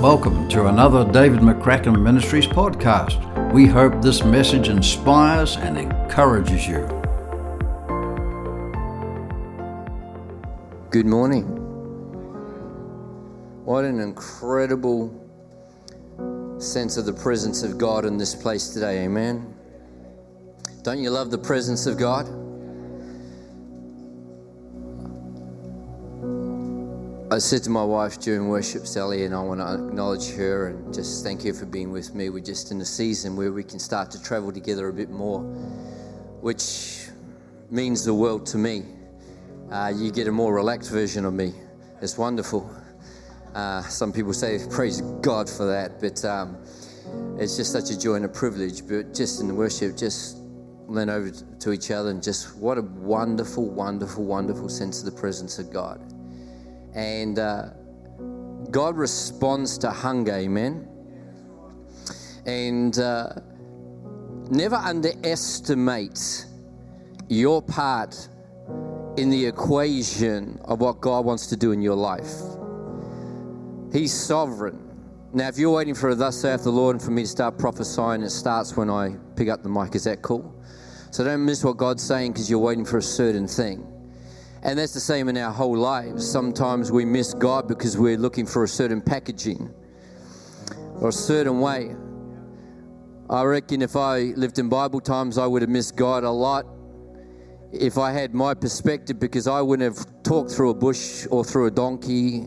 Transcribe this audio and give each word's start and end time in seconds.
Welcome 0.00 0.48
to 0.50 0.68
another 0.68 1.04
David 1.10 1.40
McCracken 1.40 2.00
Ministries 2.00 2.46
podcast. 2.46 3.52
We 3.52 3.66
hope 3.66 4.00
this 4.00 4.22
message 4.22 4.68
inspires 4.68 5.56
and 5.56 5.76
encourages 5.76 6.68
you. 6.68 6.86
Good 10.90 11.06
morning. 11.06 11.46
What 13.64 13.84
an 13.84 13.98
incredible 13.98 15.10
sense 16.58 16.96
of 16.96 17.04
the 17.04 17.12
presence 17.12 17.64
of 17.64 17.76
God 17.76 18.04
in 18.04 18.16
this 18.16 18.36
place 18.36 18.68
today, 18.68 19.04
amen. 19.04 19.52
Don't 20.82 21.02
you 21.02 21.10
love 21.10 21.32
the 21.32 21.38
presence 21.38 21.86
of 21.86 21.98
God? 21.98 22.28
I 27.38 27.40
said 27.40 27.62
to 27.62 27.70
my 27.70 27.84
wife 27.84 28.18
during 28.18 28.48
worship, 28.48 28.84
Sally, 28.84 29.24
and 29.24 29.32
I 29.32 29.40
want 29.40 29.60
to 29.60 29.72
acknowledge 29.72 30.28
her 30.32 30.70
and 30.70 30.92
just 30.92 31.22
thank 31.22 31.44
her 31.44 31.54
for 31.54 31.66
being 31.66 31.92
with 31.92 32.12
me. 32.12 32.30
We're 32.30 32.40
just 32.40 32.72
in 32.72 32.80
a 32.80 32.84
season 32.84 33.36
where 33.36 33.52
we 33.52 33.62
can 33.62 33.78
start 33.78 34.10
to 34.10 34.20
travel 34.20 34.50
together 34.50 34.88
a 34.88 34.92
bit 34.92 35.08
more, 35.08 35.42
which 36.40 37.06
means 37.70 38.04
the 38.04 38.12
world 38.12 38.44
to 38.46 38.58
me. 38.58 38.82
Uh, 39.70 39.92
you 39.94 40.10
get 40.10 40.26
a 40.26 40.32
more 40.32 40.52
relaxed 40.52 40.90
version 40.90 41.24
of 41.24 41.32
me. 41.32 41.52
It's 42.02 42.18
wonderful. 42.18 42.68
Uh, 43.54 43.82
some 43.82 44.12
people 44.12 44.32
say, 44.32 44.58
praise 44.68 45.00
God 45.20 45.48
for 45.48 45.64
that, 45.64 46.00
but 46.00 46.24
um, 46.24 46.56
it's 47.38 47.56
just 47.56 47.70
such 47.70 47.90
a 47.90 47.96
joy 47.96 48.14
and 48.14 48.24
a 48.24 48.28
privilege. 48.28 48.84
But 48.84 49.14
just 49.14 49.40
in 49.40 49.46
the 49.46 49.54
worship, 49.54 49.96
just 49.96 50.38
lean 50.88 51.08
over 51.08 51.30
to 51.30 51.72
each 51.72 51.92
other 51.92 52.10
and 52.10 52.20
just 52.20 52.56
what 52.56 52.78
a 52.78 52.82
wonderful, 52.82 53.70
wonderful, 53.70 54.24
wonderful 54.24 54.68
sense 54.68 54.98
of 54.98 55.04
the 55.04 55.20
presence 55.20 55.60
of 55.60 55.72
God. 55.72 56.17
And 56.98 57.38
uh, 57.38 57.68
God 58.72 58.96
responds 58.96 59.78
to 59.78 59.90
hunger, 59.90 60.32
amen. 60.32 60.88
And 62.44 62.98
uh, 62.98 63.34
never 64.50 64.74
underestimate 64.74 66.46
your 67.28 67.62
part 67.62 68.28
in 69.16 69.30
the 69.30 69.46
equation 69.46 70.58
of 70.64 70.80
what 70.80 71.00
God 71.00 71.24
wants 71.24 71.46
to 71.46 71.56
do 71.56 71.70
in 71.70 71.80
your 71.80 71.94
life. 71.94 72.32
He's 73.92 74.12
sovereign. 74.12 74.84
Now, 75.32 75.46
if 75.46 75.56
you're 75.56 75.70
waiting 75.70 75.94
for 75.94 76.08
a 76.08 76.16
thus 76.16 76.40
saith 76.40 76.64
the 76.64 76.72
Lord 76.72 76.96
and 76.96 77.04
for 77.04 77.12
me 77.12 77.22
to 77.22 77.28
start 77.28 77.58
prophesying, 77.58 78.22
it 78.22 78.30
starts 78.30 78.76
when 78.76 78.90
I 78.90 79.14
pick 79.36 79.48
up 79.48 79.62
the 79.62 79.68
mic. 79.68 79.94
Is 79.94 80.02
that 80.04 80.22
cool? 80.22 80.52
So 81.12 81.22
don't 81.22 81.44
miss 81.44 81.62
what 81.62 81.76
God's 81.76 82.02
saying 82.02 82.32
because 82.32 82.50
you're 82.50 82.58
waiting 82.58 82.84
for 82.84 82.98
a 82.98 83.02
certain 83.02 83.46
thing. 83.46 83.86
And 84.62 84.78
that's 84.78 84.92
the 84.92 85.00
same 85.00 85.28
in 85.28 85.36
our 85.36 85.52
whole 85.52 85.76
lives. 85.76 86.28
Sometimes 86.28 86.90
we 86.90 87.04
miss 87.04 87.32
God 87.34 87.68
because 87.68 87.96
we're 87.96 88.16
looking 88.16 88.46
for 88.46 88.64
a 88.64 88.68
certain 88.68 89.00
packaging 89.00 89.72
or 91.00 91.10
a 91.10 91.12
certain 91.12 91.60
way. 91.60 91.94
I 93.30 93.44
reckon 93.44 93.82
if 93.82 93.94
I 93.94 94.32
lived 94.36 94.58
in 94.58 94.68
Bible 94.68 95.00
times, 95.00 95.38
I 95.38 95.46
would 95.46 95.62
have 95.62 95.70
missed 95.70 95.96
God 95.96 96.24
a 96.24 96.30
lot 96.30 96.66
if 97.72 97.98
I 97.98 98.10
had 98.10 98.34
my 98.34 98.54
perspective 98.54 99.20
because 99.20 99.46
I 99.46 99.60
wouldn't 99.60 99.96
have 99.96 100.22
talked 100.22 100.50
through 100.50 100.70
a 100.70 100.74
bush 100.74 101.26
or 101.30 101.44
through 101.44 101.66
a 101.66 101.70
donkey 101.70 102.46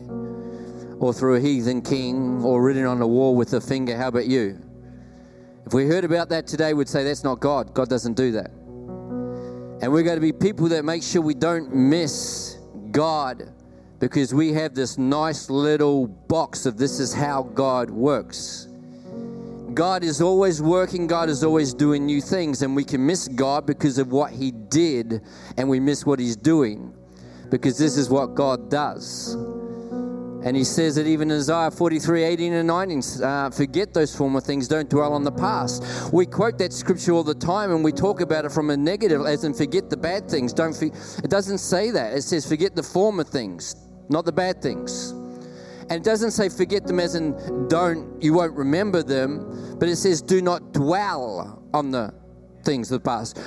or 0.98 1.14
through 1.14 1.36
a 1.36 1.40
heathen 1.40 1.80
king 1.82 2.42
or 2.44 2.62
ridden 2.62 2.84
on 2.84 3.00
a 3.00 3.06
wall 3.06 3.36
with 3.36 3.54
a 3.54 3.60
finger. 3.60 3.96
How 3.96 4.08
about 4.08 4.26
you? 4.26 4.58
If 5.64 5.72
we 5.72 5.86
heard 5.86 6.04
about 6.04 6.28
that 6.30 6.46
today, 6.46 6.74
we'd 6.74 6.88
say 6.88 7.04
that's 7.04 7.24
not 7.24 7.40
God. 7.40 7.72
God 7.72 7.88
doesn't 7.88 8.14
do 8.14 8.32
that. 8.32 8.50
And 9.82 9.92
we're 9.92 10.04
going 10.04 10.16
to 10.16 10.20
be 10.20 10.32
people 10.32 10.68
that 10.68 10.84
make 10.84 11.02
sure 11.02 11.20
we 11.20 11.34
don't 11.34 11.74
miss 11.74 12.56
God 12.92 13.52
because 13.98 14.32
we 14.32 14.52
have 14.52 14.74
this 14.74 14.96
nice 14.96 15.50
little 15.50 16.06
box 16.06 16.66
of 16.66 16.76
this 16.76 17.00
is 17.00 17.12
how 17.12 17.42
God 17.42 17.90
works. 17.90 18.68
God 19.74 20.04
is 20.04 20.22
always 20.22 20.62
working, 20.62 21.08
God 21.08 21.28
is 21.28 21.42
always 21.42 21.74
doing 21.74 22.06
new 22.06 22.20
things, 22.20 22.62
and 22.62 22.76
we 22.76 22.84
can 22.84 23.04
miss 23.04 23.26
God 23.26 23.66
because 23.66 23.98
of 23.98 24.12
what 24.12 24.30
He 24.30 24.52
did, 24.52 25.22
and 25.56 25.68
we 25.68 25.80
miss 25.80 26.06
what 26.06 26.20
He's 26.20 26.36
doing 26.36 26.94
because 27.50 27.76
this 27.76 27.96
is 27.96 28.08
what 28.08 28.34
God 28.36 28.70
does. 28.70 29.36
And 30.44 30.56
he 30.56 30.64
says 30.64 30.96
that 30.96 31.06
even 31.06 31.30
in 31.30 31.38
Isaiah 31.38 31.70
43, 31.70 32.24
18 32.24 32.52
and 32.52 32.66
19. 32.66 33.02
Uh, 33.22 33.50
forget 33.50 33.94
those 33.94 34.14
former 34.14 34.40
things, 34.40 34.66
don't 34.66 34.90
dwell 34.90 35.12
on 35.12 35.22
the 35.22 35.30
past. 35.30 36.12
We 36.12 36.26
quote 36.26 36.58
that 36.58 36.72
scripture 36.72 37.12
all 37.12 37.22
the 37.22 37.34
time 37.34 37.70
and 37.70 37.84
we 37.84 37.92
talk 37.92 38.20
about 38.20 38.44
it 38.44 38.50
from 38.50 38.70
a 38.70 38.76
negative, 38.76 39.24
as 39.24 39.44
in 39.44 39.54
forget 39.54 39.88
the 39.88 39.96
bad 39.96 40.28
things. 40.28 40.52
Don't 40.52 40.74
for, 40.74 40.86
It 40.86 41.30
doesn't 41.30 41.58
say 41.58 41.90
that. 41.92 42.14
It 42.14 42.22
says 42.22 42.46
forget 42.46 42.74
the 42.74 42.82
former 42.82 43.24
things, 43.24 43.76
not 44.08 44.24
the 44.24 44.32
bad 44.32 44.60
things. 44.60 45.10
And 45.90 45.92
it 45.92 46.04
doesn't 46.04 46.32
say 46.32 46.48
forget 46.48 46.86
them 46.86 46.98
as 46.98 47.14
in 47.14 47.68
don't, 47.68 48.20
you 48.22 48.34
won't 48.34 48.56
remember 48.56 49.02
them, 49.02 49.76
but 49.78 49.88
it 49.88 49.96
says 49.96 50.22
do 50.22 50.42
not 50.42 50.72
dwell 50.72 51.62
on 51.72 51.90
the 51.92 52.12
things 52.64 52.90
of 52.90 53.02
the 53.02 53.08
past 53.08 53.38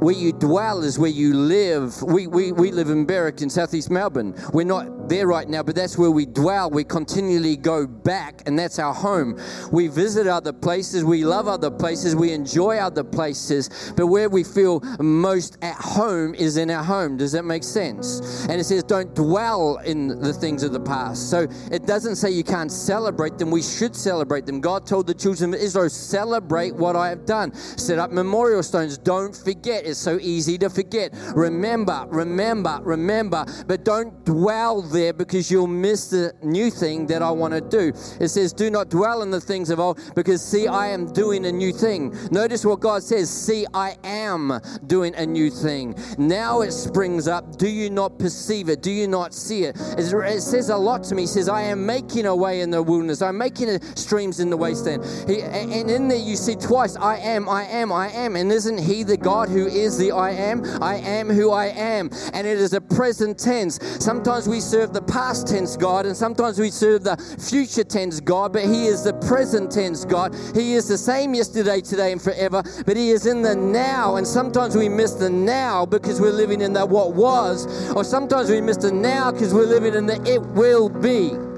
where 0.00 0.14
you 0.14 0.32
dwell 0.32 0.82
is 0.82 0.98
where 0.98 1.10
you 1.10 1.34
live. 1.34 2.02
We, 2.02 2.26
we, 2.26 2.52
we 2.52 2.72
live 2.72 2.88
in 2.88 3.04
Berwick 3.04 3.42
in 3.42 3.50
southeast 3.50 3.90
Melbourne. 3.90 4.34
We're 4.54 4.64
not 4.64 4.88
there 5.10 5.26
right 5.26 5.48
now, 5.48 5.62
but 5.62 5.74
that's 5.74 5.98
where 5.98 6.10
we 6.10 6.24
dwell. 6.24 6.70
We 6.70 6.84
continually 6.84 7.56
go 7.56 7.86
back, 7.86 8.42
and 8.46 8.58
that's 8.58 8.78
our 8.78 8.94
home. 8.94 9.38
We 9.70 9.88
visit 9.88 10.26
other 10.26 10.52
places, 10.52 11.04
we 11.04 11.24
love 11.24 11.48
other 11.48 11.70
places, 11.70 12.16
we 12.16 12.32
enjoy 12.32 12.78
other 12.78 13.04
places, 13.04 13.92
but 13.96 14.06
where 14.06 14.30
we 14.30 14.44
feel 14.44 14.80
most 15.00 15.58
at 15.62 15.74
home 15.74 16.34
is 16.34 16.56
in 16.56 16.70
our 16.70 16.84
home. 16.84 17.16
Does 17.16 17.32
that 17.32 17.44
make 17.44 17.64
sense? 17.64 18.46
And 18.48 18.60
it 18.60 18.64
says, 18.64 18.84
don't 18.84 19.12
dwell 19.14 19.78
in 19.84 20.08
the 20.08 20.32
things 20.32 20.62
of 20.62 20.72
the 20.72 20.80
past. 20.80 21.28
So 21.28 21.48
it 21.72 21.86
doesn't 21.86 22.16
say 22.16 22.30
you 22.30 22.44
can't 22.44 22.70
celebrate 22.70 23.36
them. 23.36 23.50
We 23.50 23.62
should 23.62 23.96
celebrate 23.96 24.46
them. 24.46 24.60
God 24.60 24.86
told 24.86 25.08
the 25.08 25.14
children 25.14 25.52
of 25.52 25.60
Israel, 25.60 25.90
celebrate 25.90 26.74
what 26.74 26.94
I 26.94 27.08
have 27.08 27.26
done. 27.26 27.52
Set 27.54 27.98
up 27.98 28.12
memorial 28.12 28.62
stones. 28.62 28.96
Don't 28.96 29.34
forget 29.34 29.84
It's 29.84 29.98
so 29.98 30.18
easy 30.20 30.56
to 30.58 30.70
forget. 30.70 31.12
Remember, 31.34 32.06
remember, 32.08 32.78
remember, 32.82 33.44
but 33.66 33.84
don't 33.84 34.24
dwell 34.24 34.82
there 34.82 34.99
because 35.16 35.50
you'll 35.50 35.66
miss 35.66 36.10
the 36.10 36.32
new 36.42 36.70
thing 36.70 37.06
that 37.06 37.22
I 37.22 37.30
want 37.30 37.54
to 37.54 37.60
do. 37.60 37.92
It 38.20 38.28
says, 38.28 38.52
Do 38.52 38.70
not 38.70 38.88
dwell 38.88 39.22
in 39.22 39.30
the 39.30 39.40
things 39.40 39.70
of 39.70 39.80
old 39.80 39.98
because 40.14 40.42
see, 40.42 40.66
I 40.66 40.88
am 40.88 41.12
doing 41.12 41.46
a 41.46 41.52
new 41.52 41.72
thing. 41.72 42.14
Notice 42.30 42.64
what 42.64 42.80
God 42.80 43.02
says 43.02 43.30
See, 43.30 43.66
I 43.74 43.96
am 44.04 44.60
doing 44.86 45.14
a 45.14 45.26
new 45.26 45.50
thing. 45.50 45.96
Now 46.18 46.60
it 46.60 46.72
springs 46.72 47.26
up. 47.26 47.56
Do 47.56 47.68
you 47.68 47.90
not 47.90 48.18
perceive 48.18 48.68
it? 48.68 48.82
Do 48.82 48.90
you 48.90 49.08
not 49.08 49.34
see 49.34 49.64
it? 49.64 49.76
It 49.98 50.40
says 50.40 50.68
a 50.68 50.76
lot 50.76 51.04
to 51.04 51.14
me. 51.14 51.22
He 51.22 51.26
says, 51.26 51.48
I 51.48 51.62
am 51.62 51.84
making 51.84 52.26
a 52.26 52.36
way 52.36 52.60
in 52.60 52.70
the 52.70 52.82
wilderness, 52.82 53.22
I'm 53.22 53.38
making 53.38 53.80
streams 53.96 54.40
in 54.40 54.50
the 54.50 54.56
wasteland. 54.56 55.04
He, 55.28 55.42
and 55.42 55.90
in 55.90 56.08
there 56.08 56.18
you 56.18 56.36
see 56.36 56.54
twice, 56.54 56.96
I 56.96 57.16
am, 57.18 57.48
I 57.48 57.64
am, 57.64 57.92
I 57.92 58.10
am. 58.10 58.36
And 58.36 58.52
isn't 58.52 58.78
He 58.78 59.02
the 59.02 59.16
God 59.16 59.48
who 59.48 59.66
is 59.66 59.98
the 59.98 60.12
I 60.12 60.30
am. 60.30 60.64
I 60.82 60.96
am 60.96 61.28
who 61.28 61.50
I 61.50 61.66
am. 61.66 62.10
And 62.32 62.46
it 62.46 62.58
is 62.58 62.72
a 62.72 62.80
present 62.80 63.38
tense. 63.38 63.78
Sometimes 64.02 64.48
we 64.48 64.60
serve 64.60 64.89
the 64.92 65.02
past 65.02 65.48
tense 65.48 65.76
God, 65.76 66.06
and 66.06 66.16
sometimes 66.16 66.58
we 66.58 66.70
serve 66.70 67.04
the 67.04 67.16
future 67.38 67.84
tense 67.84 68.20
God, 68.20 68.52
but 68.52 68.64
He 68.64 68.86
is 68.86 69.04
the 69.04 69.14
present 69.14 69.70
tense 69.70 70.04
God. 70.04 70.34
He 70.54 70.74
is 70.74 70.88
the 70.88 70.98
same 70.98 71.34
yesterday, 71.34 71.80
today, 71.80 72.12
and 72.12 72.20
forever, 72.20 72.62
but 72.86 72.96
He 72.96 73.10
is 73.10 73.26
in 73.26 73.42
the 73.42 73.54
now. 73.54 74.16
And 74.16 74.26
sometimes 74.26 74.76
we 74.76 74.88
miss 74.88 75.12
the 75.12 75.30
now 75.30 75.86
because 75.86 76.20
we're 76.20 76.32
living 76.32 76.60
in 76.60 76.72
the 76.72 76.84
what 76.86 77.14
was, 77.14 77.90
or 77.90 78.04
sometimes 78.04 78.50
we 78.50 78.60
miss 78.60 78.76
the 78.76 78.92
now 78.92 79.30
because 79.32 79.54
we're 79.54 79.66
living 79.66 79.94
in 79.94 80.06
the 80.06 80.20
it 80.30 80.42
will 80.52 80.88
be. 80.88 81.49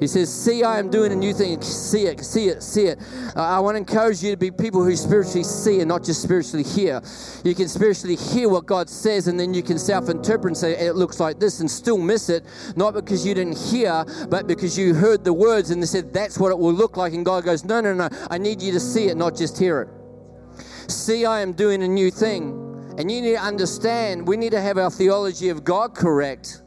He 0.00 0.08
says, 0.08 0.32
See, 0.32 0.62
I 0.64 0.78
am 0.78 0.90
doing 0.90 1.12
a 1.12 1.16
new 1.16 1.32
thing. 1.32 1.60
See 1.62 2.06
it, 2.06 2.24
see 2.24 2.48
it, 2.48 2.62
see 2.62 2.86
it. 2.86 2.98
Uh, 3.36 3.42
I 3.42 3.60
want 3.60 3.76
to 3.76 3.78
encourage 3.78 4.22
you 4.22 4.32
to 4.32 4.36
be 4.36 4.50
people 4.50 4.82
who 4.82 4.94
spiritually 4.96 5.44
see 5.44 5.80
and 5.80 5.88
not 5.88 6.02
just 6.02 6.20
spiritually 6.20 6.64
hear. 6.64 7.00
You 7.44 7.54
can 7.54 7.68
spiritually 7.68 8.16
hear 8.16 8.48
what 8.48 8.66
God 8.66 8.88
says, 8.90 9.28
and 9.28 9.38
then 9.38 9.54
you 9.54 9.62
can 9.62 9.78
self 9.78 10.08
interpret 10.08 10.50
and 10.50 10.56
say, 10.56 10.72
It 10.72 10.96
looks 10.96 11.20
like 11.20 11.38
this, 11.38 11.60
and 11.60 11.70
still 11.70 11.98
miss 11.98 12.28
it, 12.28 12.44
not 12.76 12.94
because 12.94 13.24
you 13.26 13.34
didn't 13.34 13.56
hear, 13.56 14.04
but 14.28 14.46
because 14.46 14.76
you 14.76 14.94
heard 14.94 15.22
the 15.22 15.32
words 15.32 15.70
and 15.70 15.80
they 15.80 15.86
said, 15.86 16.12
That's 16.12 16.38
what 16.38 16.50
it 16.50 16.58
will 16.58 16.72
look 16.74 16.96
like. 16.96 17.12
And 17.14 17.24
God 17.24 17.44
goes, 17.44 17.64
No, 17.64 17.80
no, 17.80 17.94
no. 17.94 18.08
I 18.30 18.38
need 18.38 18.60
you 18.60 18.72
to 18.72 18.80
see 18.80 19.06
it, 19.06 19.16
not 19.16 19.36
just 19.36 19.56
hear 19.58 19.82
it. 19.82 20.90
See, 20.90 21.24
I 21.24 21.40
am 21.40 21.52
doing 21.52 21.82
a 21.82 21.88
new 21.88 22.10
thing. 22.10 22.60
And 22.98 23.10
you 23.10 23.20
need 23.20 23.32
to 23.32 23.40
understand, 23.40 24.26
we 24.26 24.36
need 24.36 24.50
to 24.52 24.60
have 24.60 24.78
our 24.78 24.90
theology 24.90 25.48
of 25.48 25.64
God 25.64 25.94
correct 25.94 26.63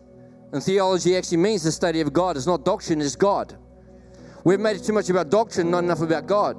and 0.53 0.63
theology 0.63 1.15
actually 1.17 1.38
means 1.38 1.63
the 1.63 1.71
study 1.71 2.01
of 2.01 2.13
God. 2.13 2.38
It's 2.38 2.47
not 2.47 2.63
doctrine, 2.63 3.01
it's 3.01 3.15
God. 3.15 3.57
We've 4.44 4.59
made 4.59 4.77
it 4.77 4.83
too 4.83 4.94
much 4.94 5.09
about 5.09 5.29
doctrine, 5.29 5.69
not 5.71 5.83
enough 5.83 6.01
about 6.01 6.25
God. 6.25 6.57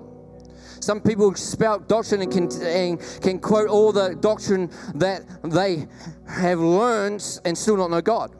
Some 0.80 1.00
people 1.00 1.34
spout 1.34 1.88
doctrine 1.88 2.22
and 2.22 2.30
can, 2.30 2.62
and 2.62 3.00
can 3.22 3.38
quote 3.40 3.68
all 3.68 3.92
the 3.92 4.14
doctrine 4.14 4.70
that 4.94 5.22
they 5.42 5.86
have 6.26 6.60
learned 6.60 7.40
and 7.44 7.56
still 7.56 7.76
not 7.76 7.90
know 7.90 8.00
God. 8.00 8.34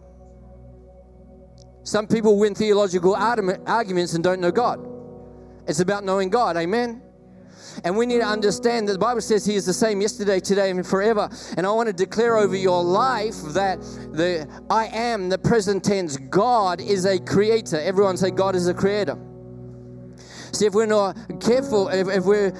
Some 1.83 2.07
people 2.07 2.39
win 2.39 2.55
theological 2.55 3.17
arguments 3.17 4.13
and 4.15 4.23
don't 4.23 4.41
know 4.41 4.53
God. 4.53 4.87
It's 5.67 5.81
about 5.81 6.05
knowing 6.05 6.29
God, 6.29 6.57
amen? 6.57 7.03
And 7.85 7.97
we 7.97 8.07
need 8.07 8.19
to 8.19 8.27
understand 8.27 8.89
that 8.89 8.95
the 8.95 8.99
Bible 8.99 9.21
says 9.21 9.45
He 9.45 9.55
is 9.55 9.67
the 9.67 9.73
same 9.73 10.01
yesterday, 10.01 10.41
today, 10.41 10.71
and 10.71 10.87
forever. 10.87 11.29
And 11.57 11.67
I 11.67 11.71
want 11.71 11.89
to 11.89 11.93
declare 11.93 12.37
over 12.37 12.57
your 12.57 12.83
life 12.83 13.37
that 13.49 13.81
the 14.13 14.49
I 14.71 14.87
am, 14.87 15.29
the 15.29 15.39
present 15.39 15.85
tense, 15.85 16.17
God 16.17 16.81
is 16.81 17.05
a 17.05 17.19
creator. 17.19 17.81
Everyone 17.81 18.17
say, 18.17 18.31
God 18.31 18.55
is 18.57 18.69
a 18.69 18.75
creator. 18.75 19.19
See, 20.53 20.67
if 20.67 20.75
we're 20.75 20.87
not 20.87 21.17
careful, 21.41 21.89
if, 21.89 22.09
if 22.09 22.25
we're 22.25 22.51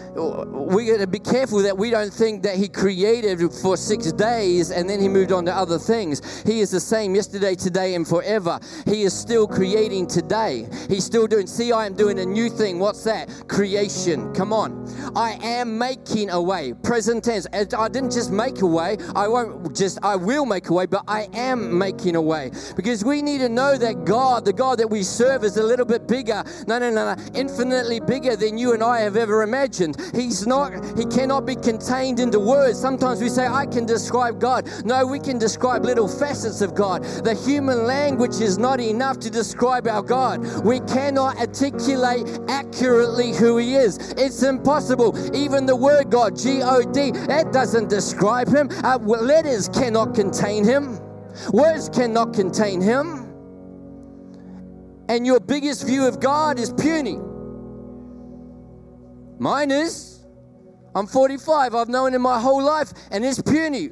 we 0.69 0.87
got 0.87 0.99
to 0.99 1.07
be 1.07 1.19
careful 1.19 1.59
that 1.63 1.77
we 1.77 1.91
don't 1.91 2.13
think 2.13 2.43
that 2.43 2.57
He 2.57 2.69
created 2.69 3.41
for 3.53 3.77
six 3.77 4.13
days 4.13 4.71
and 4.71 4.89
then 4.89 5.01
He 5.01 5.09
moved 5.09 5.33
on 5.33 5.45
to 5.47 5.55
other 5.55 5.79
things. 5.79 6.43
He 6.43 6.61
is 6.61 6.71
the 6.71 6.81
same 6.81 7.15
yesterday, 7.15 7.55
today, 7.55 7.95
and 7.95 8.07
forever. 8.07 8.59
He 8.87 9.03
is 9.03 9.19
still 9.19 9.47
creating 9.47 10.07
today. 10.07 10.69
He's 10.89 11.05
still 11.05 11.27
doing. 11.27 11.47
See, 11.47 11.73
I 11.73 11.87
am 11.87 11.95
doing 11.95 12.19
a 12.19 12.27
new 12.27 12.51
thing. 12.51 12.79
What's 12.79 13.05
that? 13.05 13.29
Creation. 13.49 14.33
Come 14.35 14.53
on. 14.53 14.87
I 15.17 15.39
am 15.43 15.79
making 15.79 16.31
a 16.31 16.41
way. 16.41 16.75
Present 16.83 17.25
tense. 17.25 17.47
I 17.53 17.89
didn't 17.89 18.13
just 18.13 18.31
make 18.31 18.61
a 18.61 18.67
way. 18.67 18.99
I 19.15 19.29
won't 19.29 19.77
just. 19.77 19.99
I 20.03 20.17
will 20.17 20.47
make 20.47 20.69
a 20.69 20.73
way, 20.73 20.87
but 20.87 21.05
I 21.09 21.29
am 21.33 21.77
making 21.77 22.17
a 22.17 22.23
way 22.23 22.51
because 22.77 23.05
we 23.05 23.23
need 23.23 23.39
to 23.39 23.49
know 23.49 23.77
that 23.77 24.05
God, 24.05 24.45
the 24.45 24.53
God 24.53 24.79
that 24.79 24.89
we 24.89 25.03
serve, 25.03 25.45
is 25.45 25.57
a 25.57 25.63
little 25.63 25.87
bit 25.87 26.07
bigger. 26.07 26.45
No, 26.67 26.79
no, 26.79 26.91
no, 26.91 27.15
no. 27.15 27.23
Infinite 27.35 27.78
infinitely 27.79 28.01
bigger 28.01 28.35
than 28.35 28.59
you 28.59 28.73
and 28.73 28.83
I 28.83 29.01
have 29.01 29.17
ever 29.17 29.43
imagined. 29.43 29.97
He's 30.13 30.47
not, 30.47 30.73
he 30.99 31.05
cannot 31.05 31.47
be 31.47 31.55
contained 31.55 32.19
into 32.19 32.41
words. 32.41 32.81
Sometimes 32.81 33.21
we 33.21 33.29
say, 33.29 33.47
I 33.47 33.67
can 33.67 33.87
describe 33.87 34.41
God. 34.41 34.69
No, 34.85 35.07
we 35.07 35.21
can 35.21 35.39
describe 35.39 35.85
little 35.85 36.09
facets 36.09 36.61
of 36.61 36.75
God. 36.75 37.05
The 37.05 37.35
human 37.35 37.85
language 37.85 38.41
is 38.41 38.59
not 38.59 38.81
enough 38.81 39.21
to 39.21 39.31
describe 39.31 39.87
our 39.87 40.03
God. 40.03 40.65
We 40.65 40.81
cannot 40.81 41.39
articulate 41.39 42.27
accurately 42.49 43.33
who 43.33 43.59
He 43.59 43.77
is. 43.77 43.99
It's 44.17 44.43
impossible. 44.43 45.17
Even 45.37 45.65
the 45.65 45.77
word 45.77 46.11
God, 46.11 46.37
G 46.37 46.61
O 46.63 46.83
D, 46.83 47.13
that 47.13 47.53
doesn't 47.53 47.89
describe 47.89 48.49
Him. 48.49 48.71
Uh, 48.83 48.99
letters 48.99 49.69
cannot 49.69 50.17
contain 50.17 50.65
Him, 50.65 50.99
words 51.53 51.89
cannot 51.89 52.35
contain 52.35 52.81
Him. 52.81 53.25
And 55.09 55.25
your 55.25 55.39
biggest 55.39 55.87
view 55.87 56.07
of 56.07 56.19
God 56.19 56.59
is 56.59 56.73
puny. 56.73 57.19
Mine 59.39 59.71
is. 59.71 60.25
I'm 60.95 61.07
45. 61.07 61.75
I've 61.75 61.89
known 61.89 62.15
him 62.15 62.23
my 62.23 62.41
whole 62.41 62.63
life, 62.63 62.93
and 63.11 63.25
it's 63.25 63.41
puny. 63.41 63.91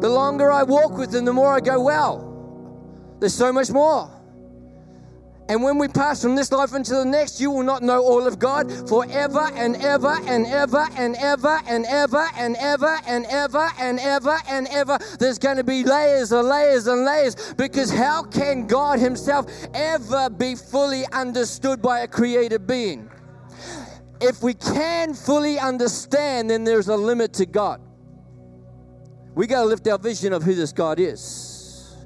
The 0.00 0.08
longer 0.08 0.50
I 0.50 0.62
walk 0.64 0.98
with 0.98 1.14
him, 1.14 1.24
the 1.24 1.32
more 1.32 1.54
I 1.54 1.60
go, 1.60 1.80
wow, 1.80 3.16
there's 3.20 3.34
so 3.34 3.52
much 3.52 3.70
more. 3.70 4.10
And 5.48 5.62
when 5.62 5.76
we 5.76 5.88
pass 5.88 6.22
from 6.22 6.36
this 6.36 6.50
life 6.50 6.74
into 6.74 6.94
the 6.94 7.04
next, 7.04 7.38
you 7.38 7.50
will 7.50 7.62
not 7.62 7.82
know 7.82 8.02
all 8.02 8.26
of 8.26 8.38
God 8.38 8.72
forever 8.88 9.50
and 9.54 9.76
ever 9.76 10.16
and 10.24 10.46
ever 10.46 10.86
and 10.96 11.16
ever 11.16 11.60
and 11.66 11.84
ever 11.86 12.30
and 12.36 12.56
ever 12.56 12.98
and 13.06 13.26
ever 13.26 13.70
and 13.78 14.00
ever 14.00 14.38
and 14.48 14.68
ever. 14.68 14.98
There's 15.18 15.38
going 15.38 15.58
to 15.58 15.64
be 15.64 15.84
layers 15.84 16.32
and 16.32 16.48
layers 16.48 16.86
and 16.86 17.04
layers 17.04 17.52
because 17.54 17.90
how 17.90 18.22
can 18.22 18.66
God 18.66 18.98
Himself 18.98 19.46
ever 19.74 20.30
be 20.30 20.54
fully 20.54 21.04
understood 21.12 21.82
by 21.82 22.00
a 22.00 22.08
created 22.08 22.66
being? 22.66 23.10
If 24.20 24.42
we 24.42 24.54
can 24.54 25.14
fully 25.14 25.58
understand, 25.58 26.50
then 26.50 26.64
there's 26.64 26.88
a 26.88 26.96
limit 26.96 27.32
to 27.34 27.46
God. 27.46 27.80
We 29.34 29.46
got 29.46 29.62
to 29.62 29.66
lift 29.66 29.86
our 29.88 29.98
vision 29.98 30.32
of 30.32 30.42
who 30.42 30.54
this 30.54 30.72
God 30.72 31.00
is. 31.00 31.96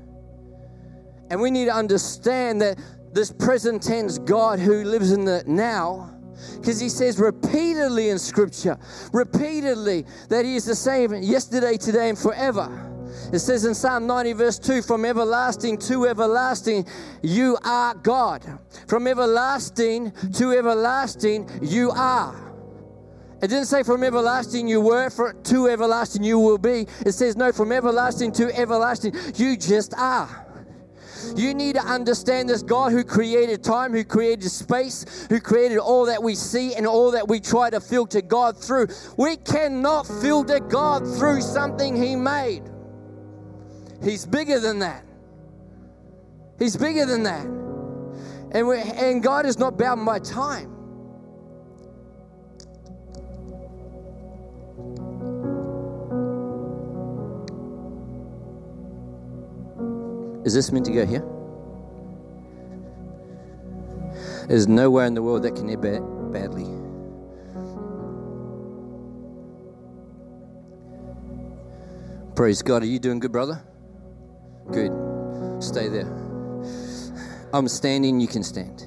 And 1.30 1.40
we 1.40 1.50
need 1.50 1.66
to 1.66 1.74
understand 1.74 2.62
that 2.62 2.78
this 3.12 3.30
present 3.30 3.82
tense 3.82 4.18
God 4.18 4.58
who 4.58 4.84
lives 4.84 5.12
in 5.12 5.24
the 5.24 5.44
now, 5.46 6.14
because 6.56 6.80
he 6.80 6.88
says 6.88 7.18
repeatedly 7.18 8.08
in 8.10 8.18
Scripture, 8.18 8.78
repeatedly, 9.12 10.06
that 10.30 10.44
he 10.44 10.56
is 10.56 10.64
the 10.64 10.74
same 10.74 11.12
yesterday, 11.14 11.76
today, 11.76 12.08
and 12.08 12.18
forever. 12.18 12.87
It 13.32 13.40
says 13.40 13.66
in 13.66 13.74
Psalm 13.74 14.06
90, 14.06 14.32
verse 14.32 14.58
2 14.58 14.82
From 14.82 15.04
everlasting 15.04 15.76
to 15.78 16.06
everlasting, 16.06 16.86
you 17.22 17.58
are 17.64 17.94
God. 17.94 18.44
From 18.86 19.06
everlasting 19.06 20.12
to 20.34 20.52
everlasting, 20.52 21.48
you 21.62 21.90
are. 21.90 22.48
It 23.40 23.48
didn't 23.48 23.66
say 23.66 23.82
from 23.82 24.02
everlasting 24.02 24.66
you 24.66 24.80
were, 24.80 25.10
for, 25.10 25.32
to 25.32 25.68
everlasting 25.68 26.24
you 26.24 26.38
will 26.38 26.58
be. 26.58 26.86
It 27.06 27.12
says, 27.12 27.36
no, 27.36 27.52
from 27.52 27.70
everlasting 27.70 28.32
to 28.32 28.52
everlasting, 28.58 29.14
you 29.36 29.56
just 29.56 29.94
are. 29.94 30.46
You 31.36 31.54
need 31.54 31.74
to 31.74 31.82
understand 31.82 32.48
this 32.48 32.62
God 32.62 32.92
who 32.92 33.04
created 33.04 33.62
time, 33.62 33.92
who 33.92 34.04
created 34.04 34.50
space, 34.50 35.26
who 35.28 35.40
created 35.40 35.78
all 35.78 36.06
that 36.06 36.22
we 36.22 36.34
see 36.34 36.74
and 36.74 36.86
all 36.86 37.10
that 37.12 37.28
we 37.28 37.38
try 37.40 37.70
to 37.70 37.80
filter 37.80 38.22
God 38.22 38.56
through. 38.56 38.88
We 39.16 39.36
cannot 39.36 40.06
filter 40.06 40.58
God 40.58 41.06
through 41.18 41.42
something 41.42 42.00
He 42.00 42.16
made. 42.16 42.62
He's 44.02 44.24
bigger 44.24 44.60
than 44.60 44.78
that. 44.78 45.04
He's 46.58 46.76
bigger 46.76 47.06
than 47.06 47.22
that. 47.24 47.44
And, 48.52 48.66
and 48.68 49.22
God 49.22 49.46
is 49.46 49.58
not 49.58 49.76
bound 49.76 50.04
by 50.06 50.18
time. 50.18 50.74
Is 60.44 60.54
this 60.54 60.72
meant 60.72 60.86
to 60.86 60.92
go 60.92 61.04
here? 61.04 61.24
There's 64.48 64.66
nowhere 64.66 65.04
in 65.04 65.12
the 65.12 65.22
world 65.22 65.42
that 65.42 65.54
can 65.54 65.68
end 65.68 65.82
badly. 66.32 66.64
Praise 72.34 72.62
God. 72.62 72.82
Are 72.82 72.86
you 72.86 72.98
doing 72.98 73.18
good, 73.18 73.32
brother? 73.32 73.62
Good. 74.72 74.92
Stay 75.62 75.88
there. 75.88 76.06
I'm 77.54 77.68
standing, 77.68 78.20
you 78.20 78.28
can 78.28 78.42
stand. 78.42 78.86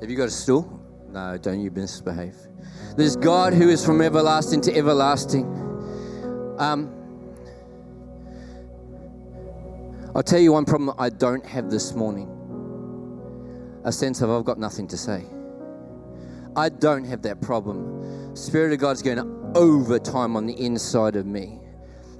Have 0.00 0.10
you 0.10 0.16
got 0.16 0.28
a 0.28 0.30
stool? 0.30 0.80
No, 1.08 1.38
don't 1.38 1.60
you 1.60 1.70
misbehave. 1.70 2.34
There's 2.96 3.14
God 3.16 3.54
who 3.54 3.68
is 3.68 3.84
from 3.84 4.00
everlasting 4.00 4.60
to 4.62 4.76
everlasting. 4.76 5.46
Um, 6.58 6.92
I'll 10.14 10.22
tell 10.22 10.40
you 10.40 10.52
one 10.52 10.64
problem 10.64 10.94
I 10.98 11.10
don't 11.10 11.46
have 11.46 11.70
this 11.70 11.94
morning 11.94 12.30
a 13.84 13.92
sense 13.92 14.20
of 14.22 14.30
I've 14.30 14.44
got 14.44 14.58
nothing 14.58 14.88
to 14.88 14.96
say. 14.96 15.24
I 16.56 16.68
don't 16.68 17.04
have 17.04 17.22
that 17.22 17.40
problem. 17.40 18.34
Spirit 18.34 18.72
of 18.72 18.78
God's 18.78 19.02
going 19.02 19.18
overtime 19.54 20.36
on 20.36 20.46
the 20.46 20.54
inside 20.54 21.16
of 21.16 21.26
me. 21.26 21.60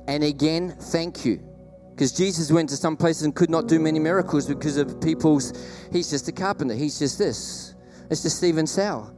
And 0.07 0.23
again, 0.23 0.77
thank 0.79 1.25
you. 1.25 1.43
Because 1.91 2.13
Jesus 2.13 2.51
went 2.51 2.69
to 2.71 2.77
some 2.77 2.97
places 2.97 3.23
and 3.23 3.35
could 3.35 3.51
not 3.51 3.69
do 3.69 3.79
many 3.79 4.01
miracles 4.01 4.47
because 4.47 4.77
of 4.77 5.01
people's, 5.01 5.53
he's 5.93 6.11
just 6.11 6.27
a 6.29 6.33
carpenter, 6.33 6.75
he's 6.75 6.99
just 6.99 7.19
this. 7.19 7.75
It's 8.11 8.23
just 8.23 8.37
Stephen 8.39 8.67
Sow. 8.67 9.13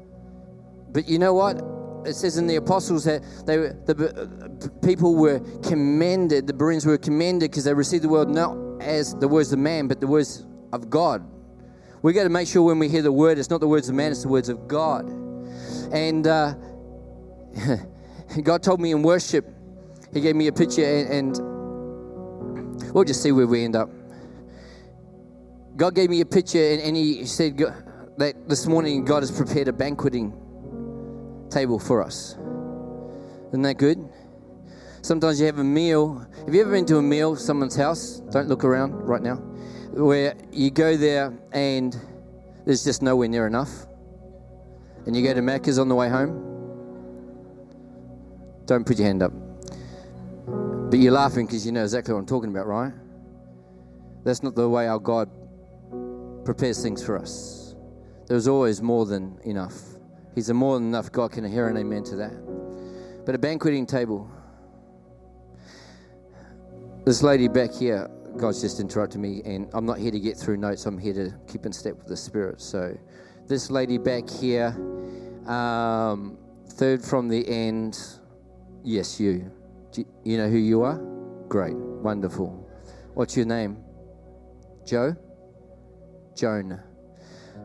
But 0.92 1.08
you 1.08 1.18
know 1.18 1.32
what? 1.32 1.62
It 2.06 2.14
says 2.14 2.36
in 2.36 2.46
the 2.46 2.56
apostles 2.56 3.04
that 3.04 3.22
they 3.46 3.58
were, 3.58 3.76
the 3.86 4.70
people 4.82 5.16
were 5.16 5.40
commended, 5.62 6.46
the 6.46 6.52
Bereans 6.52 6.86
were 6.86 6.98
commended 6.98 7.50
because 7.50 7.64
they 7.64 7.74
received 7.74 8.04
the 8.04 8.08
word 8.08 8.28
not 8.28 8.56
as 8.80 9.14
the 9.14 9.26
words 9.26 9.52
of 9.52 9.58
man, 9.58 9.88
but 9.88 10.00
the 10.00 10.06
words 10.06 10.44
of 10.72 10.90
God. 10.90 11.26
We 12.02 12.12
got 12.12 12.24
to 12.24 12.28
make 12.28 12.46
sure 12.46 12.62
when 12.62 12.78
we 12.78 12.88
hear 12.88 13.02
the 13.02 13.10
word, 13.10 13.38
it's 13.38 13.50
not 13.50 13.60
the 13.60 13.66
words 13.66 13.88
of 13.88 13.94
man, 13.94 14.12
it's 14.12 14.22
the 14.22 14.28
words 14.28 14.48
of 14.48 14.68
God. 14.68 15.08
And 15.92 16.26
uh, 16.26 16.54
God 18.42 18.62
told 18.62 18.80
me 18.80 18.92
in 18.92 19.02
worship, 19.02 19.46
He 20.12 20.20
gave 20.20 20.36
me 20.36 20.46
a 20.48 20.52
picture, 20.52 20.84
and, 20.84 21.36
and 21.36 22.92
we'll 22.92 23.04
just 23.04 23.22
see 23.22 23.32
where 23.32 23.46
we 23.46 23.64
end 23.64 23.76
up. 23.76 23.88
God 25.76 25.94
gave 25.94 26.10
me 26.10 26.20
a 26.20 26.26
picture, 26.26 26.62
and, 26.62 26.82
and 26.82 26.96
He 26.96 27.24
said 27.24 27.58
that 28.18 28.48
this 28.48 28.66
morning 28.66 29.04
God 29.04 29.22
has 29.22 29.30
prepared 29.30 29.68
a 29.68 29.72
banqueting 29.72 30.32
table 31.50 31.78
for 31.78 32.02
us. 32.02 32.36
Isn't 33.48 33.62
that 33.62 33.78
good? 33.78 34.06
Sometimes 35.02 35.40
you 35.40 35.46
have 35.46 35.58
a 35.58 35.64
meal. 35.64 36.26
Have 36.44 36.54
you 36.54 36.60
ever 36.62 36.72
been 36.72 36.86
to 36.86 36.98
a 36.98 37.02
meal, 37.02 37.36
someone's 37.36 37.76
house? 37.76 38.20
Don't 38.30 38.48
look 38.48 38.64
around 38.64 38.92
right 38.92 39.22
now. 39.22 39.36
Where 39.92 40.34
you 40.50 40.70
go 40.70 40.96
there 40.96 41.32
and 41.52 41.96
there's 42.64 42.82
just 42.82 43.02
nowhere 43.02 43.28
near 43.28 43.46
enough. 43.46 43.86
And 45.06 45.14
you 45.14 45.22
go 45.22 45.32
to 45.32 45.40
Macca's 45.40 45.78
on 45.78 45.88
the 45.88 45.94
way 45.94 46.08
home 46.08 46.55
don't 48.66 48.84
put 48.84 48.98
your 48.98 49.06
hand 49.06 49.22
up. 49.22 49.32
But 50.90 50.98
you're 50.98 51.12
laughing 51.12 51.46
because 51.46 51.64
you 51.64 51.72
know 51.72 51.82
exactly 51.82 52.14
what 52.14 52.20
I'm 52.20 52.26
talking 52.26 52.50
about, 52.50 52.66
right? 52.66 52.92
That's 54.24 54.42
not 54.42 54.54
the 54.54 54.68
way 54.68 54.88
our 54.88 54.98
God 54.98 55.30
prepares 56.44 56.82
things 56.82 57.04
for 57.04 57.18
us. 57.18 57.74
There's 58.26 58.48
always 58.48 58.82
more 58.82 59.06
than 59.06 59.38
enough. 59.44 59.74
He's 60.34 60.48
a 60.48 60.54
more 60.54 60.78
than 60.78 60.88
enough 60.88 61.10
God. 61.12 61.32
Can 61.32 61.44
I 61.44 61.48
hear 61.48 61.68
an 61.68 61.76
amen 61.76 62.04
to 62.04 62.16
that? 62.16 63.24
But 63.24 63.34
a 63.34 63.38
banqueting 63.38 63.86
table. 63.86 64.30
This 67.04 67.22
lady 67.22 67.46
back 67.48 67.72
here, 67.72 68.10
God's 68.36 68.60
just 68.60 68.80
interrupted 68.80 69.20
me, 69.20 69.42
and 69.44 69.68
I'm 69.72 69.86
not 69.86 69.98
here 69.98 70.10
to 70.10 70.20
get 70.20 70.36
through 70.36 70.56
notes. 70.56 70.86
I'm 70.86 70.98
here 70.98 71.14
to 71.14 71.32
keep 71.50 71.66
in 71.66 71.72
step 71.72 71.96
with 71.96 72.08
the 72.08 72.16
Spirit. 72.16 72.60
So, 72.60 72.96
this 73.46 73.70
lady 73.70 73.96
back 73.96 74.28
here, 74.28 74.68
um, 75.46 76.36
third 76.68 77.02
from 77.02 77.28
the 77.28 77.48
end. 77.48 77.98
Yes, 78.86 79.18
you. 79.18 79.50
Do 79.90 80.04
you 80.22 80.36
know 80.38 80.48
who 80.48 80.58
you 80.58 80.82
are? 80.82 81.00
Great, 81.48 81.74
wonderful. 81.74 82.70
What's 83.14 83.36
your 83.36 83.44
name? 83.44 83.78
Joe? 84.86 85.16
Joan. 86.36 86.80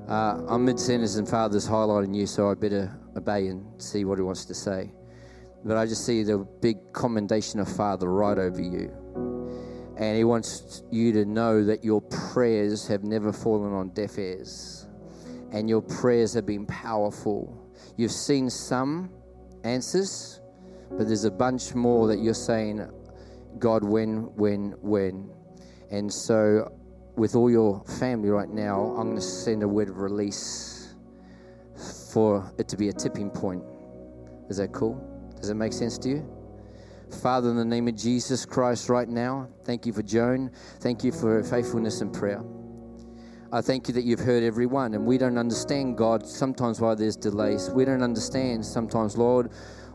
Uh, 0.10 0.42
I'm 0.48 0.66
mid 0.66 0.80
sentence 0.80 1.18
and 1.18 1.30
Father's 1.30 1.68
highlighting 1.68 2.16
you, 2.16 2.26
so 2.26 2.50
I 2.50 2.56
better 2.56 2.92
obey 3.16 3.50
and 3.50 3.80
see 3.80 4.04
what 4.04 4.18
he 4.18 4.24
wants 4.24 4.46
to 4.46 4.56
say. 4.56 4.92
But 5.64 5.78
I 5.78 5.86
just 5.86 6.08
see 6.08 6.24
the 6.24 6.40
big 6.40 6.78
commendation 6.92 7.60
of 7.60 7.72
Father 7.72 8.12
right 8.12 8.40
over 8.40 8.60
you. 8.60 8.92
And 9.98 10.18
he 10.18 10.24
wants 10.24 10.82
you 10.90 11.14
to 11.14 11.24
know 11.24 11.64
that 11.64 11.84
your 11.84 12.02
prayers 12.02 12.88
have 12.88 13.04
never 13.04 13.32
fallen 13.32 13.74
on 13.74 13.90
deaf 13.90 14.18
ears. 14.18 14.88
And 15.52 15.70
your 15.70 15.84
prayers 15.84 16.34
have 16.34 16.48
been 16.48 16.66
powerful. 16.66 17.72
You've 17.96 18.12
seen 18.12 18.50
some 18.50 19.12
answers, 19.64 20.41
but 20.98 21.08
there's 21.08 21.26
a 21.26 21.32
bunch 21.32 21.74
more 21.74 22.08
that 22.08 22.20
you're 22.20 22.34
saying, 22.34 22.90
God, 23.60 23.84
when, 23.84 24.34
when, 24.36 24.76
when. 24.82 25.30
And 25.90 26.12
so, 26.12 26.72
with 27.16 27.36
all 27.36 27.50
your 27.50 27.84
family 28.00 28.30
right 28.30 28.50
now, 28.50 28.82
I'm 28.82 29.08
going 29.08 29.16
to 29.16 29.22
send 29.22 29.64
a 29.64 29.68
word 29.68 29.90
of 29.90 29.98
release 29.98 30.96
for 32.12 32.52
it 32.58 32.68
to 32.70 32.78
be 32.78 32.90
a 32.90 32.94
tipping 32.94 33.30
point. 33.30 33.64
Is 34.50 34.58
that 34.58 34.72
cool? 34.74 34.96
Does 35.40 35.50
it 35.50 35.56
make 35.56 35.74
sense 35.74 35.98
to 36.00 36.10
you? 36.10 36.38
Father, 37.22 37.50
in 37.50 37.58
the 37.58 37.66
name 37.66 37.88
of 37.88 37.96
Jesus 37.96 38.46
Christ, 38.46 38.90
right 38.90 39.08
now, 39.08 39.50
thank 39.64 39.86
you 39.86 39.94
for 39.94 40.02
Joan. 40.02 40.52
Thank 40.80 41.04
you 41.04 41.12
for 41.12 41.44
faithfulness 41.44 42.02
in 42.02 42.12
prayer. 42.12 42.42
I 43.54 43.60
thank 43.60 43.90
you 43.90 43.94
that 43.96 44.06
you've 44.06 44.22
heard 44.22 44.44
everyone, 44.44 44.94
and 44.94 45.06
we 45.06 45.18
don't 45.18 45.38
understand, 45.38 45.98
God, 45.98 46.26
sometimes 46.26 46.80
why 46.80 46.96
there's 46.96 47.18
delays. 47.18 47.70
We 47.70 47.84
don't 47.84 48.02
understand 48.02 48.66
sometimes, 48.66 49.18
Lord, 49.18 49.52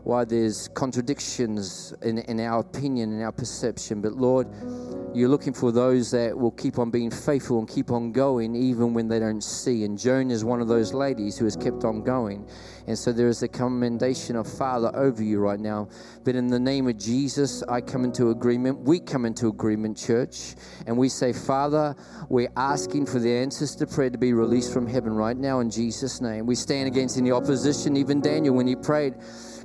why 0.07 0.23
there's 0.23 0.69
contradictions 0.69 1.93
in, 2.01 2.19
in 2.19 2.39
our 2.39 2.61
opinion 2.61 3.11
and 3.11 3.21
our 3.21 3.31
perception. 3.33 3.99
But 3.99 4.13
Lord, 4.13 4.47
you're 5.13 5.27
looking 5.27 5.51
for 5.51 5.73
those 5.73 6.11
that 6.11 6.37
will 6.37 6.51
keep 6.51 6.79
on 6.79 6.89
being 6.89 7.11
faithful 7.11 7.59
and 7.59 7.67
keep 7.67 7.91
on 7.91 8.13
going 8.13 8.55
even 8.55 8.93
when 8.93 9.09
they 9.09 9.19
don't 9.19 9.43
see. 9.43 9.83
And 9.83 9.97
Joan 9.97 10.31
is 10.31 10.45
one 10.45 10.61
of 10.61 10.69
those 10.69 10.93
ladies 10.93 11.37
who 11.37 11.43
has 11.43 11.57
kept 11.57 11.83
on 11.83 12.03
going. 12.03 12.47
And 12.87 12.97
so 12.97 13.11
there 13.11 13.27
is 13.27 13.43
a 13.43 13.49
commendation 13.49 14.37
of 14.37 14.47
Father 14.47 14.95
over 14.95 15.21
you 15.21 15.39
right 15.39 15.59
now. 15.59 15.89
But 16.23 16.35
in 16.35 16.47
the 16.47 16.59
name 16.59 16.87
of 16.87 16.97
Jesus, 16.97 17.61
I 17.63 17.81
come 17.81 18.05
into 18.05 18.29
agreement. 18.29 18.79
We 18.79 19.01
come 19.01 19.25
into 19.25 19.49
agreement, 19.49 19.97
church. 19.97 20.55
And 20.85 20.97
we 20.97 21.09
say, 21.09 21.33
Father, 21.33 21.97
we're 22.29 22.51
asking 22.55 23.07
for 23.07 23.19
the 23.19 23.35
answers 23.35 23.75
to 23.75 23.85
prayer 23.85 24.09
to 24.09 24.17
be 24.17 24.31
released 24.31 24.71
from 24.71 24.87
heaven 24.87 25.13
right 25.13 25.35
now 25.35 25.59
in 25.59 25.69
Jesus' 25.69 26.21
name. 26.21 26.45
We 26.45 26.55
stand 26.55 26.87
against 26.87 27.17
any 27.17 27.33
opposition. 27.33 27.97
Even 27.97 28.21
Daniel, 28.21 28.55
when 28.55 28.67
he 28.67 28.77
prayed, 28.77 29.15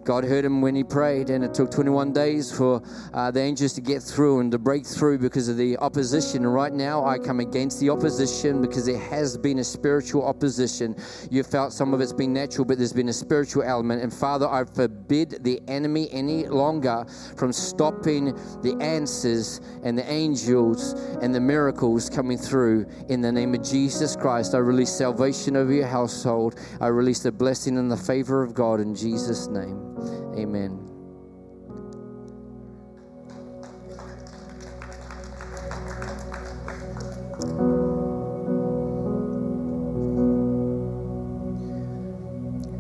God 0.05 0.25
heard 0.25 0.45
him 0.45 0.61
when 0.61 0.75
he 0.75 0.83
prayed, 0.83 1.31
and 1.31 1.45
it 1.45 1.55
took 1.55 1.71
21 1.71 2.13
days 2.13 2.51
for 2.51 2.83
uh, 3.15 3.31
the 3.31 3.41
angels 3.41 3.73
to 3.75 3.81
get 3.81 4.03
through 4.03 4.41
and 4.41 4.51
to 4.51 4.59
break 4.59 4.85
through 4.85 5.19
because 5.19 5.49
of 5.49 5.57
the 5.57 5.77
opposition. 5.79 6.45
Right 6.45 6.73
now, 6.73 7.05
I 7.05 7.19
come 7.19 7.39
against 7.39 7.79
the 7.79 7.91
opposition 7.91 8.61
because 8.61 8.87
there 8.87 8.99
has 8.99 9.37
been 9.37 9.61
a 9.61 9.65
spiritual 9.65 10.27
opposition. 10.27 10.97
You 11.31 11.45
felt 11.45 11.73
some 11.73 11.95
of 11.95 12.01
it's 12.01 12.13
been 12.13 12.33
natural, 12.33 12.65
but 12.65 12.79
there's 12.79 12.93
been 12.93 13.11
a 13.11 13.13
spiritual 13.13 13.63
element. 13.63 14.03
And 14.03 14.13
Father, 14.13 14.49
I 14.49 14.65
forbid 14.65 15.45
the 15.45 15.61
enemy 15.69 16.09
any 16.11 16.47
longer 16.47 17.05
from 17.37 17.53
stopping 17.53 18.35
the 18.63 18.77
answers 18.81 19.61
and 19.85 19.97
the 19.97 20.11
angels 20.11 20.95
and 21.23 21.35
the 21.35 21.41
miracles 21.41 22.11
coming 22.11 22.39
through. 22.39 22.87
In 23.09 23.21
the 23.21 23.31
name 23.31 23.55
of 23.55 23.63
Jesus 23.63 24.17
Christ, 24.17 24.55
I 24.55 24.59
release 24.59 24.91
salvation 24.91 25.57
over 25.57 25.73
your 25.73 25.87
household. 25.87 26.59
I 26.81 26.89
release 26.89 27.21
the 27.21 27.33
blessing 27.33 27.79
and 27.79 27.91
the 27.91 27.97
favor 27.97 28.43
of 28.43 28.55
God 28.55 28.81
in 28.81 28.95
Jesus' 28.95 29.47
name. 29.47 29.92
Amen. 30.37 30.79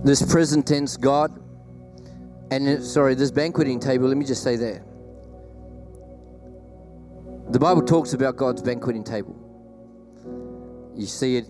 This 0.04 0.20
present 0.20 0.66
tense 0.66 0.96
God, 0.96 1.30
and 2.50 2.82
sorry, 2.82 3.14
this 3.14 3.30
banqueting 3.30 3.78
table, 3.78 4.08
let 4.08 4.16
me 4.16 4.24
just 4.24 4.42
say 4.42 4.56
that. 4.56 4.82
The 7.52 7.58
Bible 7.58 7.82
talks 7.82 8.12
about 8.12 8.36
God's 8.36 8.62
banqueting 8.62 9.04
table. 9.04 9.36
You 10.96 11.06
see 11.06 11.36
it 11.36 11.46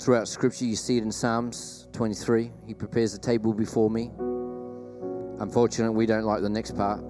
throughout 0.00 0.28
Scripture, 0.28 0.66
you 0.66 0.76
see 0.76 0.98
it 0.98 1.02
in 1.02 1.10
Psalms 1.10 1.88
23. 1.92 2.52
He 2.66 2.74
prepares 2.74 3.12
the 3.12 3.18
table 3.18 3.54
before 3.54 3.90
me. 3.90 4.10
Unfortunately, 5.40 5.96
we 5.96 6.06
don't 6.06 6.24
like 6.24 6.42
the 6.42 6.50
next 6.50 6.76
part 6.76 7.02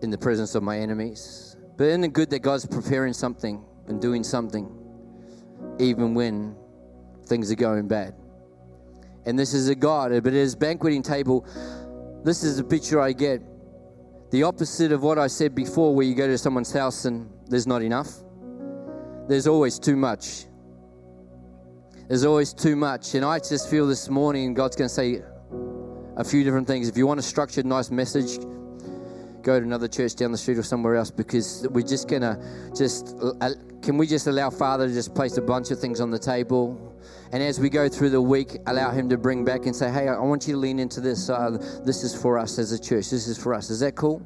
in 0.00 0.10
the 0.10 0.18
presence 0.18 0.54
of 0.54 0.62
my 0.62 0.78
enemies. 0.78 1.56
But 1.76 1.88
isn't 1.88 2.04
it 2.04 2.12
good 2.12 2.30
that 2.30 2.38
God's 2.38 2.66
preparing 2.66 3.12
something 3.12 3.64
and 3.88 4.00
doing 4.00 4.22
something 4.22 4.70
even 5.78 6.14
when 6.14 6.56
things 7.26 7.50
are 7.50 7.56
going 7.56 7.88
bad? 7.88 8.14
And 9.26 9.38
this 9.38 9.54
is 9.54 9.68
a 9.68 9.74
God, 9.74 10.12
but 10.22 10.32
his 10.32 10.54
banqueting 10.54 11.02
table, 11.02 11.46
this 12.24 12.44
is 12.44 12.58
a 12.58 12.64
picture 12.64 13.00
I 13.00 13.12
get. 13.12 13.42
The 14.30 14.44
opposite 14.44 14.92
of 14.92 15.02
what 15.02 15.18
I 15.18 15.26
said 15.26 15.54
before, 15.54 15.94
where 15.94 16.06
you 16.06 16.14
go 16.14 16.28
to 16.28 16.38
someone's 16.38 16.72
house 16.72 17.04
and 17.04 17.28
there's 17.48 17.66
not 17.66 17.82
enough. 17.82 18.08
There's 19.28 19.48
always 19.48 19.78
too 19.80 19.96
much. 19.96 20.44
There's 22.08 22.24
always 22.24 22.52
too 22.52 22.76
much. 22.76 23.14
And 23.14 23.24
I 23.24 23.40
just 23.40 23.68
feel 23.68 23.86
this 23.86 24.08
morning 24.08 24.54
God's 24.54 24.76
going 24.76 24.88
to 24.88 24.94
say, 24.94 25.22
a 26.20 26.24
few 26.24 26.44
different 26.44 26.66
things. 26.66 26.86
If 26.86 26.98
you 26.98 27.06
want 27.06 27.18
a 27.18 27.22
structured, 27.22 27.64
nice 27.64 27.90
message, 27.90 28.38
go 29.42 29.58
to 29.58 29.64
another 29.64 29.88
church 29.88 30.16
down 30.16 30.32
the 30.32 30.38
street 30.38 30.58
or 30.58 30.62
somewhere 30.62 30.94
else 30.96 31.10
because 31.10 31.66
we're 31.70 31.86
just 31.86 32.08
going 32.08 32.20
to 32.20 32.38
just, 32.76 33.16
uh, 33.40 33.54
can 33.80 33.96
we 33.96 34.06
just 34.06 34.26
allow 34.26 34.50
Father 34.50 34.86
to 34.86 34.92
just 34.92 35.14
place 35.14 35.38
a 35.38 35.42
bunch 35.42 35.70
of 35.70 35.80
things 35.80 35.98
on 35.98 36.10
the 36.10 36.18
table? 36.18 36.94
And 37.32 37.42
as 37.42 37.58
we 37.58 37.70
go 37.70 37.88
through 37.88 38.10
the 38.10 38.20
week, 38.20 38.58
allow 38.66 38.90
Him 38.90 39.08
to 39.08 39.16
bring 39.16 39.46
back 39.46 39.64
and 39.64 39.74
say, 39.74 39.90
hey, 39.90 40.08
I 40.08 40.18
want 40.18 40.46
you 40.46 40.52
to 40.52 40.58
lean 40.58 40.78
into 40.78 41.00
this. 41.00 41.30
Uh, 41.30 41.56
this 41.86 42.04
is 42.04 42.14
for 42.14 42.38
us 42.38 42.58
as 42.58 42.72
a 42.72 42.78
church. 42.78 43.08
This 43.08 43.26
is 43.26 43.42
for 43.42 43.54
us. 43.54 43.70
Is 43.70 43.80
that 43.80 43.96
cool? 43.96 44.20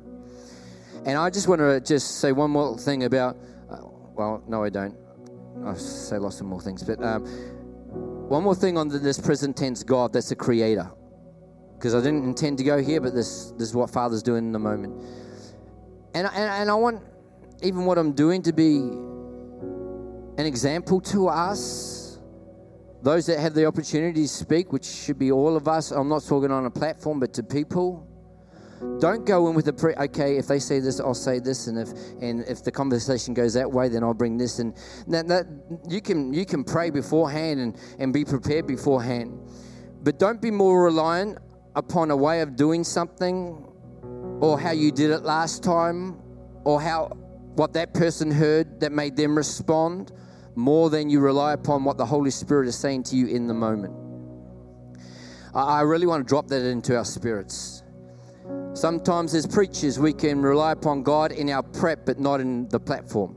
And 1.07 1.17
I 1.17 1.31
just 1.31 1.47
want 1.47 1.61
to 1.61 1.81
just 1.81 2.19
say 2.19 2.33
one 2.33 2.51
more 2.51 2.77
thing 2.77 3.05
about, 3.05 3.37
uh, 3.71 3.77
well, 4.17 4.43
no, 4.49 4.65
I 4.65 4.69
don't. 4.69 4.97
I 5.65 5.75
say 5.75 6.19
lots 6.19 6.41
of 6.41 6.47
more 6.47 6.61
things, 6.61 6.83
but 6.83 7.01
um, 7.05 7.25
one 8.29 8.43
more 8.43 8.57
thing 8.57 8.77
on 8.77 8.89
this 8.89 9.21
present 9.21 9.57
tense 9.57 9.85
God 9.85 10.13
that's 10.13 10.33
a 10.33 10.37
creator 10.37 10.91
because 11.85 11.95
I 11.95 12.01
didn't 12.01 12.25
intend 12.25 12.57
to 12.57 12.65
go 12.65 12.83
here, 12.83 12.99
but 12.99 13.15
this, 13.15 13.51
this 13.59 13.69
is 13.69 13.75
what 13.75 13.91
Father's 13.91 14.23
doing 14.23 14.47
in 14.47 14.53
the 14.53 14.59
moment. 14.59 14.95
And, 16.15 16.27
and, 16.27 16.35
and 16.35 16.71
I 16.71 16.75
want 16.75 17.03
even 17.63 17.85
what 17.85 17.99
I'm 17.99 18.13
doing 18.13 18.41
to 18.45 18.55
be 18.55 18.77
an 20.39 20.47
example 20.47 20.99
to 21.03 21.29
us, 21.29 22.21
those 23.03 23.27
that 23.27 23.39
have 23.39 23.53
the 23.53 23.67
opportunity 23.67 24.23
to 24.23 24.29
speak, 24.29 24.73
which 24.73 24.87
should 24.87 25.19
be 25.19 25.31
all 25.31 25.57
of 25.57 25.69
us. 25.69 25.91
I'm 25.91 26.09
not 26.09 26.25
talking 26.25 26.51
on 26.51 26.65
a 26.65 26.71
platform, 26.71 27.21
but 27.21 27.35
to 27.35 27.43
people. 27.43 28.09
Don't 28.99 29.27
go 29.27 29.49
in 29.49 29.55
with 29.55 29.69
a 29.69 29.73
pre. 29.75 29.95
Okay, 29.95 30.39
if 30.39 30.47
they 30.47 30.61
say 30.61 30.81
this, 30.81 31.01
I'll 31.01 31.13
say 31.13 31.39
this, 31.39 31.67
and 31.67 31.79
if 31.79 31.91
and 32.23 32.45
if 32.49 32.65
the 32.65 32.73
conversation 32.73 33.35
goes 33.35 33.53
that 33.55 33.71
way, 33.71 33.91
then 33.91 34.03
I'll 34.03 34.15
bring 34.15 34.39
this. 34.39 34.59
And 34.59 34.75
that, 35.09 35.29
that 35.29 35.47
you 35.87 36.01
can 36.01 36.33
you 36.33 36.47
can 36.47 36.65
pray 36.65 36.89
beforehand 36.89 37.61
and 37.61 37.79
and 37.99 38.13
be 38.13 38.25
prepared 38.25 38.67
beforehand, 38.67 39.39
but 40.03 40.19
don't 40.19 40.41
be 40.41 40.51
more 40.51 40.85
reliant 40.85 41.39
upon 41.75 42.11
a 42.11 42.17
way 42.17 42.41
of 42.41 42.57
doing 42.57 42.85
something 42.85 43.67
or 44.41 44.59
how 44.59 44.71
you 44.71 44.93
did 44.93 45.11
it 45.11 45.23
last 45.23 45.63
time 45.63 46.17
or 46.65 46.81
how 46.81 47.07
what 47.57 47.73
that 47.73 47.95
person 47.95 48.31
heard 48.31 48.81
that 48.81 48.93
made 48.93 49.17
them 49.17 49.37
respond 49.37 50.13
more 50.57 50.91
than 50.91 51.09
you 51.09 51.21
rely 51.21 51.53
upon 51.53 51.85
what 51.85 51.97
the 51.97 52.07
Holy 52.07 52.31
Spirit 52.31 52.69
is 52.69 52.77
saying 52.77 53.03
to 53.05 53.17
you 53.17 53.27
in 53.27 53.47
the 53.47 53.55
moment. 53.55 53.95
I 55.55 55.83
really 55.83 56.07
want 56.07 56.27
to 56.27 56.29
drop 56.29 56.49
that 56.49 56.65
into 56.65 56.97
our 56.97 57.05
spirits. 57.05 57.85
Sometimes, 58.73 59.35
as 59.35 59.47
preachers, 59.47 60.01
we 60.01 60.13
can 60.13 60.43
rely 60.43 60.73
upon 60.73 61.05
God 61.05 61.31
in 61.31 61.49
our 61.49 61.63
prep, 61.63 62.05
but 62.05 62.19
not 62.19 62.41
in 62.41 62.69
the 62.69 62.81
platform. 62.81 63.37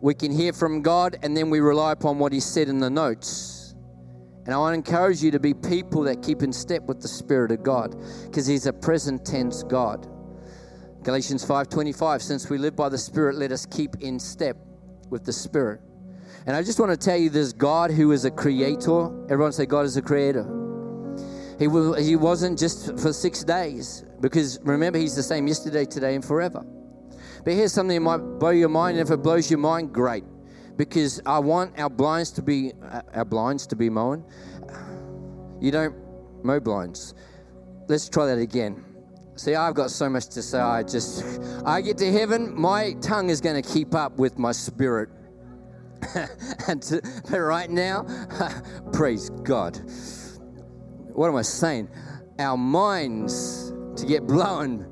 We 0.00 0.14
can 0.14 0.32
hear 0.32 0.52
from 0.52 0.82
God 0.82 1.16
and 1.22 1.36
then 1.36 1.48
we 1.48 1.60
rely 1.60 1.92
upon 1.92 2.18
what 2.18 2.32
He 2.32 2.40
said 2.40 2.68
in 2.68 2.78
the 2.78 2.90
notes 2.90 3.57
and 4.48 4.54
I 4.54 4.56
want 4.56 4.72
to 4.72 4.76
encourage 4.90 5.22
you 5.22 5.30
to 5.32 5.38
be 5.38 5.52
people 5.52 6.04
that 6.04 6.22
keep 6.22 6.42
in 6.42 6.54
step 6.54 6.84
with 6.84 7.02
the 7.02 7.08
Spirit 7.08 7.50
of 7.50 7.62
God 7.62 7.94
because 8.24 8.46
He's 8.46 8.64
a 8.64 8.72
present 8.72 9.22
tense 9.22 9.62
God. 9.62 10.06
Galatians 11.02 11.44
5:25 11.44 12.22
Since 12.22 12.48
we 12.48 12.56
live 12.56 12.74
by 12.74 12.88
the 12.88 12.96
Spirit 12.96 13.36
let 13.36 13.52
us 13.52 13.66
keep 13.66 13.96
in 14.00 14.18
step 14.18 14.56
with 15.10 15.26
the 15.26 15.34
Spirit. 15.34 15.82
And 16.46 16.56
I 16.56 16.62
just 16.62 16.80
want 16.80 16.90
to 16.90 16.96
tell 16.96 17.18
you 17.18 17.28
this 17.28 17.52
God 17.52 17.90
who 17.90 18.10
is 18.12 18.24
a 18.24 18.30
creator. 18.30 19.10
Everyone 19.24 19.52
say 19.52 19.66
God 19.66 19.84
is 19.84 19.98
a 19.98 20.02
creator. 20.02 20.44
He, 21.58 21.68
will, 21.68 21.92
he 21.92 22.16
wasn't 22.16 22.58
just 22.58 22.98
for 22.98 23.12
six 23.12 23.44
days 23.44 24.06
because 24.22 24.58
remember, 24.62 24.98
He's 24.98 25.14
the 25.14 25.22
same 25.22 25.46
yesterday, 25.46 25.84
today, 25.84 26.14
and 26.14 26.24
forever. 26.24 26.64
But 27.44 27.52
here's 27.52 27.74
something 27.74 27.94
that 27.96 28.00
might 28.00 28.38
blow 28.38 28.48
your 28.48 28.70
mind. 28.70 28.96
And 28.96 29.06
if 29.06 29.12
it 29.12 29.18
blows 29.18 29.50
your 29.50 29.58
mind, 29.58 29.92
great. 29.92 30.24
Because 30.78 31.20
I 31.26 31.38
want 31.40 31.78
our 31.78 31.90
blinds 31.90 32.30
to 32.32 32.42
be 32.42 32.72
uh, 32.82 33.02
our 33.12 33.26
blinds 33.26 33.66
to 33.66 33.76
be 33.76 33.90
mown. 33.90 34.24
You 35.60 35.70
don't 35.70 35.94
mow 36.42 36.60
blinds. 36.60 37.14
Let's 37.88 38.08
try 38.08 38.26
that 38.26 38.38
again. 38.38 38.84
See, 39.34 39.54
I've 39.54 39.74
got 39.74 39.90
so 39.90 40.08
much 40.08 40.26
to 40.30 40.42
say. 40.42 40.58
I 40.58 40.82
just, 40.82 41.24
I 41.64 41.80
get 41.80 41.98
to 41.98 42.10
heaven, 42.10 42.58
my 42.60 42.94
tongue 43.00 43.30
is 43.30 43.40
going 43.40 43.60
to 43.60 43.68
keep 43.68 43.94
up 43.94 44.18
with 44.18 44.38
my 44.38 44.52
spirit. 44.52 45.10
and 46.68 46.82
to, 46.82 47.00
but 47.30 47.38
right 47.38 47.70
now, 47.70 48.04
praise 48.92 49.30
God. 49.30 49.80
What 51.12 51.28
am 51.28 51.36
I 51.36 51.42
saying? 51.42 51.88
Our 52.38 52.56
minds 52.56 53.72
to 53.96 54.06
get 54.06 54.26
blown. 54.26 54.86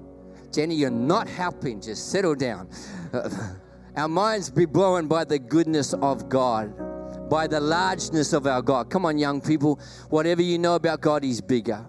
Jenny, 0.52 0.74
you're 0.74 0.90
not 0.90 1.28
helping. 1.28 1.80
Just 1.80 2.10
settle 2.10 2.34
down. 2.34 2.68
Our 3.96 4.08
minds 4.08 4.50
be 4.50 4.66
blown 4.66 5.08
by 5.08 5.24
the 5.24 5.38
goodness 5.38 5.94
of 5.94 6.28
God, 6.28 7.30
by 7.30 7.46
the 7.46 7.60
largeness 7.60 8.34
of 8.34 8.46
our 8.46 8.60
God. 8.60 8.90
Come 8.90 9.06
on, 9.06 9.16
young 9.16 9.40
people. 9.40 9.80
Whatever 10.10 10.42
you 10.42 10.58
know 10.58 10.74
about 10.74 11.00
God, 11.00 11.22
He's 11.22 11.40
bigger. 11.40 11.86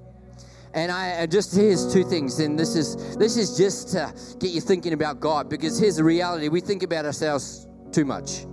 And 0.74 0.90
I 0.90 1.26
just 1.26 1.54
here's 1.54 1.92
two 1.92 2.06
things, 2.06 2.40
and 2.40 2.58
this 2.58 2.76
is 2.76 3.18
this 3.18 3.36
is 3.36 3.58
just 3.58 3.90
to 3.90 4.14
get 4.40 4.52
you 4.52 4.62
thinking 4.62 4.94
about 4.94 5.20
God 5.20 5.50
because 5.50 5.78
here's 5.78 5.98
the 5.98 6.04
reality: 6.04 6.48
we 6.48 6.62
think 6.62 6.82
about 6.84 7.06
ourselves 7.06 7.68
too 7.92 8.06
much. 8.06 8.46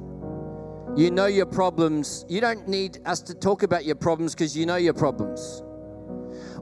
You 0.96 1.10
know 1.12 1.26
your 1.26 1.46
problems. 1.46 2.24
You 2.28 2.40
don't 2.40 2.66
need 2.66 2.98
us 3.04 3.20
to 3.22 3.34
talk 3.34 3.62
about 3.62 3.84
your 3.84 3.96
problems 3.96 4.34
because 4.34 4.56
you 4.56 4.66
know 4.66 4.76
your 4.76 4.94
problems. 4.94 5.62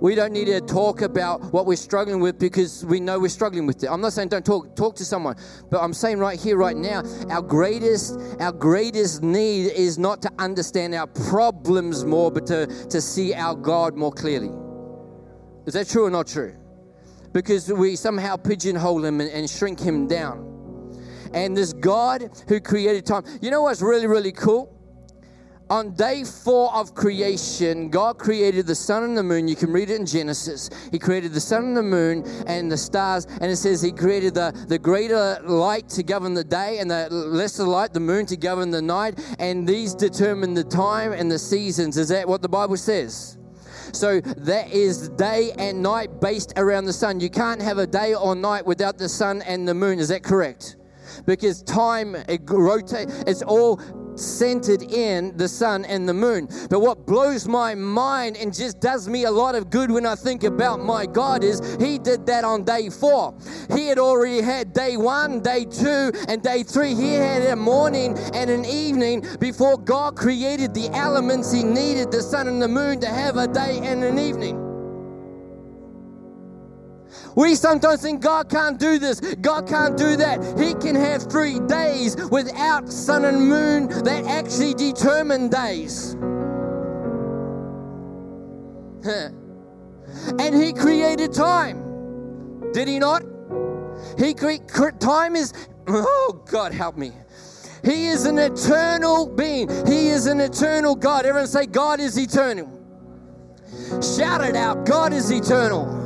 We 0.03 0.17
don't 0.17 0.33
need 0.33 0.47
to 0.47 0.61
talk 0.61 1.01
about 1.01 1.53
what 1.53 1.65
we're 1.65 1.77
struggling 1.77 2.19
with 2.19 2.37
because 2.37 2.85
we 2.85 2.99
know 2.99 3.21
we're 3.21 3.29
struggling 3.29 3.67
with 3.67 3.85
it. 3.85 3.87
I'm 3.87 4.01
not 4.01 4.13
saying 4.13 4.31
don't 4.31 4.45
talk 4.45 4.75
talk 4.75 4.97
to 4.97 5.05
someone, 5.05 5.37
but 5.71 5.81
I'm 5.81 5.95
saying 5.95 6.19
right 6.19 6.41
here, 6.41 6.57
right 6.57 6.77
now, 6.77 7.05
our 7.31 7.41
greatest 7.41 8.19
our 8.41 8.51
greatest 8.51 9.23
need 9.23 9.71
is 9.71 10.01
not 10.01 10.21
to 10.23 10.31
understand 10.41 10.93
our 10.97 11.07
problems 11.07 12.05
more, 12.05 12.33
but 12.33 12.47
to, 12.47 12.67
to 12.89 13.01
see 13.01 13.33
our 13.33 13.55
God 13.55 13.95
more 13.95 14.11
clearly. 14.11 14.51
Is 15.67 15.75
that 15.75 15.89
true 15.89 16.07
or 16.07 16.11
not 16.11 16.27
true? 16.27 16.57
Because 17.33 17.73
we 17.73 17.95
somehow 17.95 18.35
pigeonhole 18.35 19.05
him 19.05 19.21
and, 19.21 19.31
and 19.31 19.49
shrink 19.49 19.79
him 19.79 20.09
down. 20.09 20.99
And 21.33 21.57
this 21.57 21.73
God 21.73 22.29
who 22.49 22.59
created 22.61 23.07
time, 23.07 23.23
you 23.41 23.53
know 23.53 23.63
what's 23.63 23.81
really, 23.81 24.09
really 24.09 24.33
cool? 24.33 24.82
On 25.73 25.95
day 25.95 26.23
four 26.23 26.71
of 26.75 26.95
creation, 26.95 27.89
God 27.89 28.19
created 28.19 28.67
the 28.67 28.75
sun 28.75 29.05
and 29.05 29.17
the 29.17 29.23
moon. 29.23 29.49
You 29.49 29.57
can 29.57 29.73
read 29.73 29.89
it 29.89 29.99
in 29.99 30.05
Genesis. 30.05 30.69
He 30.91 30.99
created 30.99 31.33
the 31.33 31.41
sun 31.41 31.65
and 31.65 31.75
the 31.75 31.83
moon 31.83 32.25
and 32.47 32.71
the 32.71 32.77
stars. 32.77 33.25
And 33.41 33.51
it 33.51 33.57
says 33.57 33.81
He 33.81 33.91
created 33.91 34.35
the, 34.35 34.53
the 34.69 34.79
greater 34.79 35.41
light 35.45 35.89
to 35.89 36.03
govern 36.03 36.35
the 36.35 36.45
day 36.45 36.77
and 36.81 36.91
the 36.91 37.09
lesser 37.09 37.65
light, 37.65 37.95
the 37.95 38.01
moon, 38.01 38.27
to 38.27 38.37
govern 38.37 38.71
the 38.71 38.83
night. 38.83 39.19
And 39.39 39.67
these 39.67 39.95
determine 39.95 40.53
the 40.53 40.63
time 40.63 41.13
and 41.13 41.31
the 41.31 41.39
seasons. 41.39 41.97
Is 41.97 42.11
that 42.11 42.29
what 42.29 42.43
the 42.43 42.51
Bible 42.51 42.77
says? 42.77 43.39
So 43.93 44.21
that 44.21 44.71
is 44.71 45.09
day 45.09 45.53
and 45.57 45.83
night 45.83 46.21
based 46.21 46.53
around 46.59 46.85
the 46.85 46.93
sun. 46.93 47.19
You 47.19 47.31
can't 47.31 47.63
have 47.63 47.79
a 47.79 47.87
day 47.87 48.15
or 48.15 48.35
night 48.35 48.67
without 48.67 48.99
the 48.99 49.09
sun 49.09 49.41
and 49.41 49.67
the 49.67 49.73
moon. 49.73 50.01
Is 50.01 50.09
that 50.09 50.23
correct? 50.23 50.77
Because 51.25 51.63
time 51.63 52.15
it 52.29 52.43
rotates. 52.45 53.25
It's 53.27 53.41
all 53.41 53.81
centered 54.17 54.83
in 54.83 55.37
the 55.37 55.49
sun 55.49 55.85
and 55.85 56.09
the 56.09 56.15
moon. 56.15 56.49
But 56.71 56.81
what 56.81 57.07
blows 57.07 57.47
my 57.47 57.75
mind 57.75 58.37
and 58.37 58.55
just 58.55 58.81
does 58.81 59.09
me 59.09 59.25
a 59.25 59.31
lot 59.31 59.55
of 59.55 59.71
good 59.71 59.91
when 59.91 60.07
I 60.07 60.15
think 60.15 60.45
about 60.45 60.81
my 60.81 61.07
God 61.07 61.45
is 61.45 61.61
He 61.81 61.99
did 61.99 62.27
that 62.27 62.45
on 62.45 62.65
day 62.65 62.89
four. 62.91 63.35
He 63.75 63.87
had 63.87 63.99
already 63.99 64.41
had 64.41 64.73
day 64.73 64.97
one, 64.97 65.41
day 65.41 65.65
two, 65.65 66.13
and 66.29 66.43
day 66.43 66.63
three. 66.63 66.95
He 66.95 67.15
had 67.15 67.43
a 67.43 67.57
morning 67.57 68.17
and 68.35 68.51
an 68.51 68.65
evening 68.65 69.27
before 69.41 69.79
God 69.79 70.17
created 70.17 70.75
the 70.75 70.89
elements 70.91 71.53
He 71.53 71.63
needed, 71.63 72.11
the 72.11 72.23
sun 72.23 72.49
and 72.49 72.61
the 72.61 72.69
moon, 72.69 73.01
to 73.01 73.09
have 73.09 73.37
a 73.37 73.47
day 73.47 73.81
and 73.83 74.03
an 74.05 74.19
evening. 74.19 74.62
We 77.35 77.55
sometimes 77.55 78.03
think 78.03 78.21
God 78.21 78.49
can't 78.51 78.79
do 78.79 78.99
this, 78.99 79.21
God 79.21 79.67
can't 79.67 79.97
do 79.97 80.17
that. 80.17 80.59
He 80.59 80.75
can 80.75 80.95
have 80.95 81.23
three 81.31 81.61
days 81.61 82.17
without 82.31 82.89
sun 82.89 83.25
and 83.25 83.49
moon 83.49 83.89
that 84.05 84.25
actually 84.27 84.75
determine 84.75 85.49
days. 85.49 86.15
and 90.39 90.55
He 90.55 90.73
created 90.73 91.33
time. 91.33 92.73
Did 92.73 92.89
He 92.89 92.99
not? 92.99 93.23
He 94.19 94.35
created 94.35 95.01
time 95.01 95.37
is, 95.37 95.53
oh 95.89 96.43
God, 96.51 96.73
help 96.73 96.97
me. 96.97 97.13
He 97.85 98.07
is 98.07 98.27
an 98.27 98.39
eternal 98.39 99.27
being. 99.27 99.69
He 99.87 100.09
is 100.09 100.27
an 100.27 100.41
eternal 100.41 100.95
God. 100.95 101.27
Everyone 101.27 101.49
say, 101.49 101.67
God 101.67 101.99
is 101.99 102.17
eternal. 102.17 102.71
Shout 104.01 104.45
it 104.45 104.55
out. 104.55 104.87
God 104.87 105.13
is 105.13 105.31
eternal. 105.31 106.02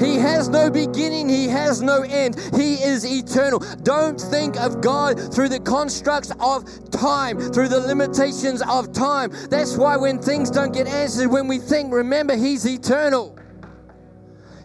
He 0.00 0.16
has 0.16 0.48
no 0.48 0.70
beginning, 0.70 1.28
He 1.28 1.48
has 1.48 1.82
no 1.82 2.02
end. 2.02 2.38
He 2.56 2.74
is 2.74 3.04
eternal. 3.04 3.60
Don't 3.82 4.20
think 4.20 4.56
of 4.56 4.80
God 4.80 5.34
through 5.34 5.48
the 5.48 5.60
constructs 5.60 6.32
of 6.40 6.90
time, 6.90 7.38
through 7.38 7.68
the 7.68 7.80
limitations 7.80 8.62
of 8.68 8.92
time. 8.92 9.30
That's 9.50 9.76
why 9.76 9.96
when 9.96 10.20
things 10.20 10.50
don't 10.50 10.72
get 10.72 10.86
answered, 10.86 11.28
when 11.28 11.48
we 11.48 11.58
think, 11.58 11.92
remember, 11.92 12.36
He's 12.36 12.66
eternal. 12.66 13.38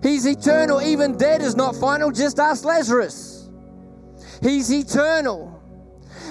He's 0.02 0.26
eternal. 0.26 0.82
Even 0.82 1.18
dead 1.18 1.42
is 1.42 1.56
not 1.56 1.76
final. 1.76 2.12
Just 2.12 2.40
ask 2.40 2.64
Lazarus. 2.64 3.50
He's 4.42 4.72
eternal. 4.72 5.54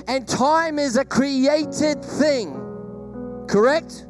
And 0.08 0.26
time 0.26 0.78
is 0.78 0.96
a 0.96 1.04
created 1.04 2.04
thing. 2.04 2.54
Correct? 3.48 4.05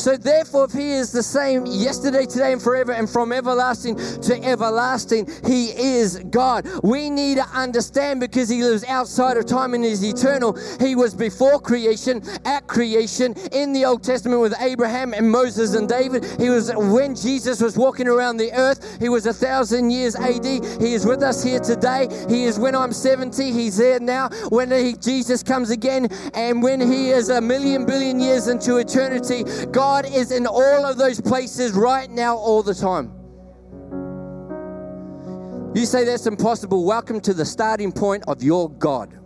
So, 0.00 0.16
therefore, 0.16 0.64
if 0.64 0.72
He 0.72 0.92
is 0.92 1.12
the 1.12 1.22
same 1.22 1.66
yesterday, 1.66 2.24
today, 2.24 2.54
and 2.54 2.62
forever, 2.62 2.92
and 2.92 3.08
from 3.08 3.32
everlasting 3.32 3.96
to 3.96 4.42
everlasting, 4.42 5.28
He 5.44 5.66
is 5.66 6.24
God. 6.30 6.66
We 6.82 7.10
need 7.10 7.34
to 7.34 7.46
understand 7.48 8.18
because 8.18 8.48
He 8.48 8.62
lives 8.62 8.82
outside 8.84 9.36
of 9.36 9.44
time 9.44 9.74
and 9.74 9.84
is 9.84 10.02
eternal. 10.02 10.58
He 10.80 10.94
was 10.94 11.14
before 11.14 11.60
creation, 11.60 12.22
at 12.46 12.66
creation, 12.66 13.34
in 13.52 13.74
the 13.74 13.84
Old 13.84 14.02
Testament 14.02 14.40
with 14.40 14.54
Abraham 14.58 15.12
and 15.12 15.30
Moses 15.30 15.74
and 15.74 15.86
David. 15.86 16.24
He 16.40 16.48
was 16.48 16.72
when 16.74 17.14
Jesus 17.14 17.60
was 17.60 17.76
walking 17.76 18.08
around 18.08 18.38
the 18.38 18.52
earth. 18.52 18.98
He 19.00 19.10
was 19.10 19.26
a 19.26 19.34
thousand 19.34 19.90
years 19.90 20.16
AD. 20.16 20.46
He 20.46 20.94
is 20.94 21.04
with 21.04 21.22
us 21.22 21.44
here 21.44 21.60
today. 21.60 22.08
He 22.26 22.44
is 22.44 22.58
when 22.58 22.74
I'm 22.74 22.94
70. 22.94 23.52
He's 23.52 23.76
there 23.76 24.00
now. 24.00 24.30
When 24.48 24.70
he, 24.70 24.94
Jesus 24.94 25.42
comes 25.42 25.68
again, 25.68 26.08
and 26.32 26.62
when 26.62 26.80
He 26.80 27.10
is 27.10 27.28
a 27.28 27.40
million 27.40 27.84
billion 27.84 28.18
years 28.18 28.48
into 28.48 28.78
eternity, 28.78 29.44
God 29.70 29.89
God 29.90 30.06
is 30.06 30.30
in 30.30 30.46
all 30.46 30.86
of 30.86 30.98
those 30.98 31.20
places 31.20 31.72
right 31.72 32.08
now, 32.08 32.36
all 32.36 32.62
the 32.62 32.74
time. 32.74 33.12
You 35.74 35.84
say 35.84 36.04
that's 36.04 36.28
impossible. 36.28 36.84
Welcome 36.84 37.20
to 37.22 37.34
the 37.34 37.44
starting 37.44 37.90
point 37.90 38.22
of 38.28 38.40
your 38.40 38.70
God. 38.70 39.18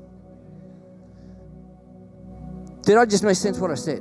Did 2.81 2.97
I 2.97 3.05
just 3.05 3.25
make 3.25 3.37
sense 3.37 3.59
what 3.59 3.73
I 3.73 3.75
said? 3.75 4.01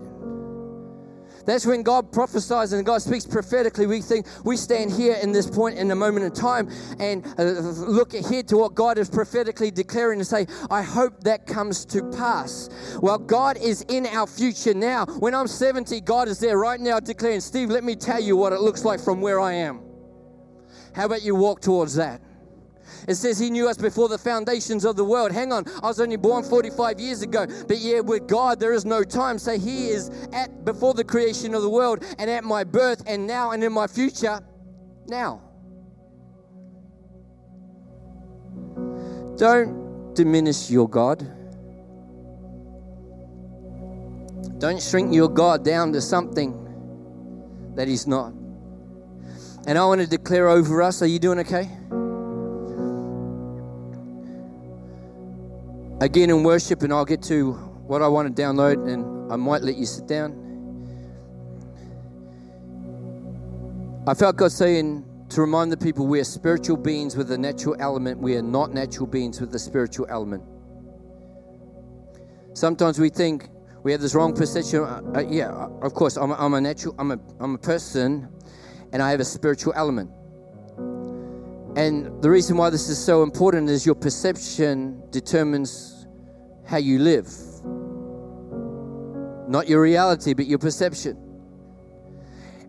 That's 1.46 1.66
when 1.66 1.84
God 1.84 2.12
prophesies 2.12 2.74
and 2.74 2.86
God 2.86 3.02
speaks 3.02 3.26
prophetically. 3.26 3.86
We 3.86 4.02
think 4.02 4.28
we 4.44 4.58
stand 4.58 4.92
here 4.92 5.18
in 5.22 5.32
this 5.32 5.50
point 5.50 5.78
in 5.78 5.92
a 5.92 5.96
moment 5.96 6.26
of 6.26 6.34
time 6.34 6.70
and 7.00 7.26
uh, 7.38 7.44
look 7.44 8.14
ahead 8.14 8.48
to 8.50 8.58
what 8.58 8.76
God 8.76 8.98
is 8.98 9.10
prophetically 9.10 9.72
declaring 9.72 10.20
and 10.20 10.28
say, 10.28 10.48
I 10.70 10.82
hope 10.82 11.24
that 11.24 11.46
comes 11.46 11.86
to 11.86 12.10
pass. 12.12 12.70
Well, 13.02 13.18
God 13.18 13.58
is 13.58 13.82
in 13.90 14.06
our 14.08 14.28
future 14.28 14.74
now. 14.74 15.06
When 15.06 15.36
I'm 15.36 15.48
70, 15.48 16.02
God 16.02 16.28
is 16.28 16.40
there 16.40 16.58
right 16.58 16.80
now 16.80 17.00
declaring, 17.00 17.42
Steve, 17.42 17.70
let 17.70 17.84
me 17.84 17.96
tell 17.96 18.22
you 18.22 18.38
what 18.38 18.54
it 18.54 18.62
looks 18.62 18.86
like 18.86 19.00
from 19.00 19.22
where 19.22 19.40
I 19.40 19.54
am. 19.54 19.82
How 20.96 21.06
about 21.06 21.24
you 21.24 21.36
walk 21.36 21.62
towards 21.62 21.96
that? 21.96 22.22
It 23.08 23.16
says 23.16 23.40
he 23.40 23.50
knew 23.50 23.68
us 23.68 23.78
before 23.78 24.10
the 24.10 24.18
foundations 24.18 24.86
of 24.86 24.96
the 24.96 25.06
world. 25.06 25.32
Hang 25.32 25.52
on, 25.52 25.66
I 25.82 25.88
was 25.88 26.00
only 26.00 26.16
born 26.16 26.44
45 26.44 27.00
years 27.00 27.22
ago. 27.22 27.46
But 27.68 27.78
yeah, 27.78 28.00
with 28.00 28.28
God, 28.28 28.60
there 28.60 28.74
is 28.74 28.86
no 28.86 29.04
time. 29.04 29.40
So 29.40 29.58
he 29.58 29.90
is 29.90 30.10
at 30.32 30.66
before 30.66 30.94
the 30.94 31.04
creation 31.04 31.54
of 31.54 31.62
the 31.62 31.70
world 31.70 32.04
and 32.18 32.30
at 32.30 32.44
my 32.44 32.64
birth 32.64 33.04
and 33.08 33.28
now 33.28 33.52
and 33.52 33.64
in 33.64 33.74
my 33.74 33.88
future 33.88 34.40
now. 35.08 35.42
Don't 39.38 40.14
diminish 40.14 40.70
your 40.70 40.88
God. 40.88 41.20
Don't 44.60 44.82
shrink 44.82 45.14
your 45.14 45.28
God 45.28 45.66
down 45.66 45.92
to 45.94 46.00
something 46.00 46.54
that 47.76 47.88
He's 47.88 48.08
not. 48.08 48.32
And 49.66 49.78
I 49.78 49.86
want 49.86 50.02
to 50.02 50.08
declare 50.08 50.48
over 50.48 50.82
us 50.82 51.02
are 51.02 51.08
you 51.08 51.20
doing 51.20 51.40
okay? 51.40 51.70
Again 56.04 56.30
in 56.30 56.44
worship, 56.44 56.84
and 56.84 56.92
I'll 56.92 57.06
get 57.06 57.22
to 57.24 57.54
what 57.88 58.02
I 58.02 58.08
want 58.10 58.36
to 58.36 58.42
download, 58.42 58.92
and 58.92 59.32
I 59.32 59.38
might 59.38 59.62
let 59.62 59.78
you 59.78 59.86
sit 59.86 60.06
down. 60.06 60.40
I 64.06 64.14
felt 64.14 64.36
God 64.36 64.52
saying 64.52 65.06
to 65.30 65.40
remind 65.40 65.72
the 65.72 65.78
people 65.78 66.06
we 66.06 66.20
are 66.20 66.26
spiritual 66.26 66.76
beings 66.76 67.16
with 67.16 67.32
a 67.32 67.38
natural 67.38 67.78
element. 67.80 68.20
We 68.20 68.36
are 68.36 68.42
not 68.42 68.74
natural 68.74 69.08
beings 69.08 69.40
with 69.40 69.56
a 69.56 69.60
spiritual 69.60 70.06
element. 70.10 70.44
Sometimes 72.54 73.00
we 73.00 73.10
think 73.10 73.48
we 73.84 73.94
have 73.94 74.02
this 74.02 74.14
wrong 74.14 74.34
perception. 74.34 74.82
Uh, 74.82 75.02
uh, 75.16 75.20
yeah, 75.22 75.52
of 75.82 75.94
course, 75.94 76.18
I'm 76.18 76.32
a, 76.32 76.36
I'm 76.36 76.54
a 76.54 76.60
natural, 76.60 76.96
I'm 77.00 77.12
a, 77.12 77.20
I'm 77.40 77.56
a 77.56 77.58
person, 77.58 78.28
and 78.92 79.02
I 79.02 79.10
have 79.10 79.22
a 79.22 79.26
spiritual 79.26 79.72
element. 79.78 80.12
And 81.78 82.22
the 82.22 82.30
reason 82.30 82.58
why 82.58 82.70
this 82.70 82.90
is 82.90 83.04
so 83.04 83.24
important 83.24 83.70
is 83.70 83.86
your 83.86 83.96
perception 83.96 85.02
determines 85.10 85.93
how 86.66 86.78
you 86.78 87.00
live. 87.00 87.28
Not 89.48 89.68
your 89.68 89.82
reality, 89.82 90.34
but 90.34 90.46
your 90.46 90.60
perception. 90.60 91.18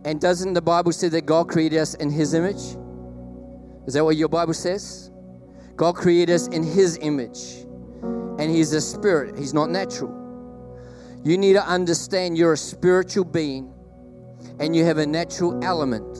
And 0.04 0.20
doesn't 0.20 0.52
the 0.52 0.62
Bible 0.62 0.92
say 0.92 1.08
that 1.08 1.24
God 1.24 1.48
created 1.48 1.78
us 1.78 1.94
in 1.94 2.10
His 2.10 2.34
image? 2.34 2.76
Is 3.86 3.94
that 3.94 4.04
what 4.04 4.16
your 4.16 4.28
Bible 4.28 4.54
says? 4.54 5.10
God 5.76 5.94
created 5.94 6.34
us 6.34 6.48
in 6.48 6.62
His 6.62 6.98
image. 7.00 7.64
And 8.38 8.50
He's 8.50 8.72
a 8.72 8.80
spirit, 8.80 9.38
He's 9.38 9.54
not 9.54 9.70
natural. 9.70 10.20
You 11.24 11.38
need 11.38 11.54
to 11.54 11.66
understand 11.66 12.36
you're 12.36 12.52
a 12.52 12.56
spiritual 12.56 13.24
being 13.24 13.72
and 14.58 14.76
you 14.76 14.84
have 14.84 14.98
a 14.98 15.06
natural 15.06 15.64
element. 15.64 16.18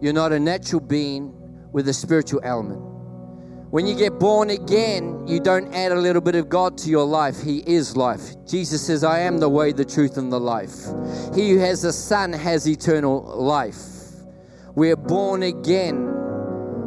You're 0.00 0.14
not 0.14 0.32
a 0.32 0.40
natural 0.40 0.80
being 0.80 1.34
with 1.72 1.88
a 1.88 1.92
spiritual 1.92 2.40
element. 2.44 2.93
When 3.74 3.88
you 3.88 3.96
get 3.96 4.20
born 4.20 4.50
again, 4.50 5.26
you 5.26 5.40
don't 5.40 5.74
add 5.74 5.90
a 5.90 5.96
little 5.96 6.22
bit 6.22 6.36
of 6.36 6.48
God 6.48 6.78
to 6.78 6.88
your 6.88 7.04
life. 7.04 7.42
He 7.42 7.58
is 7.66 7.96
life. 7.96 8.36
Jesus 8.46 8.86
says, 8.86 9.02
I 9.02 9.18
am 9.18 9.38
the 9.38 9.48
way, 9.48 9.72
the 9.72 9.84
truth, 9.84 10.16
and 10.16 10.32
the 10.32 10.38
life. 10.38 10.84
He 11.34 11.50
who 11.50 11.58
has 11.58 11.82
the 11.82 11.92
Son 11.92 12.32
has 12.32 12.68
eternal 12.68 13.20
life. 13.20 13.74
We 14.76 14.92
are 14.92 14.96
born 14.96 15.42
again 15.42 16.06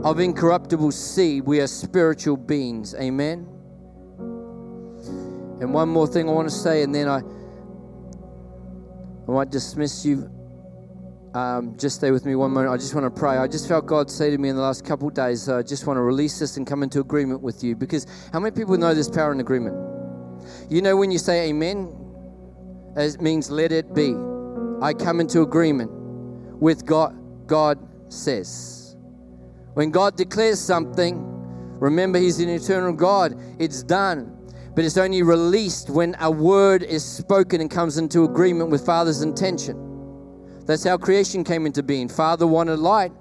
of 0.06 0.22
incorruptible 0.22 0.94
seed. 0.94 1.44
We 1.44 1.60
are 1.60 1.68
spiritual 1.68 2.38
beings. 2.38 2.96
Amen. 2.96 3.46
And 5.60 5.74
one 5.74 5.90
more 5.90 6.08
thing 6.08 6.30
I 6.30 6.32
want 6.32 6.48
to 6.48 6.56
say, 6.56 6.84
and 6.84 6.96
then 6.96 7.10
I, 7.10 7.18
I 9.28 9.32
might 9.34 9.50
dismiss 9.50 10.06
you. 10.06 10.32
Um, 11.38 11.78
just 11.78 11.98
stay 11.98 12.10
with 12.10 12.26
me 12.26 12.34
one 12.34 12.50
moment. 12.50 12.74
I 12.74 12.78
just 12.78 12.96
want 12.96 13.06
to 13.06 13.12
pray. 13.12 13.38
I 13.38 13.48
just 13.48 13.68
felt 13.68 13.86
God 13.86 14.10
say 14.10 14.32
to 14.32 14.40
me 14.40 14.50
in 14.50 14.56
the 14.56 14.62
last 14.64 14.84
couple 14.84 15.08
days, 15.12 15.48
I 15.48 15.60
uh, 15.60 15.62
just 15.62 15.86
want 15.86 15.98
to 15.98 16.02
release 16.02 16.40
this 16.40 16.58
and 16.58 16.66
come 16.66 16.82
into 16.82 17.00
agreement 17.00 17.42
with 17.42 17.64
you. 17.64 17.76
Because 17.76 18.08
how 18.34 18.40
many 18.40 18.56
people 18.56 18.76
know 18.76 18.96
this 18.96 19.08
power 19.08 19.32
in 19.34 19.40
agreement? 19.40 19.76
You 20.68 20.82
know, 20.82 20.98
when 20.98 21.12
you 21.12 21.20
say 21.20 21.50
amen, 21.50 21.94
it 22.96 23.22
means 23.22 23.52
let 23.52 23.72
it 23.72 23.94
be. 23.94 24.16
I 24.82 24.94
come 24.94 25.20
into 25.20 25.44
agreement 25.44 25.92
with 26.60 26.88
God, 26.88 27.16
God 27.46 27.78
says. 28.12 28.96
When 29.76 29.92
God 29.92 30.18
declares 30.18 30.60
something, 30.60 31.22
remember 31.80 32.18
He's 32.18 32.40
an 32.40 32.50
eternal 32.50 32.94
God, 32.94 33.40
it's 33.60 33.84
done 33.84 34.34
but 34.74 34.86
it's 34.86 34.98
only 34.98 35.24
released 35.24 35.90
when 35.90 36.16
a 36.20 36.30
word 36.30 36.84
is 36.84 37.04
spoken 37.04 37.62
and 37.62 37.72
comes 37.72 37.98
into 37.98 38.26
agreement 38.26 38.70
with 38.70 38.86
Father's 38.86 39.24
intention. 39.24 39.87
That's 40.68 40.84
how 40.84 40.98
creation 40.98 41.44
came 41.44 41.66
into 41.66 41.82
being. 41.82 42.10
Father 42.10 42.46
wanted 42.46 42.80
light. 42.80 43.14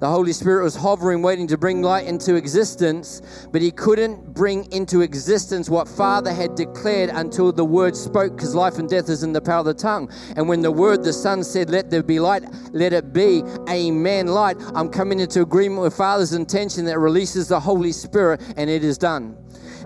The 0.00 0.10
Holy 0.10 0.32
Spirit 0.32 0.64
was 0.64 0.74
hovering, 0.74 1.22
waiting 1.22 1.46
to 1.46 1.56
bring 1.56 1.80
light 1.80 2.08
into 2.08 2.34
existence, 2.34 3.22
but 3.52 3.62
he 3.62 3.70
couldn't 3.70 4.34
bring 4.34 4.70
into 4.72 5.00
existence 5.00 5.70
what 5.70 5.86
Father 5.86 6.32
had 6.32 6.56
declared 6.56 7.10
until 7.10 7.52
the 7.52 7.64
word 7.64 7.94
spoke, 7.96 8.34
because 8.34 8.52
life 8.52 8.80
and 8.80 8.88
death 8.88 9.08
is 9.08 9.22
in 9.22 9.32
the 9.32 9.40
power 9.40 9.60
of 9.60 9.66
the 9.66 9.74
tongue. 9.74 10.10
And 10.34 10.48
when 10.48 10.60
the 10.60 10.72
word, 10.72 11.04
the 11.04 11.12
Son 11.12 11.44
said, 11.44 11.70
Let 11.70 11.88
there 11.88 12.02
be 12.02 12.18
light, 12.18 12.42
let 12.72 12.92
it 12.92 13.12
be, 13.12 13.44
amen, 13.68 14.26
light, 14.26 14.56
I'm 14.74 14.88
coming 14.88 15.20
into 15.20 15.40
agreement 15.40 15.82
with 15.82 15.94
Father's 15.94 16.32
intention 16.32 16.84
that 16.86 16.98
releases 16.98 17.46
the 17.46 17.60
Holy 17.60 17.92
Spirit, 17.92 18.42
and 18.56 18.68
it 18.68 18.82
is 18.82 18.98
done. 18.98 19.36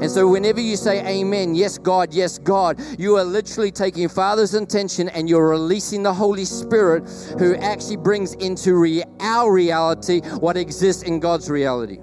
And 0.01 0.11
so, 0.11 0.29
whenever 0.29 0.61
you 0.61 0.77
say 0.77 1.05
amen, 1.07 1.55
yes, 1.55 1.79
God, 1.79 2.13
yes, 2.13 2.39
God, 2.39 2.81
you 2.99 3.17
are 3.17 3.25
literally 3.25 3.71
taking 3.71 4.09
Father's 4.09 4.55
intention 4.55 5.09
and 5.09 5.29
you're 5.29 5.49
releasing 5.49 6.03
the 6.03 6.13
Holy 6.13 6.45
Spirit 6.45 7.09
who 7.39 7.55
actually 7.57 7.97
brings 7.97 8.35
into 8.35 8.75
re- 8.75 9.05
our 9.21 9.53
reality 9.53 10.21
what 10.21 10.57
exists 10.57 11.03
in 11.03 11.21
God's 11.21 11.51
reality. 11.51 11.99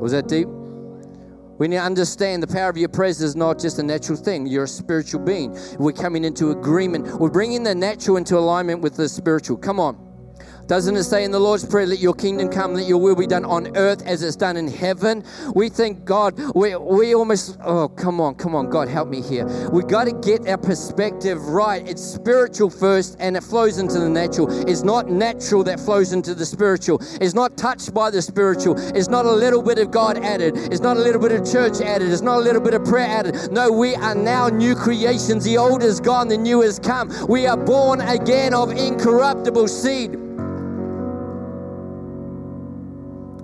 Was 0.00 0.12
that 0.12 0.28
deep? 0.28 0.48
We 1.58 1.66
need 1.66 1.76
to 1.76 1.82
understand 1.82 2.42
the 2.42 2.46
power 2.46 2.70
of 2.70 2.76
your 2.76 2.88
presence 2.88 3.30
is 3.30 3.36
not 3.36 3.58
just 3.58 3.80
a 3.80 3.82
natural 3.82 4.16
thing. 4.16 4.46
You're 4.46 4.64
a 4.64 4.68
spiritual 4.68 5.20
being. 5.20 5.58
We're 5.76 5.92
coming 5.92 6.24
into 6.24 6.52
agreement. 6.52 7.18
We're 7.18 7.30
bringing 7.30 7.64
the 7.64 7.74
natural 7.74 8.16
into 8.16 8.38
alignment 8.38 8.80
with 8.80 8.94
the 8.94 9.08
spiritual. 9.08 9.56
Come 9.56 9.80
on. 9.80 10.07
Doesn't 10.68 10.96
it 10.96 11.04
say 11.04 11.24
in 11.24 11.30
the 11.30 11.40
Lord's 11.40 11.64
Prayer, 11.64 11.86
let 11.86 11.98
your 11.98 12.12
kingdom 12.12 12.50
come, 12.50 12.74
let 12.74 12.86
your 12.86 12.98
will 12.98 13.16
be 13.16 13.26
done 13.26 13.46
on 13.46 13.74
earth 13.74 14.02
as 14.04 14.22
it's 14.22 14.36
done 14.36 14.58
in 14.58 14.68
heaven? 14.68 15.24
We 15.54 15.70
think, 15.70 16.04
God, 16.04 16.38
we, 16.54 16.76
we 16.76 17.14
almost, 17.14 17.56
oh, 17.64 17.88
come 17.88 18.20
on, 18.20 18.34
come 18.34 18.54
on, 18.54 18.68
God, 18.68 18.86
help 18.86 19.08
me 19.08 19.22
here. 19.22 19.46
We 19.70 19.82
got 19.82 20.04
to 20.04 20.12
get 20.12 20.46
our 20.46 20.58
perspective 20.58 21.42
right. 21.48 21.88
It's 21.88 22.02
spiritual 22.02 22.68
first 22.68 23.16
and 23.18 23.34
it 23.34 23.44
flows 23.44 23.78
into 23.78 23.98
the 23.98 24.10
natural. 24.10 24.50
It's 24.68 24.82
not 24.82 25.08
natural 25.08 25.64
that 25.64 25.80
flows 25.80 26.12
into 26.12 26.34
the 26.34 26.44
spiritual. 26.44 27.00
It's 27.18 27.32
not 27.32 27.56
touched 27.56 27.94
by 27.94 28.10
the 28.10 28.20
spiritual. 28.20 28.76
It's 28.94 29.08
not 29.08 29.24
a 29.24 29.32
little 29.32 29.62
bit 29.62 29.78
of 29.78 29.90
God 29.90 30.22
added. 30.22 30.54
It's 30.70 30.82
not 30.82 30.98
a 30.98 31.00
little 31.00 31.20
bit 31.22 31.32
of 31.32 31.50
church 31.50 31.80
added. 31.80 32.12
It's 32.12 32.20
not 32.20 32.40
a 32.40 32.42
little 32.42 32.60
bit 32.60 32.74
of 32.74 32.84
prayer 32.84 33.06
added. 33.06 33.50
No, 33.50 33.72
we 33.72 33.94
are 33.94 34.14
now 34.14 34.48
new 34.48 34.74
creations. 34.74 35.44
The 35.44 35.56
old 35.56 35.82
is 35.82 35.98
gone, 35.98 36.28
the 36.28 36.36
new 36.36 36.60
has 36.60 36.78
come. 36.78 37.10
We 37.26 37.46
are 37.46 37.56
born 37.56 38.02
again 38.02 38.52
of 38.52 38.70
incorruptible 38.70 39.68
seed. 39.68 40.27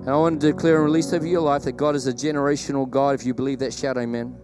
And 0.04 0.10
I 0.10 0.16
want 0.16 0.38
to 0.42 0.52
declare 0.52 0.76
and 0.76 0.84
release 0.84 1.14
over 1.14 1.26
your 1.26 1.40
life 1.40 1.62
that 1.62 1.78
God 1.78 1.96
is 1.96 2.06
a 2.06 2.12
generational 2.12 2.88
God. 2.88 3.14
If 3.14 3.24
you 3.24 3.32
believe 3.32 3.60
that, 3.60 3.72
shout 3.72 3.96
amen. 3.96 4.36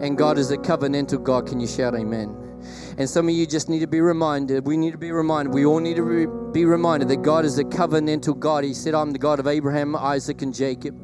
And 0.00 0.16
God 0.16 0.38
is 0.38 0.50
a 0.50 0.56
covenantal 0.56 1.22
God. 1.22 1.46
Can 1.46 1.60
you 1.60 1.66
shout 1.66 1.94
amen? 1.94 2.34
And 2.96 3.10
some 3.10 3.28
of 3.28 3.34
you 3.34 3.46
just 3.46 3.68
need 3.68 3.80
to 3.80 3.86
be 3.86 4.00
reminded. 4.00 4.66
We 4.66 4.78
need 4.78 4.92
to 4.92 4.98
be 4.98 5.12
reminded. 5.12 5.52
We 5.52 5.66
all 5.66 5.80
need 5.80 5.96
to 5.96 6.50
be 6.50 6.64
reminded 6.64 7.08
that 7.08 7.20
God 7.20 7.44
is 7.44 7.58
a 7.58 7.64
covenantal 7.64 8.38
God. 8.38 8.64
He 8.64 8.72
said, 8.72 8.94
I'm 8.94 9.10
the 9.10 9.18
God 9.18 9.38
of 9.38 9.46
Abraham, 9.46 9.94
Isaac, 9.94 10.40
and 10.40 10.54
Jacob. 10.54 10.98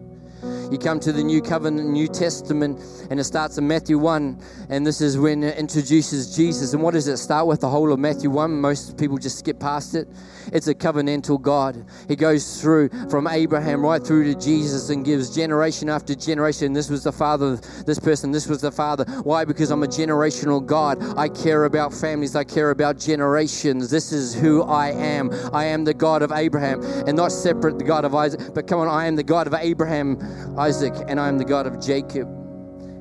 You 0.75 0.81
come 0.81 0.99
to 0.99 1.13
the 1.13 1.23
New 1.23 1.41
Covenant, 1.41 1.89
New 1.89 2.09
Testament, 2.09 2.81
and 3.09 3.21
it 3.21 3.23
starts 3.23 3.59
in 3.59 3.69
Matthew 3.69 3.97
1, 3.97 4.43
and 4.71 4.85
this 4.85 5.01
is 5.01 5.17
when 5.17 5.45
it 5.45 5.57
introduces 5.57 6.35
Jesus. 6.35 6.73
And 6.73 6.83
what 6.83 6.95
does 6.95 7.07
it 7.07 7.19
start 7.19 7.47
with? 7.47 7.61
The 7.61 7.69
whole 7.69 7.93
of 7.93 8.01
Matthew 8.01 8.29
1. 8.29 8.61
Most 8.61 8.99
people 8.99 9.17
just 9.17 9.39
skip 9.39 9.61
past 9.61 9.95
it. 9.95 10.09
It's 10.53 10.67
a 10.67 10.75
covenantal 10.75 11.41
God. 11.41 11.85
He 12.09 12.17
goes 12.17 12.61
through 12.61 12.89
from 13.09 13.29
Abraham 13.29 13.83
right 13.83 14.05
through 14.05 14.25
to 14.35 14.41
Jesus 14.41 14.91
and 14.91 15.05
gives 15.05 15.33
generation 15.33 15.89
after 15.89 16.13
generation. 16.17 16.73
This 16.73 16.91
was 16.91 17.05
the 17.05 17.13
father 17.13 17.53
of 17.53 17.87
this 17.87 18.01
person, 18.01 18.33
this 18.33 18.49
was 18.49 18.61
the 18.61 18.73
father. 18.73 19.05
Why? 19.23 19.45
Because 19.45 19.71
I'm 19.71 19.85
a 19.85 19.87
generational 19.87 20.65
God. 20.65 21.01
I 21.17 21.29
care 21.29 21.67
about 21.67 21.95
families, 21.95 22.35
I 22.35 22.43
care 22.43 22.71
about 22.71 22.99
generations. 22.99 23.91
This 23.91 24.13
is 24.13 24.35
who 24.35 24.65
I 24.65 24.91
am. 24.91 25.31
I 25.53 25.67
am 25.67 25.85
the 25.85 25.95
God 25.95 26.23
of 26.23 26.33
Abraham 26.33 26.83
and 27.07 27.17
not 27.17 27.31
separate 27.31 27.79
the 27.79 27.85
God 27.85 28.05
of 28.05 28.13
Isaac, 28.15 28.41
but 28.55 28.67
come 28.67 28.81
on, 28.81 28.89
I 28.89 29.07
am 29.07 29.15
the 29.15 29.23
God 29.23 29.47
of 29.47 29.55
Abraham, 29.55 30.19
Isaac, 30.65 30.95
and 31.09 31.21
I 31.21 31.29
am 31.29 31.37
the 31.37 31.45
God 31.45 31.67
of 31.67 31.79
Jacob. 31.79 32.27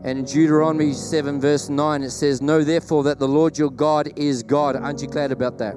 And 0.03 0.19
in 0.19 0.25
Deuteronomy 0.25 0.91
7, 0.91 1.39
verse 1.39 1.69
9, 1.69 2.03
it 2.03 2.09
says, 2.09 2.41
Know 2.41 2.61
therefore 2.61 3.03
that 3.03 3.19
the 3.19 3.27
Lord 3.27 3.57
your 3.57 3.71
God 3.71 4.11
is 4.17 4.43
God. 4.43 4.75
Aren't 4.75 5.01
you 5.01 5.07
glad 5.07 5.31
about 5.31 5.57
that? 5.59 5.75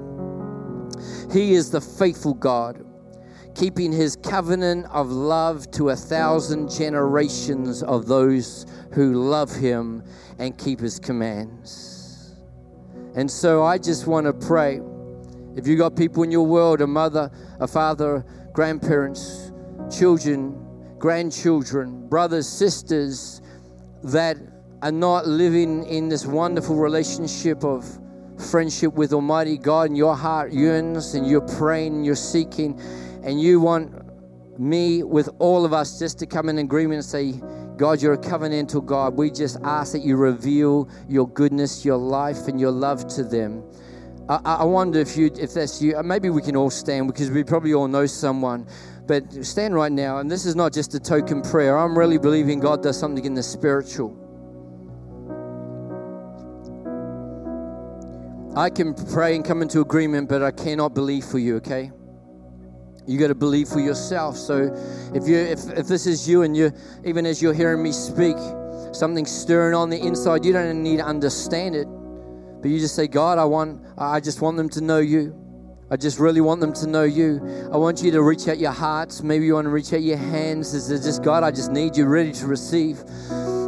He 1.33 1.55
is 1.55 1.70
the 1.70 1.81
faithful 1.81 2.35
God, 2.35 2.85
keeping 3.55 3.92
his 3.92 4.16
covenant 4.16 4.87
of 4.90 5.12
love 5.12 5.70
to 5.72 5.90
a 5.90 5.94
thousand 5.94 6.72
generations 6.72 7.85
of 7.85 8.07
those 8.07 8.66
who 8.92 9.14
love 9.22 9.55
him 9.55 10.03
and 10.40 10.59
keep 10.59 10.81
his 10.81 10.99
commands. 10.99 12.35
And 13.14 13.31
so 13.31 13.62
I 13.62 13.79
just 13.79 14.09
want 14.09 14.27
to 14.27 14.33
pray. 14.33 14.81
If 15.55 15.68
you've 15.68 15.79
got 15.79 15.94
people 15.94 16.25
in 16.25 16.33
your 16.33 16.46
world, 16.46 16.81
a 16.81 16.87
mother, 16.88 17.31
a 17.61 17.68
father, 17.68 18.27
grandparents, 18.55 19.53
children, 19.88 20.66
grandchildren, 21.07 22.09
brothers, 22.09 22.49
sisters 22.49 23.40
that 24.03 24.37
are 24.83 24.90
not 24.90 25.25
living 25.25 25.85
in 25.85 26.09
this 26.09 26.27
wonderful 26.27 26.75
relationship 26.75 27.62
of 27.62 27.87
friendship 28.51 28.92
with 28.95 29.12
Almighty 29.12 29.57
God 29.57 29.83
and 29.83 29.97
your 29.97 30.16
heart 30.16 30.53
yearns 30.53 31.14
and 31.14 31.25
you're 31.25 31.47
praying 31.59 31.95
and 31.95 32.05
you're 32.05 32.16
seeking 32.16 32.77
and 33.23 33.40
you 33.40 33.61
want 33.61 33.88
me 34.59 35.05
with 35.05 35.29
all 35.38 35.64
of 35.64 35.73
us 35.73 35.97
just 35.97 36.19
to 36.19 36.27
come 36.27 36.49
in 36.49 36.59
agreement 36.59 36.97
and 36.97 37.05
say, 37.05 37.40
God, 37.77 38.03
you're 38.03 38.14
a 38.14 38.19
covenantal 38.19 38.85
God. 38.85 39.14
We 39.14 39.31
just 39.31 39.59
ask 39.62 39.92
that 39.92 40.03
you 40.03 40.16
reveal 40.16 40.88
your 41.09 41.29
goodness, 41.29 41.85
your 41.85 41.99
life, 41.99 42.49
and 42.49 42.59
your 42.61 42.73
love 42.73 43.07
to 43.14 43.23
them. 43.23 43.62
I, 44.29 44.40
I 44.45 44.64
wonder 44.64 44.99
if 44.99 45.16
you, 45.16 45.31
if 45.38 45.55
that's 45.55 45.81
you. 45.81 46.03
Maybe 46.03 46.31
we 46.31 46.42
can 46.42 46.57
all 46.57 46.71
stand 46.71 47.07
because 47.07 47.31
we 47.31 47.45
probably 47.45 47.75
all 47.75 47.87
know 47.87 48.07
someone. 48.07 48.66
But 49.07 49.45
stand 49.45 49.75
right 49.75 49.92
now, 49.92 50.19
and 50.19 50.31
this 50.31 50.45
is 50.45 50.57
not 50.57 50.73
just 50.73 50.95
a 50.95 51.01
token 51.01 51.42
prayer. 51.42 51.79
I'm 51.79 51.97
really 51.97 52.19
believing 52.19 52.59
God 52.59 52.83
does 52.83 52.99
something 52.99 53.25
in 53.25 53.35
the 53.35 53.42
spiritual. 53.42 54.23
I 58.57 58.71
can 58.71 58.95
pray 58.95 59.37
and 59.37 59.45
come 59.45 59.62
into 59.62 59.81
agreement, 59.81 60.29
but 60.29 60.42
I 60.42 60.51
cannot 60.51 60.95
believe 60.95 61.25
for 61.25 61.38
you, 61.38 61.57
okay? 61.57 61.92
You 63.07 63.19
got 63.19 63.29
to 63.29 63.35
believe 63.35 63.69
for 63.69 63.81
yourself. 63.81 64.37
So 64.37 64.75
if 65.14 65.29
you 65.29 65.37
if, 65.37 65.69
if 65.71 65.87
this 65.87 66.07
is 66.07 66.29
you 66.29 66.42
and 66.42 66.57
you 66.57 66.73
even 67.05 67.27
as 67.27 67.40
you're 67.40 67.55
hearing 67.55 67.83
me 67.83 67.92
speak, 67.92 68.37
something's 68.92 69.31
stirring 69.31 69.75
on 69.75 69.90
the 69.90 70.01
inside, 70.01 70.45
you 70.45 70.53
don't 70.53 70.83
need 70.83 70.97
to 70.97 71.05
understand 71.05 71.77
it. 71.77 71.87
But 71.87 72.71
you 72.71 72.81
just 72.81 72.97
say, 72.97 73.07
God, 73.07 73.38
I 73.38 73.45
want 73.45 73.85
I 73.97 74.19
just 74.19 74.40
want 74.40 74.57
them 74.57 74.69
to 74.71 74.81
know 74.81 74.99
you. 74.99 75.46
I 75.88 75.96
just 75.96 76.18
really 76.18 76.40
want 76.40 76.61
them 76.61 76.72
to 76.75 76.87
know 76.88 77.05
you. 77.05 77.70
I 77.72 77.77
want 77.77 78.03
you 78.03 78.11
to 78.11 78.22
reach 78.22 78.49
out 78.49 78.59
your 78.59 78.72
hearts. 78.72 79.22
Maybe 79.22 79.46
you 79.46 79.55
want 79.55 79.66
to 79.66 79.70
reach 79.70 79.92
out 79.92 80.03
your 80.03 80.16
hands. 80.16 80.75
Is 80.75 80.88
just 80.88 81.22
God, 81.22 81.44
I 81.44 81.53
just 81.53 81.70
need 81.70 81.96
you 81.96 82.07
ready 82.07 82.33
to 82.33 82.46
receive. 82.46 83.05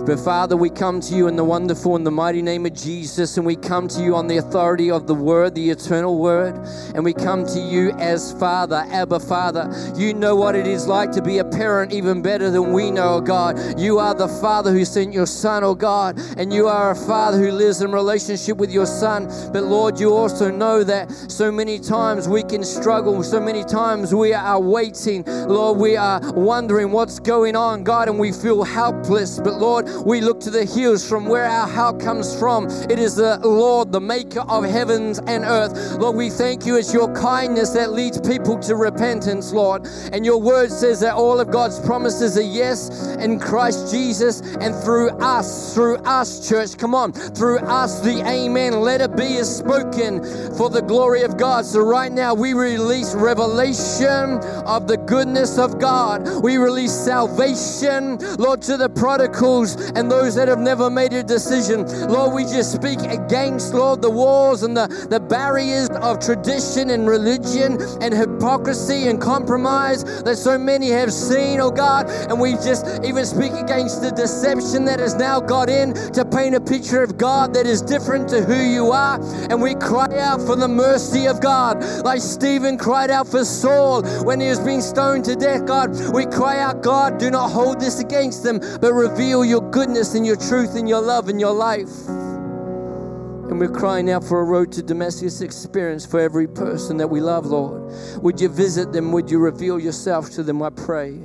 But 0.09 0.21
Father, 0.21 0.57
we 0.57 0.71
come 0.71 1.03
to 1.03 1.15
you 1.15 1.29
in 1.29 1.37
the 1.37 1.45
wonderful 1.45 1.95
and 1.95 2.07
the 2.07 2.11
mighty 2.11 2.41
name 2.41 2.65
of 2.65 2.73
Jesus, 2.73 3.37
and 3.37 3.45
we 3.45 3.57
come 3.57 3.89
to 3.89 4.03
you 4.03 4.17
on 4.17 4.27
the 4.27 4.39
authority 4.39 4.91
of 4.91 5.07
the 5.07 5.15
Word, 5.15 5.55
the 5.55 5.69
eternal 5.69 6.19
Word, 6.19 6.55
and 6.95 7.05
we 7.05 7.13
come 7.13 7.45
to 7.45 7.61
you 7.61 7.91
as 7.99 8.33
Father, 8.33 8.87
Abba 8.91 9.21
Father. 9.21 9.71
You 9.99 10.15
know 10.15 10.35
what 10.35 10.57
it 10.57 10.67
is 10.67 10.87
like 10.87 11.13
to 11.13 11.21
be 11.21 11.41
a 11.41 11.45
parent 11.45 11.93
even 11.93 12.23
better 12.23 12.51
than 12.51 12.73
we 12.73 12.91
know, 12.91 13.17
oh 13.17 13.21
God. 13.21 13.79
You 13.79 13.99
are 13.99 14.15
the 14.15 14.29
Father 14.29 14.73
who 14.73 14.87
sent 14.87 15.13
your 15.13 15.27
Son, 15.27 15.63
oh 15.63 15.75
God, 15.75 16.19
and 16.39 16.55
you 16.55 16.69
are 16.69 16.93
a 16.93 16.97
Father 16.97 17.37
who 17.37 17.53
lives 17.53 17.83
in 17.83 17.93
relationship 17.93 18.57
with 18.57 18.73
your 18.73 18.87
Son. 18.87 19.27
But 19.53 19.65
Lord, 19.65 20.01
you 20.01 20.15
also 20.15 20.51
know 20.51 20.85
that 20.85 21.11
so 21.31 21.53
many 21.53 21.79
times 21.79 22.27
we 22.27 22.43
can 22.43 22.65
struggle, 22.65 23.23
so 23.23 23.41
many 23.41 23.63
times 23.63 24.15
we 24.15 24.33
are 24.33 24.59
waiting, 24.59 25.25
Lord, 25.27 25.77
we 25.77 25.99
are 25.99 26.33
wondering 26.33 26.93
what's 26.93 27.21
going 27.21 27.57
on, 27.57 27.85
God, 27.85 28.09
and 28.09 28.19
we 28.19 28.33
feel 28.33 28.65
helpless. 28.65 29.39
But 29.39 29.59
Lord, 29.61 29.87
we 30.05 30.21
look 30.21 30.41
to 30.41 30.51
the 30.51 30.65
hills 30.65 31.07
from 31.09 31.27
where 31.27 31.47
our 31.47 31.69
help 31.69 32.01
comes 32.01 32.39
from. 32.39 32.69
It 32.91 32.99
is 32.99 33.17
the 33.17 33.39
Lord, 33.39 33.93
the 33.93 34.01
maker 34.01 34.41
of 34.41 34.65
heavens 34.65 35.19
and 35.19 35.45
earth. 35.45 35.99
Lord, 35.99 36.17
we 36.17 36.31
thank 36.31 36.67
you. 36.67 36.77
It's 36.77 36.93
your 36.93 37.13
kindness 37.15 37.71
that 37.71 37.93
leads 37.93 38.21
people 38.21 38.59
to 38.61 38.77
repentance, 38.77 39.53
Lord. 39.53 39.87
And 40.13 40.25
your 40.25 40.41
word 40.41 40.71
says 40.71 41.01
that 41.01 41.15
all 41.15 41.41
of 41.41 41.51
God's 41.51 41.79
promises 41.81 42.37
are 42.39 42.43
yes 42.43 42.89
in 43.17 43.39
Christ 43.39 43.91
Jesus 43.93 44.41
and 44.61 44.75
through 44.85 45.11
us, 45.19 45.75
through 45.75 45.97
us, 45.99 46.49
church. 46.49 46.77
Come 46.77 46.95
on, 46.95 47.13
through 47.13 47.59
us, 47.59 48.01
the 48.01 48.23
amen. 48.27 48.81
Let 48.81 49.01
it 49.01 49.17
be 49.17 49.39
as 49.39 49.57
spoken 49.57 50.23
for 50.57 50.71
the 50.71 50.83
glory 50.83 51.23
of 51.23 51.37
God. 51.37 51.65
So 51.65 51.81
right 51.81 52.13
now, 52.13 52.35
we 52.35 52.53
release 52.53 53.15
revelation 53.15 54.39
of 54.67 54.87
the 54.87 54.97
goodness 55.07 55.59
of 55.59 55.79
God. 55.79 56.43
We 56.43 56.57
release 56.57 56.93
salvation, 56.93 58.19
Lord, 58.37 58.63
to 58.63 58.77
the 58.77 58.89
prodigals 58.89 59.88
and 59.95 60.11
those 60.11 60.35
that 60.35 60.49
have 60.49 60.59
never 60.59 60.91
made 60.91 61.13
a 61.13 61.23
decision. 61.23 61.87
Lord, 62.09 62.35
we 62.35 62.45
just 62.45 62.73
speak 62.73 63.01
against, 63.01 63.75
Lord, 63.75 64.03
the 64.03 64.11
walls 64.11 64.63
and 64.63 64.77
the, 64.77 64.87
the 65.11 65.21
barriers 65.21 65.89
of 65.91 66.19
tradition 66.19 66.91
and 66.91 67.09
religion 67.09 67.79
and 68.01 68.15
hypocrisy 68.15 69.09
and 69.09 69.21
compromise 69.21 70.05
that 70.23 70.37
so 70.37 70.59
many 70.59 70.91
have 70.91 71.13
seen, 71.13 71.61
oh 71.61 71.71
God. 71.71 72.09
And 72.09 72.41
we 72.41 72.53
just 72.53 72.87
even 73.05 73.25
speak 73.25 73.53
against 73.53 74.03
the 74.03 74.11
deception 74.11 74.85
that 74.87 75.01
has 75.01 75.15
now 75.15 75.41
got 75.41 75.69
in 75.69 75.95
to 76.13 76.25
paint 76.25 76.55
a 76.55 76.61
picture 76.61 77.03
of 77.03 77.17
God 77.17 77.55
that 77.55 77.67
is 77.67 77.83
different 77.83 78.29
to 78.31 78.43
who 78.43 78.57
you 78.57 78.91
are. 78.93 79.21
And 79.51 79.61
we 79.61 79.75
cry 79.75 80.09
out 80.19 80.41
for 80.43 80.57
the 80.57 80.69
mercy 80.69 81.27
of 81.27 81.41
God, 81.41 81.83
like 82.05 82.21
Stephen 82.21 82.77
cried 82.79 83.11
out 83.11 83.27
for 83.29 83.45
Saul 83.45 84.03
when 84.25 84.41
he 84.41 84.49
was 84.49 84.61
being 84.61 84.81
stoned 84.81 85.25
to 85.27 85.37
death. 85.37 85.67
God, 85.67 85.91
we 86.13 86.27
cry 86.27 86.59
out, 86.59 86.83
God, 86.83 87.19
do 87.19 87.31
not 87.31 87.49
hold 87.51 87.81
this 87.81 88.01
against 88.01 88.43
them, 88.43 88.59
but 88.81 88.93
reveal 88.93 89.45
your 89.45 89.63
goodness 89.79 90.17
and 90.17 90.27
your 90.27 90.35
truth 90.35 90.75
and 90.75 90.89
your 90.89 91.01
love 91.01 91.29
and 91.29 91.41
your 91.41 91.53
life. 91.53 92.09
And 92.09 93.61
we're 93.61 93.71
crying 93.71 94.11
out 94.11 94.25
for 94.25 94.41
a 94.41 94.45
road 94.45 94.73
to 94.73 94.83
Damascus 94.83 95.41
experience 95.41 96.05
for 96.05 96.19
every 96.19 96.49
person 96.49 96.97
that 96.97 97.07
we 97.07 97.21
love, 97.21 97.47
Lord. 97.47 97.93
Would 98.21 98.41
you 98.41 98.49
visit 98.49 98.91
them? 98.91 99.13
Would 99.13 99.31
you 99.31 99.39
reveal 99.39 99.79
yourself 99.79 100.31
to 100.31 100.43
them? 100.43 100.65
I 100.65 100.71
pray. 100.71 101.21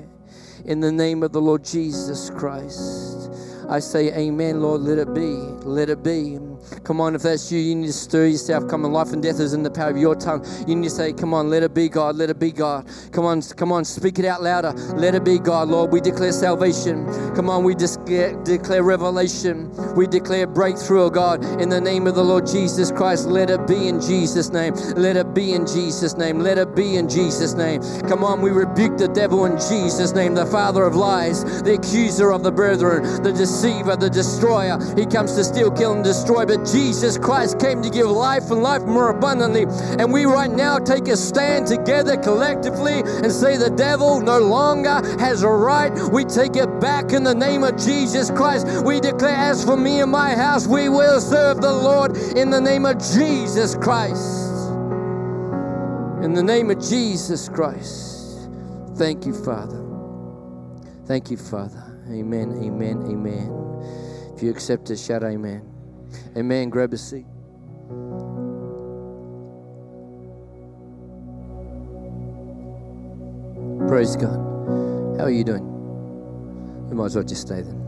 In 0.66 0.82
the 0.82 0.92
name 0.92 1.24
of 1.24 1.32
the 1.32 1.42
Lord 1.42 1.64
Jesus 1.64 2.30
Christ. 2.30 3.13
I 3.70 3.80
say, 3.80 4.14
Amen, 4.14 4.62
Lord. 4.62 4.82
Let 4.82 4.98
it 4.98 5.14
be. 5.14 5.36
Let 5.66 5.90
it 5.90 6.04
be. 6.04 6.40
Come 6.84 7.00
on, 7.02 7.16
if 7.16 7.24
that's 7.24 7.52
you, 7.52 7.60
you 7.60 7.76
need 7.76 7.88
to 7.88 7.94
stir 7.94 8.28
yourself. 8.28 8.68
Come 8.68 8.86
on, 8.86 8.92
life 8.92 9.14
and 9.14 9.22
death 9.22 9.40
is 9.40 9.54
in 9.54 9.64
the 9.64 9.72
power 9.72 9.90
of 9.90 9.98
your 9.98 10.16
tongue. 10.16 10.46
You 10.68 10.76
need 10.76 10.86
to 10.86 10.90
say, 10.90 11.14
Come 11.14 11.34
on, 11.34 11.50
let 11.50 11.64
it 11.64 11.74
be, 11.74 11.90
God. 11.90 12.16
Let 12.16 12.30
it 12.30 12.40
be, 12.40 12.52
God. 12.52 12.88
Come 13.12 13.26
on, 13.26 13.42
come 13.42 13.72
on, 13.72 13.86
speak 13.86 14.20
it 14.20 14.26
out 14.26 14.44
louder. 14.44 14.72
Let 14.96 15.16
it 15.16 15.24
be, 15.24 15.40
God, 15.40 15.70
Lord. 15.70 15.92
We 15.92 16.02
declare 16.02 16.32
salvation. 16.32 17.06
Come 17.36 17.50
on, 17.50 17.64
we 17.64 17.76
declare 17.76 18.84
revelation. 18.84 19.72
We 19.96 20.08
declare 20.08 20.48
breakthrough, 20.48 21.04
oh 21.04 21.10
God, 21.10 21.44
in 21.62 21.70
the 21.70 21.82
name 21.82 22.08
of 22.08 22.16
the 22.16 22.24
Lord 22.24 22.48
Jesus 22.48 22.92
Christ. 22.92 23.28
Let 23.28 23.50
it 23.50 23.68
be 23.68 23.88
in 23.88 24.02
Jesus' 24.02 24.52
name. 24.52 24.74
Let 24.96 25.16
it 25.18 25.34
be 25.34 25.54
in 25.54 25.66
Jesus' 25.66 26.18
name. 26.18 26.40
Let 26.40 26.58
it 26.58 26.76
be 26.76 26.96
in 26.98 27.08
Jesus' 27.10 27.54
name. 27.54 27.82
Come 28.08 28.24
on, 28.24 28.42
we 28.42 28.52
rebuke 28.52 28.98
the 28.98 29.08
devil 29.08 29.46
in 29.46 29.54
Jesus' 29.54 30.14
name, 30.14 30.34
the 30.34 30.46
father 30.46 30.84
of 30.84 30.96
lies, 30.96 31.64
the 31.64 31.74
accuser 31.76 32.32
of 32.32 32.44
the 32.44 32.52
brethren, 32.52 33.04
the 33.24 33.32
deceiver, 33.54 33.96
the 33.96 34.10
destroyer. 34.10 34.78
He 34.98 35.06
comes 35.06 35.36
to 35.36 35.44
steal, 35.44 35.70
kill, 35.70 35.94
and 35.94 36.04
destroy. 36.04 36.46
But 36.46 36.66
Jesus 36.66 37.18
Christ 37.18 37.60
came 37.60 37.82
to 37.84 37.90
give 37.90 38.08
life 38.08 38.50
and 38.50 38.64
life 38.64 38.84
more 38.84 39.10
abundantly. 39.10 39.66
And 40.00 40.12
we 40.12 40.26
right 40.26 40.50
now 40.50 40.80
take 40.80 41.08
a 41.08 41.16
stand 41.16 41.68
together 41.68 42.18
collectively 42.18 43.02
and 43.06 43.32
say 43.32 43.58
the 43.58 43.70
devil 43.70 44.20
no 44.20 44.40
longer 44.40 45.02
has 45.20 45.44
a 45.44 45.50
right. 45.50 45.92
We 46.12 46.26
take 46.26 46.56
it 46.56 46.80
back 46.80 47.14
in 47.14 47.24
the 47.24 47.36
name 47.36 47.64
of 47.64 47.78
Jesus 47.78 48.32
Christ. 48.32 48.68
We 48.84 49.00
declare, 49.00 49.36
as 49.36 49.64
for 49.64 49.78
me 49.78 50.02
and 50.02 50.12
my 50.12 50.36
house, 50.36 50.66
we 50.66 50.90
will 50.90 51.22
serve 51.22 51.62
the 51.62 51.74
Lord 51.74 52.18
in 52.36 52.50
the 52.50 52.62
name 52.62 52.86
of 52.86 52.98
Jesus 52.98 53.76
Christ. 53.76 54.50
In 56.24 56.34
the 56.34 56.44
name 56.44 56.72
of 56.72 56.80
Jesus 56.80 57.50
Christ. 57.50 58.50
Thank 58.96 59.26
you, 59.26 59.34
Father. 59.34 59.82
Thank 61.06 61.30
you, 61.30 61.38
Father. 61.38 61.83
Amen, 62.14 62.60
amen, 62.64 63.04
amen. 63.08 64.34
If 64.36 64.44
you 64.44 64.50
accept 64.50 64.90
it, 64.90 64.98
shout 64.98 65.24
amen. 65.24 65.70
Amen. 66.36 66.70
Grab 66.70 66.94
a 66.94 66.98
seat. 66.98 67.26
Praise 73.88 74.16
God. 74.16 74.38
How 75.18 75.26
are 75.26 75.32
you 75.32 75.44
doing? 75.44 75.64
You 76.90 76.96
might 76.96 77.06
as 77.06 77.16
well 77.16 77.24
just 77.24 77.42
stay 77.42 77.62
then. 77.62 77.80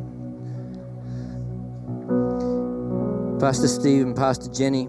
Pastor 3.39 3.67
Steve 3.67 4.05
and 4.05 4.15
Pastor 4.15 4.49
Jenny, 4.51 4.87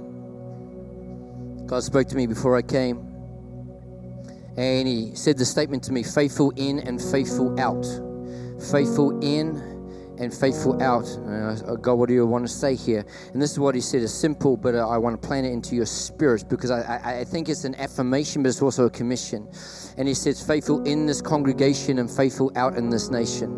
God 1.67 1.83
spoke 1.83 2.09
to 2.09 2.17
me 2.17 2.27
before 2.27 2.57
I 2.57 2.63
came. 2.63 2.99
And 4.57 4.89
he 4.89 5.15
said 5.15 5.37
the 5.37 5.45
statement 5.45 5.83
to 5.85 5.93
me 5.93 6.03
faithful 6.03 6.53
in 6.57 6.79
and 6.81 7.03
faithful 7.03 7.59
out. 7.61 7.85
Faithful 8.59 9.19
in 9.21 9.77
and 10.19 10.33
faithful 10.33 10.83
out. 10.83 11.07
Uh, 11.27 11.77
God, 11.77 11.95
what 11.95 12.09
do 12.09 12.15
you 12.15 12.27
want 12.27 12.47
to 12.47 12.53
say 12.53 12.75
here? 12.75 13.05
And 13.33 13.41
this 13.41 13.53
is 13.53 13.59
what 13.59 13.75
he 13.75 13.81
said. 13.81 14.03
It's 14.03 14.13
simple, 14.13 14.57
but 14.57 14.75
uh, 14.75 14.89
I 14.89 14.99
want 14.99 15.21
to 15.21 15.27
plant 15.27 15.47
it 15.47 15.51
into 15.51 15.75
your 15.77 15.87
spirit 15.87 16.49
because 16.49 16.71
I, 16.71 16.81
I, 16.81 17.19
I, 17.21 17.25
think 17.25 17.49
it's 17.49 17.65
an 17.65 17.75
affirmation, 17.77 18.43
but 18.43 18.49
it's 18.49 18.63
also 18.63 18.87
a 18.87 18.91
commission. 18.91 19.49
And 19.99 20.09
he 20.09 20.15
says, 20.15 20.45
faithful 20.45 20.83
in 20.85 21.07
this 21.07 21.21
congregation 21.21 21.99
and 21.99 22.11
faithful 22.11 22.51
out 22.57 22.77
in 22.77 22.89
this 22.89 23.11
nation. 23.11 23.51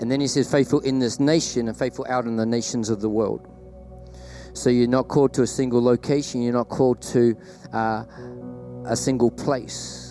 And 0.00 0.10
then 0.10 0.20
he 0.20 0.26
says, 0.26 0.50
faithful 0.50 0.80
in 0.80 0.98
this 0.98 1.20
nation 1.20 1.68
and 1.68 1.76
faithful 1.76 2.06
out 2.08 2.26
in 2.26 2.36
the 2.36 2.46
nations 2.46 2.88
of 2.88 3.00
the 3.00 3.08
world. 3.08 3.48
So 4.54 4.70
you're 4.70 4.86
not 4.86 5.08
called 5.08 5.32
to 5.34 5.42
a 5.42 5.46
single 5.46 5.82
location, 5.82 6.42
you're 6.42 6.52
not 6.52 6.68
called 6.68 7.00
to 7.02 7.36
uh, 7.72 8.04
a 8.84 8.96
single 8.96 9.30
place 9.30 10.01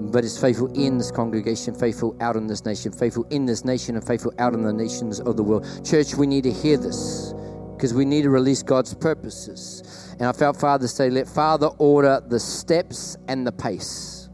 but 0.00 0.24
is 0.24 0.38
faithful 0.38 0.72
in 0.74 0.98
this 0.98 1.10
congregation, 1.10 1.74
faithful 1.74 2.16
out 2.20 2.36
in 2.36 2.46
this 2.46 2.64
nation, 2.64 2.92
faithful 2.92 3.24
in 3.30 3.46
this 3.46 3.64
nation, 3.64 3.96
and 3.96 4.06
faithful 4.06 4.32
out 4.38 4.54
in 4.54 4.62
the 4.62 4.72
nations 4.72 5.20
of 5.20 5.36
the 5.36 5.42
world. 5.42 5.66
Church, 5.84 6.14
we 6.14 6.26
need 6.26 6.44
to 6.44 6.52
hear 6.52 6.76
this 6.76 7.34
because 7.76 7.94
we 7.94 8.04
need 8.04 8.22
to 8.22 8.30
release 8.30 8.62
God's 8.62 8.94
purposes. 8.94 10.14
And 10.18 10.28
I 10.28 10.32
felt 10.32 10.56
Father 10.56 10.88
say, 10.88 11.10
Let 11.10 11.28
Father 11.28 11.68
order 11.78 12.22
the 12.26 12.40
steps 12.40 13.16
and 13.28 13.46
the 13.46 13.52
pace. 13.52 14.28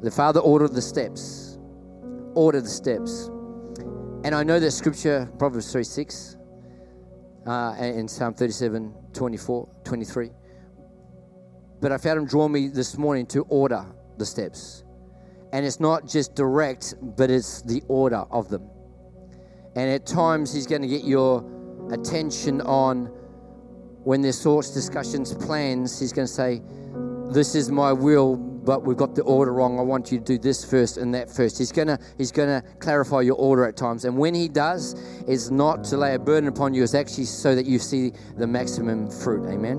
Let 0.00 0.12
Father 0.12 0.40
order 0.40 0.68
the 0.68 0.82
steps. 0.82 1.58
Order 2.34 2.60
the 2.60 2.68
steps. 2.68 3.28
And 4.24 4.34
I 4.34 4.42
know 4.42 4.58
that 4.60 4.70
scripture, 4.72 5.30
Proverbs 5.38 5.72
3 5.72 5.84
6, 5.84 6.36
uh, 7.46 7.74
and 7.78 8.10
Psalm 8.10 8.34
37 8.34 8.94
24, 9.12 9.68
23. 9.84 10.30
But 11.80 11.92
I 11.92 11.98
found 11.98 12.18
him 12.18 12.26
draw 12.26 12.48
me 12.48 12.68
this 12.68 12.98
morning 12.98 13.26
to 13.26 13.42
order 13.48 13.86
the 14.18 14.26
steps. 14.26 14.84
And 15.52 15.64
it's 15.64 15.80
not 15.80 16.06
just 16.06 16.34
direct, 16.34 16.94
but 17.00 17.30
it's 17.30 17.62
the 17.62 17.82
order 17.88 18.24
of 18.30 18.48
them. 18.48 18.68
And 19.76 19.90
at 19.90 20.06
times, 20.06 20.52
He's 20.52 20.66
going 20.66 20.82
to 20.82 20.88
get 20.88 21.04
your 21.04 21.44
attention 21.92 22.60
on 22.62 23.06
when 24.04 24.20
there's 24.20 24.42
thoughts, 24.42 24.70
discussions, 24.70 25.34
plans. 25.34 25.98
He's 25.98 26.12
going 26.12 26.26
to 26.26 26.32
say, 26.32 26.62
This 27.30 27.54
is 27.54 27.70
my 27.70 27.92
will, 27.92 28.36
but 28.36 28.84
we've 28.84 28.96
got 28.96 29.14
the 29.14 29.22
order 29.22 29.52
wrong. 29.52 29.78
I 29.78 29.82
want 29.82 30.12
you 30.12 30.18
to 30.18 30.24
do 30.24 30.38
this 30.38 30.64
first 30.64 30.98
and 30.98 31.14
that 31.14 31.30
first. 31.30 31.56
He's 31.56 31.72
going 31.72 31.88
to, 31.88 31.98
he's 32.18 32.32
going 32.32 32.48
to 32.48 32.68
clarify 32.78 33.22
your 33.22 33.36
order 33.36 33.64
at 33.64 33.76
times. 33.76 34.04
And 34.04 34.18
when 34.18 34.34
He 34.34 34.48
does, 34.48 34.94
it's 35.26 35.50
not 35.50 35.84
to 35.84 35.96
lay 35.96 36.14
a 36.14 36.18
burden 36.18 36.48
upon 36.48 36.74
you, 36.74 36.82
it's 36.82 36.94
actually 36.94 37.24
so 37.24 37.54
that 37.54 37.64
you 37.64 37.78
see 37.78 38.12
the 38.36 38.46
maximum 38.46 39.10
fruit. 39.10 39.48
Amen. 39.48 39.78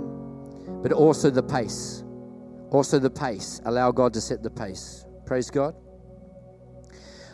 But 0.82 0.94
also 0.94 1.30
the 1.30 1.44
pace 1.44 2.04
Also, 2.72 3.00
the 3.00 3.10
pace. 3.10 3.62
Allow 3.66 3.92
God 3.92 4.14
to 4.14 4.22
set 4.22 4.44
the 4.44 4.50
pace. 4.50 5.06
Praise 5.26 5.50
God. 5.50 5.76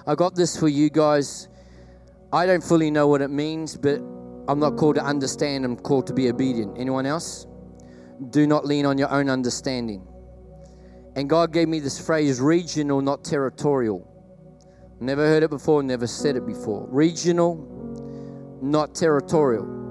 I 0.08 0.15
got 0.15 0.36
this 0.36 0.58
for 0.58 0.67
you 0.67 0.89
guys. 0.89 1.50
I 2.32 2.45
don't 2.45 2.63
fully 2.63 2.91
know 2.91 3.08
what 3.08 3.21
it 3.21 3.30
means, 3.30 3.76
but 3.76 4.00
I'm 4.48 4.60
not 4.60 4.78
called 4.78 4.95
to 4.95 5.04
understand, 5.04 5.65
I'm 5.65 5.76
called 5.76 6.08
to 6.08 6.13
be 6.13 6.30
obedient. 6.30 6.78
Anyone 6.78 7.06
else? 7.06 7.48
Do 8.30 8.45
not 8.45 8.65
lean 8.65 8.86
on 8.86 8.98
your 8.98 9.12
own 9.12 9.30
understanding. 9.30 10.08
And 11.15 11.30
God 11.30 11.52
gave 11.52 11.67
me 11.67 11.80
this 11.80 12.00
phrase 12.00 12.39
regional, 12.39 13.02
not 13.02 13.24
territorial. 13.24 14.12
Never 15.00 15.26
heard 15.26 15.43
it 15.43 15.50
before, 15.50 15.82
never 15.84 16.08
said 16.08 16.36
it 16.36 16.45
before. 16.45 16.88
Regional, 16.89 17.56
not 18.62 18.95
territorial. 18.95 19.85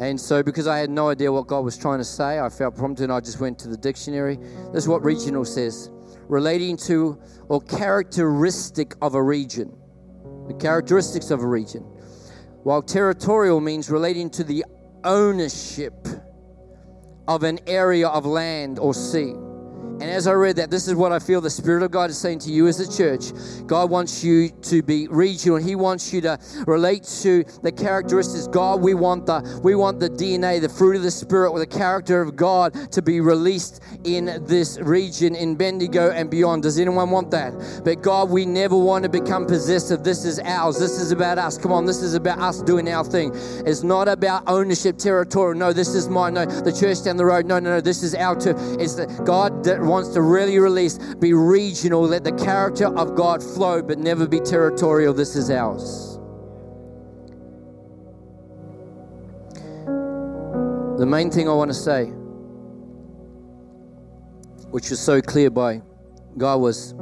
And 0.00 0.18
so, 0.18 0.42
because 0.42 0.66
I 0.66 0.78
had 0.78 0.88
no 0.88 1.10
idea 1.10 1.30
what 1.30 1.46
God 1.46 1.62
was 1.62 1.76
trying 1.76 1.98
to 1.98 2.04
say, 2.04 2.40
I 2.40 2.48
felt 2.48 2.74
prompted 2.74 3.04
and 3.04 3.12
I 3.12 3.20
just 3.20 3.38
went 3.38 3.58
to 3.60 3.68
the 3.68 3.76
dictionary. 3.76 4.36
This 4.72 4.84
is 4.84 4.88
what 4.88 5.04
regional 5.04 5.44
says 5.44 5.90
relating 6.28 6.76
to 6.76 7.20
or 7.48 7.60
characteristic 7.60 8.94
of 9.02 9.14
a 9.14 9.22
region. 9.22 9.76
The 10.46 10.54
characteristics 10.54 11.30
of 11.30 11.42
a 11.42 11.46
region. 11.46 11.82
While 12.62 12.82
territorial 12.82 13.60
means 13.60 13.90
relating 13.90 14.30
to 14.30 14.44
the 14.44 14.64
ownership 15.04 16.06
of 17.28 17.42
an 17.42 17.58
area 17.66 18.08
of 18.08 18.24
land 18.24 18.78
or 18.78 18.94
sea. 18.94 19.34
And 20.00 20.08
as 20.08 20.26
I 20.26 20.32
read 20.32 20.56
that, 20.56 20.70
this 20.70 20.88
is 20.88 20.94
what 20.94 21.12
I 21.12 21.18
feel 21.18 21.42
the 21.42 21.50
Spirit 21.50 21.82
of 21.82 21.90
God 21.90 22.08
is 22.08 22.16
saying 22.16 22.38
to 22.40 22.50
you 22.50 22.66
as 22.68 22.80
a 22.80 22.90
church. 22.90 23.32
God 23.66 23.90
wants 23.90 24.24
you 24.24 24.48
to 24.62 24.82
be 24.82 25.06
regional. 25.08 25.58
He 25.58 25.76
wants 25.76 26.10
you 26.10 26.22
to 26.22 26.38
relate 26.66 27.04
to 27.20 27.44
the 27.62 27.70
characteristics. 27.70 28.46
God, 28.46 28.80
we 28.80 28.94
want 28.94 29.26
the 29.26 29.60
we 29.62 29.74
want 29.74 30.00
the 30.00 30.08
DNA, 30.08 30.58
the 30.58 30.70
fruit 30.70 30.96
of 30.96 31.02
the 31.02 31.10
Spirit, 31.10 31.50
or 31.50 31.58
the 31.58 31.66
character 31.66 32.22
of 32.22 32.34
God 32.34 32.90
to 32.92 33.02
be 33.02 33.20
released 33.20 33.82
in 34.04 34.42
this 34.46 34.78
region, 34.80 35.34
in 35.34 35.54
Bendigo 35.54 36.10
and 36.12 36.30
beyond. 36.30 36.62
Does 36.62 36.78
anyone 36.78 37.10
want 37.10 37.30
that? 37.32 37.82
But 37.84 38.00
God, 38.00 38.30
we 38.30 38.46
never 38.46 38.78
want 38.78 39.02
to 39.02 39.10
become 39.10 39.44
possessive. 39.44 40.02
This 40.02 40.24
is 40.24 40.38
ours. 40.40 40.78
This 40.78 40.98
is 40.98 41.12
about 41.12 41.36
us. 41.36 41.58
Come 41.58 41.72
on, 41.72 41.84
this 41.84 42.00
is 42.00 42.14
about 42.14 42.38
us 42.38 42.62
doing 42.62 42.88
our 42.88 43.04
thing. 43.04 43.32
It's 43.66 43.82
not 43.82 44.08
about 44.08 44.44
ownership, 44.46 44.96
territorial. 44.96 45.58
No, 45.58 45.74
this 45.74 45.94
is 45.94 46.08
mine. 46.08 46.34
No, 46.34 46.46
the 46.46 46.72
church 46.72 47.04
down 47.04 47.18
the 47.18 47.26
road. 47.26 47.44
No, 47.44 47.58
no, 47.58 47.68
no. 47.68 47.80
This 47.82 48.02
is 48.02 48.14
our 48.14 48.34
turf. 48.34 48.56
It's 48.80 48.94
that 48.94 49.26
God 49.26 49.62
that 49.64 49.89
wants 49.90 50.10
to 50.10 50.22
really 50.22 50.58
release, 50.58 50.98
be 51.16 51.34
regional, 51.34 52.02
let 52.02 52.24
the 52.24 52.32
character 52.32 52.86
of 52.86 53.14
God 53.14 53.42
flow, 53.42 53.82
but 53.82 53.98
never 53.98 54.26
be 54.26 54.40
territorial. 54.40 55.12
This 55.12 55.36
is 55.36 55.50
ours. 55.50 56.18
The 60.98 61.06
main 61.06 61.30
thing 61.30 61.48
I 61.48 61.52
want 61.52 61.70
to 61.70 61.74
say, 61.74 62.06
which 64.70 64.90
was 64.90 65.00
so 65.00 65.20
clear 65.20 65.50
by 65.50 65.82
God, 66.36 66.60
was 66.60 66.94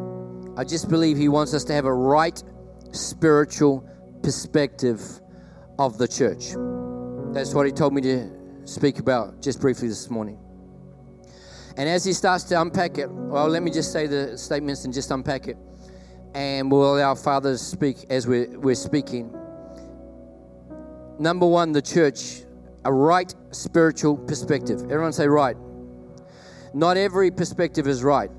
I 0.57 0.65
just 0.65 0.89
believe 0.89 1.17
He 1.17 1.29
wants 1.29 1.53
us 1.53 1.65
to 1.65 1.73
have 1.73 1.85
a 1.85 1.93
right 1.93 2.43
spiritual 2.93 3.89
perspective 4.23 5.03
of 5.79 5.99
the 5.99 6.09
church. 6.09 6.55
That's 7.35 7.55
what 7.55 7.67
He 7.67 7.73
told 7.73 7.93
me 7.93 8.01
to 8.03 8.31
speak 8.65 8.99
about 8.99 9.43
just 9.43 9.61
briefly 9.61 9.89
this 9.89 10.09
morning. 10.11 10.39
And 11.79 11.89
as 11.89 12.05
he 12.05 12.13
starts 12.13 12.43
to 12.45 12.61
unpack 12.61 12.99
it, 12.99 13.09
well, 13.09 13.49
let 13.49 13.63
me 13.63 13.71
just 13.71 13.93
say 13.93 14.09
the 14.09 14.37
statements 14.37 14.85
and 14.85 14.93
just 14.93 15.13
unpack 15.13 15.47
it. 15.47 15.57
And 16.35 16.73
we'll 16.73 16.97
allow 16.97 17.15
Father 17.15 17.53
to 17.53 17.59
speak 17.59 18.05
as 18.11 18.27
we're, 18.27 18.59
we're 18.59 18.75
speaking. 18.75 19.33
Number 21.21 21.47
one, 21.47 21.71
the 21.71 21.81
church, 21.81 22.43
a 22.85 22.93
right 22.93 23.33
spiritual 23.53 24.17
perspective. 24.17 24.83
Everyone 24.91 25.13
say 25.13 25.29
right. 25.29 25.57
Not 26.75 26.97
every 26.97 27.31
perspective 27.31 27.87
is 27.87 28.03
right. 28.03 28.31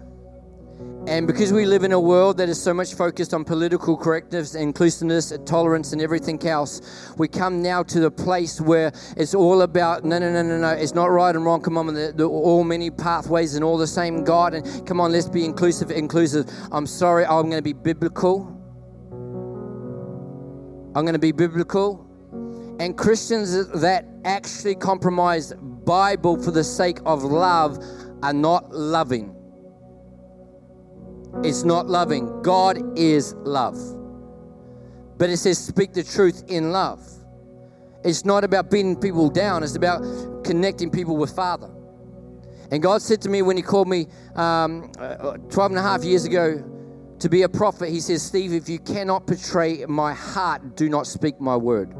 And 1.07 1.25
because 1.25 1.51
we 1.51 1.65
live 1.65 1.83
in 1.83 1.91
a 1.91 1.99
world 1.99 2.37
that 2.37 2.49
is 2.49 2.61
so 2.61 2.73
much 2.73 2.93
focused 2.93 3.33
on 3.33 3.43
political 3.43 3.97
correctness, 3.97 4.53
inclusiveness, 4.53 5.33
tolerance, 5.45 5.91
and 5.91 6.01
everything 6.01 6.45
else, 6.45 7.13
we 7.17 7.27
come 7.27 7.63
now 7.63 7.81
to 7.83 7.99
the 7.99 8.11
place 8.11 8.61
where 8.61 8.91
it's 9.17 9.33
all 9.33 9.63
about 9.63 10.05
no, 10.05 10.19
no, 10.19 10.31
no, 10.31 10.43
no, 10.43 10.59
no. 10.59 10.69
It's 10.69 10.93
not 10.93 11.07
right 11.07 11.35
and 11.35 11.43
wrong. 11.43 11.61
Come 11.61 11.77
on, 11.77 11.87
the, 11.87 12.13
the, 12.15 12.25
all 12.25 12.63
many 12.63 12.91
pathways 12.91 13.55
and 13.55 13.63
all 13.63 13.77
the 13.77 13.87
same 13.87 14.23
God. 14.23 14.53
And 14.53 14.85
come 14.85 15.01
on, 15.01 15.11
let's 15.11 15.27
be 15.27 15.43
inclusive, 15.45 15.89
inclusive. 15.89 16.49
I'm 16.71 16.85
sorry, 16.85 17.25
I'm 17.25 17.49
going 17.49 17.57
to 17.57 17.61
be 17.63 17.73
biblical. 17.73 18.55
I'm 20.95 21.05
going 21.05 21.13
to 21.13 21.19
be 21.19 21.31
biblical. 21.31 22.05
And 22.79 22.97
Christians 22.97 23.67
that 23.81 24.05
actually 24.25 24.75
compromise 24.75 25.53
Bible 25.53 26.41
for 26.41 26.51
the 26.51 26.63
sake 26.63 26.99
of 27.05 27.23
love 27.23 27.83
are 28.21 28.33
not 28.33 28.71
loving. 28.71 29.35
It's 31.43 31.63
not 31.63 31.87
loving. 31.87 32.41
God 32.41 32.97
is 32.97 33.33
love. 33.43 33.77
But 35.17 35.29
it 35.29 35.37
says, 35.37 35.57
speak 35.57 35.93
the 35.93 36.03
truth 36.03 36.43
in 36.47 36.71
love. 36.71 37.01
It's 38.03 38.25
not 38.25 38.43
about 38.43 38.69
beating 38.69 38.95
people 38.95 39.29
down, 39.29 39.63
it's 39.63 39.75
about 39.75 40.01
connecting 40.43 40.89
people 40.89 41.17
with 41.17 41.35
Father. 41.35 41.69
And 42.71 42.81
God 42.83 43.01
said 43.01 43.21
to 43.23 43.29
me 43.29 43.41
when 43.41 43.57
He 43.57 43.63
called 43.63 43.87
me 43.87 44.07
um, 44.35 44.91
uh, 44.99 45.37
12 45.37 45.71
and 45.71 45.79
a 45.79 45.81
half 45.81 46.03
years 46.03 46.25
ago 46.25 46.63
to 47.19 47.29
be 47.29 47.41
a 47.41 47.49
prophet, 47.49 47.89
He 47.89 47.99
says, 47.99 48.21
Steve, 48.21 48.53
if 48.53 48.69
you 48.69 48.79
cannot 48.79 49.27
portray 49.27 49.85
my 49.85 50.13
heart, 50.13 50.75
do 50.75 50.87
not 50.89 51.07
speak 51.07 51.41
my 51.41 51.57
word. 51.57 51.93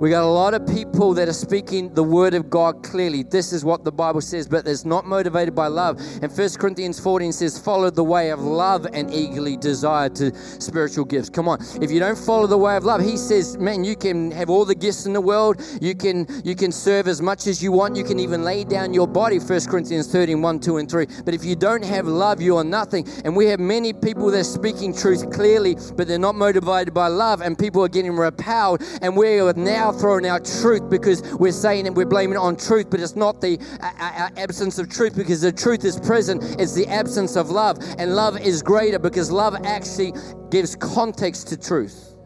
We 0.00 0.10
got 0.10 0.22
a 0.22 0.26
lot 0.26 0.54
of 0.54 0.64
people 0.64 1.12
that 1.14 1.28
are 1.28 1.32
speaking 1.32 1.92
the 1.92 2.04
word 2.04 2.32
of 2.32 2.48
God 2.48 2.84
clearly. 2.84 3.24
This 3.24 3.52
is 3.52 3.64
what 3.64 3.82
the 3.82 3.90
Bible 3.90 4.20
says, 4.20 4.46
but 4.46 4.64
it's 4.68 4.84
not 4.84 5.06
motivated 5.06 5.56
by 5.56 5.66
love. 5.66 5.98
And 6.22 6.30
1 6.30 6.50
Corinthians 6.50 7.00
14 7.00 7.32
says, 7.32 7.58
Follow 7.58 7.90
the 7.90 8.04
way 8.04 8.30
of 8.30 8.38
love 8.38 8.86
and 8.92 9.12
eagerly 9.12 9.56
desire 9.56 10.08
to 10.10 10.32
spiritual 10.60 11.04
gifts. 11.04 11.28
Come 11.28 11.48
on. 11.48 11.58
If 11.82 11.90
you 11.90 11.98
don't 11.98 12.16
follow 12.16 12.46
the 12.46 12.56
way 12.56 12.76
of 12.76 12.84
love, 12.84 13.00
he 13.00 13.16
says, 13.16 13.58
Man, 13.58 13.82
you 13.82 13.96
can 13.96 14.30
have 14.30 14.50
all 14.50 14.64
the 14.64 14.74
gifts 14.76 15.04
in 15.04 15.14
the 15.14 15.20
world, 15.20 15.60
you 15.80 15.96
can 15.96 16.28
you 16.44 16.54
can 16.54 16.70
serve 16.70 17.08
as 17.08 17.20
much 17.20 17.48
as 17.48 17.60
you 17.60 17.72
want, 17.72 17.96
you 17.96 18.04
can 18.04 18.20
even 18.20 18.44
lay 18.44 18.62
down 18.62 18.94
your 18.94 19.08
body, 19.08 19.40
1 19.40 19.60
Corinthians 19.66 20.06
13, 20.12 20.40
1, 20.40 20.60
2, 20.60 20.76
and 20.76 20.88
3. 20.88 21.06
But 21.24 21.34
if 21.34 21.44
you 21.44 21.56
don't 21.56 21.84
have 21.84 22.06
love, 22.06 22.40
you 22.40 22.56
are 22.56 22.62
nothing. 22.62 23.04
And 23.24 23.34
we 23.34 23.46
have 23.46 23.58
many 23.58 23.92
people 23.92 24.30
that 24.30 24.40
are 24.40 24.44
speaking 24.44 24.94
truth 24.94 25.28
clearly, 25.32 25.76
but 25.96 26.06
they're 26.06 26.20
not 26.20 26.36
motivated 26.36 26.94
by 26.94 27.08
love, 27.08 27.40
and 27.40 27.58
people 27.58 27.82
are 27.82 27.88
getting 27.88 28.14
repelled. 28.14 28.80
And 29.02 29.16
we 29.16 29.40
are 29.40 29.52
now 29.54 29.87
throwing 29.92 30.26
out 30.26 30.44
truth 30.44 30.88
because 30.90 31.22
we're 31.34 31.52
saying 31.52 31.86
and 31.86 31.96
we're 31.96 32.06
blaming 32.06 32.36
it 32.36 32.38
on 32.38 32.56
truth, 32.56 32.90
but 32.90 33.00
it's 33.00 33.16
not 33.16 33.40
the 33.40 33.58
uh, 33.80 33.90
uh, 33.98 34.28
absence 34.36 34.78
of 34.78 34.88
truth 34.88 35.16
because 35.16 35.40
the 35.40 35.52
truth 35.52 35.84
is 35.84 35.98
present. 36.00 36.42
It's 36.60 36.74
the 36.74 36.86
absence 36.86 37.36
of 37.36 37.50
love. 37.50 37.78
And 37.98 38.14
love 38.14 38.40
is 38.40 38.62
greater 38.62 38.98
because 38.98 39.30
love 39.30 39.54
actually 39.64 40.12
gives 40.50 40.76
context 40.76 41.48
to 41.48 41.56
truth. 41.56 42.16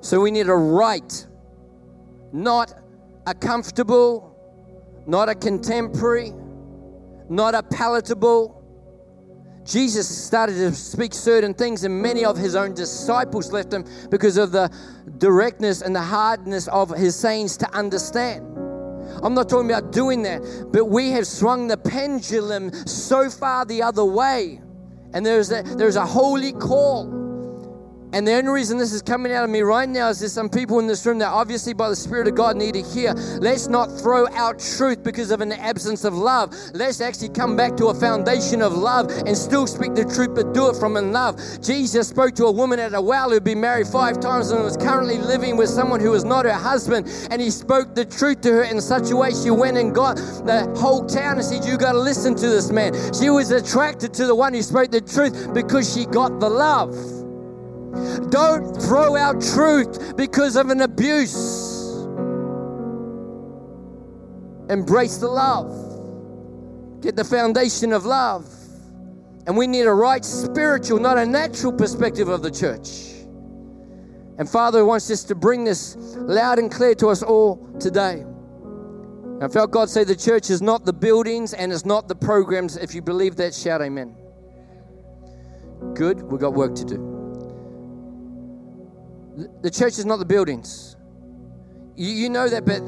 So 0.00 0.20
we 0.20 0.30
need 0.30 0.48
a 0.48 0.54
right, 0.54 1.26
not 2.32 2.74
a 3.26 3.34
comfortable, 3.34 4.36
not 5.06 5.28
a 5.28 5.34
contemporary, 5.34 6.32
not 7.28 7.54
a 7.54 7.62
palatable, 7.62 8.63
Jesus 9.64 10.06
started 10.06 10.54
to 10.54 10.74
speak 10.74 11.14
certain 11.14 11.54
things, 11.54 11.84
and 11.84 12.02
many 12.02 12.24
of 12.24 12.36
his 12.36 12.54
own 12.54 12.74
disciples 12.74 13.50
left 13.52 13.72
him 13.72 13.84
because 14.10 14.36
of 14.36 14.52
the 14.52 14.70
directness 15.18 15.80
and 15.80 15.96
the 15.96 16.02
hardness 16.02 16.68
of 16.68 16.90
his 16.90 17.16
sayings 17.16 17.56
to 17.58 17.70
understand. 17.74 18.46
I'm 19.22 19.34
not 19.34 19.48
talking 19.48 19.70
about 19.70 19.92
doing 19.92 20.22
that, 20.22 20.68
but 20.72 20.86
we 20.86 21.10
have 21.12 21.26
swung 21.26 21.68
the 21.68 21.76
pendulum 21.76 22.72
so 22.86 23.30
far 23.30 23.64
the 23.64 23.82
other 23.82 24.04
way. 24.04 24.60
And 25.14 25.24
there's 25.24 25.50
a, 25.50 25.62
there's 25.62 25.96
a 25.96 26.04
holy 26.04 26.52
call 26.52 27.23
and 28.14 28.24
the 28.28 28.32
only 28.32 28.50
reason 28.50 28.78
this 28.78 28.92
is 28.92 29.02
coming 29.02 29.32
out 29.32 29.42
of 29.42 29.50
me 29.50 29.62
right 29.62 29.88
now 29.88 30.08
is 30.08 30.20
there's 30.20 30.32
some 30.32 30.48
people 30.48 30.78
in 30.78 30.86
this 30.86 31.04
room 31.04 31.18
that 31.18 31.30
obviously 31.30 31.72
by 31.72 31.88
the 31.88 31.96
Spirit 31.96 32.28
of 32.28 32.36
God 32.36 32.56
need 32.56 32.74
to 32.74 32.82
hear. 32.82 33.12
Let's 33.40 33.66
not 33.66 33.90
throw 33.90 34.28
out 34.28 34.60
truth 34.60 35.02
because 35.02 35.32
of 35.32 35.40
an 35.40 35.50
absence 35.50 36.04
of 36.04 36.14
love. 36.14 36.54
Let's 36.74 37.00
actually 37.00 37.30
come 37.30 37.56
back 37.56 37.76
to 37.78 37.86
a 37.86 37.94
foundation 37.94 38.62
of 38.62 38.72
love 38.72 39.10
and 39.26 39.36
still 39.36 39.66
speak 39.66 39.96
the 39.96 40.04
truth, 40.04 40.32
but 40.32 40.54
do 40.54 40.70
it 40.70 40.76
from 40.76 40.96
in 40.96 41.10
love. 41.10 41.40
Jesus 41.60 42.06
spoke 42.06 42.36
to 42.36 42.44
a 42.44 42.52
woman 42.52 42.78
at 42.78 42.94
a 42.94 43.00
well 43.00 43.30
who'd 43.30 43.42
been 43.42 43.60
married 43.60 43.88
five 43.88 44.20
times 44.20 44.52
and 44.52 44.62
was 44.62 44.76
currently 44.76 45.18
living 45.18 45.56
with 45.56 45.68
someone 45.68 45.98
who 45.98 46.12
was 46.12 46.22
not 46.22 46.44
her 46.44 46.52
husband. 46.52 47.08
And 47.32 47.42
he 47.42 47.50
spoke 47.50 47.96
the 47.96 48.04
truth 48.04 48.42
to 48.42 48.52
her 48.52 48.62
in 48.62 48.80
such 48.80 49.10
a 49.10 49.16
way 49.16 49.32
she 49.32 49.50
went 49.50 49.76
and 49.76 49.92
got 49.92 50.18
the 50.46 50.72
whole 50.78 51.04
town 51.04 51.38
and 51.38 51.44
said, 51.44 51.64
You 51.64 51.76
got 51.76 51.94
to 51.94 51.98
listen 51.98 52.36
to 52.36 52.48
this 52.48 52.70
man. 52.70 52.94
She 53.12 53.28
was 53.28 53.50
attracted 53.50 54.14
to 54.14 54.26
the 54.26 54.36
one 54.36 54.54
who 54.54 54.62
spoke 54.62 54.92
the 54.92 55.00
truth 55.00 55.52
because 55.52 55.92
she 55.92 56.06
got 56.06 56.38
the 56.38 56.48
love. 56.48 57.23
Don't 58.30 58.74
throw 58.82 59.16
out 59.16 59.40
truth 59.40 60.16
because 60.16 60.56
of 60.56 60.70
an 60.70 60.80
abuse. 60.80 61.84
Embrace 64.70 65.18
the 65.18 65.28
love. 65.28 67.00
Get 67.00 67.16
the 67.16 67.24
foundation 67.24 67.92
of 67.92 68.06
love. 68.06 68.46
And 69.46 69.56
we 69.56 69.66
need 69.66 69.82
a 69.82 69.92
right 69.92 70.24
spiritual, 70.24 70.98
not 70.98 71.18
a 71.18 71.26
natural 71.26 71.72
perspective 71.72 72.28
of 72.28 72.42
the 72.42 72.50
church. 72.50 73.10
And 74.38 74.48
Father 74.48 74.84
wants 74.84 75.10
us 75.10 75.22
to 75.24 75.34
bring 75.34 75.64
this 75.64 75.96
loud 76.16 76.58
and 76.58 76.70
clear 76.70 76.94
to 76.96 77.08
us 77.08 77.22
all 77.22 77.56
today. 77.78 78.24
I 79.40 79.48
felt 79.48 79.70
God 79.70 79.90
say 79.90 80.04
the 80.04 80.16
church 80.16 80.48
is 80.48 80.62
not 80.62 80.86
the 80.86 80.92
buildings 80.92 81.52
and 81.54 81.72
it's 81.72 81.84
not 81.84 82.08
the 82.08 82.14
programs. 82.14 82.76
If 82.76 82.94
you 82.94 83.02
believe 83.02 83.36
that, 83.36 83.54
shout 83.54 83.82
amen. 83.82 84.16
Good, 85.94 86.22
we've 86.22 86.40
got 86.40 86.54
work 86.54 86.74
to 86.76 86.84
do. 86.84 87.13
The 89.62 89.70
church 89.70 89.98
is 89.98 90.04
not 90.04 90.18
the 90.18 90.24
buildings. 90.24 90.96
You, 91.96 92.10
you 92.10 92.28
know 92.28 92.48
that, 92.48 92.64
but 92.64 92.78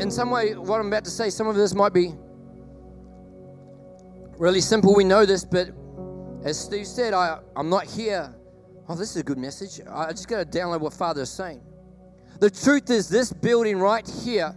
in 0.00 0.10
some 0.10 0.30
way, 0.30 0.54
what 0.54 0.80
I'm 0.80 0.88
about 0.88 1.04
to 1.04 1.10
say, 1.10 1.30
some 1.30 1.46
of 1.46 1.56
this 1.56 1.74
might 1.74 1.92
be 1.92 2.14
really 4.38 4.60
simple. 4.60 4.94
We 4.94 5.04
know 5.04 5.24
this, 5.24 5.44
but 5.44 5.70
as 6.44 6.58
Steve 6.58 6.86
said, 6.86 7.14
I, 7.14 7.38
I'm 7.56 7.68
not 7.68 7.86
here. 7.86 8.34
Oh, 8.88 8.94
this 8.94 9.10
is 9.10 9.16
a 9.16 9.24
good 9.24 9.38
message. 9.38 9.80
I 9.90 10.10
just 10.10 10.28
got 10.28 10.50
to 10.50 10.58
download 10.58 10.80
what 10.80 10.92
Father 10.92 11.22
is 11.22 11.30
saying. 11.30 11.60
The 12.38 12.50
truth 12.50 12.90
is, 12.90 13.08
this 13.08 13.32
building 13.32 13.78
right 13.78 14.06
here 14.24 14.54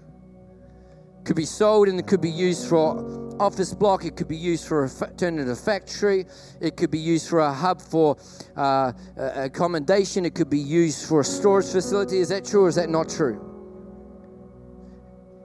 could 1.29 1.35
be 1.35 1.45
sold 1.45 1.87
and 1.87 1.99
it 1.99 2.07
could 2.07 2.21
be 2.21 2.31
used 2.31 2.67
for 2.67 3.37
office 3.39 3.71
block. 3.75 4.03
It 4.03 4.15
could 4.15 4.27
be 4.27 4.35
used 4.35 4.67
for 4.67 4.85
a 4.85 4.89
fa- 4.89 5.13
turn 5.15 5.37
into 5.37 5.51
a 5.51 5.55
factory. 5.55 6.25
It 6.59 6.75
could 6.75 6.89
be 6.89 6.97
used 6.97 7.29
for 7.29 7.37
a 7.37 7.53
hub 7.53 7.79
for 7.79 8.17
uh, 8.57 8.93
accommodation. 9.15 10.25
It 10.25 10.33
could 10.33 10.49
be 10.49 10.57
used 10.57 11.07
for 11.07 11.19
a 11.19 11.23
storage 11.23 11.67
facility. 11.67 12.17
Is 12.17 12.29
that 12.29 12.45
true 12.45 12.65
or 12.65 12.67
is 12.67 12.73
that 12.77 12.89
not 12.89 13.09
true? 13.09 13.39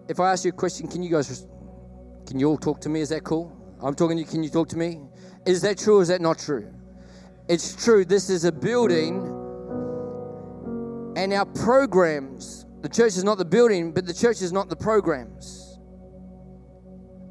If 0.09 0.21
I 0.21 0.33
ask 0.33 0.47
you 0.47 0.53
a 0.53 0.55
question, 0.55 0.89
can 0.89 1.03
you 1.03 1.11
guys, 1.11 1.47
can 2.27 2.39
you 2.41 2.49
all 2.49 2.57
talk 2.57 2.81
to 2.81 2.89
me? 2.89 3.03
Is 3.03 3.11
that 3.11 3.23
cool? 3.23 3.55
I'm 3.83 3.95
talking 3.95 4.17
to 4.17 4.23
you. 4.23 4.27
Can 4.27 4.43
you 4.43 4.49
talk 4.49 4.71
to 4.71 4.79
me? 4.79 5.03
Is 5.45 5.61
that 5.61 5.77
true 5.77 5.99
or 5.99 6.03
is 6.03 6.09
that 6.09 6.23
not 6.23 6.39
true? 6.39 6.73
It's 7.47 7.77
true. 7.77 8.07
This 8.07 8.31
is 8.31 8.47
a 8.47 8.53
building, 8.53 9.17
and 11.15 11.35
our 11.35 11.45
programs. 11.45 12.65
The 12.81 12.89
church 12.89 13.19
is 13.19 13.25
not 13.25 13.37
the 13.37 13.45
building, 13.45 13.93
but 13.93 14.07
the 14.07 14.15
church 14.15 14.41
is 14.41 14.51
not 14.51 14.71
the 14.71 14.77
programs. 14.77 15.64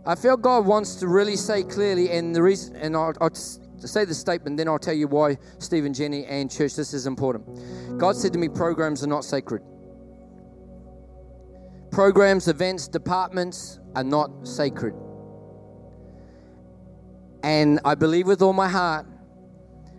I 0.05 0.15
feel 0.15 0.35
God 0.35 0.65
wants 0.65 0.95
to 0.95 1.07
really 1.07 1.37
say 1.37 1.63
clearly, 1.63 2.11
and 2.11 2.35
the 2.35 2.43
reason, 2.43 2.75
and 2.75 2.95
I'll, 2.95 3.13
I'll 3.21 3.33
say 3.33 4.03
the 4.03 4.13
statement, 4.13 4.57
then 4.57 4.67
I'll 4.67 4.79
tell 4.79 4.93
you 4.93 5.07
why 5.07 5.37
Stephen, 5.59 5.93
Jenny, 5.93 6.25
and 6.25 6.51
church 6.51 6.75
this 6.75 6.93
is 6.93 7.07
important. 7.07 7.97
God 7.97 8.17
said 8.17 8.33
to 8.33 8.39
me, 8.39 8.49
programs 8.49 9.03
are 9.03 9.07
not 9.07 9.23
sacred. 9.23 9.61
Programs, 11.89 12.47
events, 12.49 12.87
departments 12.87 13.79
are 13.95 14.03
not 14.03 14.45
sacred. 14.45 14.93
And 17.43 17.79
I 17.85 17.95
believe 17.95 18.27
with 18.27 18.41
all 18.41 18.53
my 18.53 18.67
heart, 18.67 19.05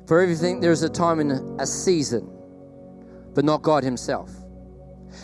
for 0.07 0.20
everything, 0.20 0.61
there's 0.61 0.82
a 0.82 0.88
time 0.88 1.20
and 1.20 1.61
a 1.61 1.66
season, 1.66 2.30
but 3.32 3.44
not 3.44 3.62
God 3.62 3.84
Himself. 3.84 4.30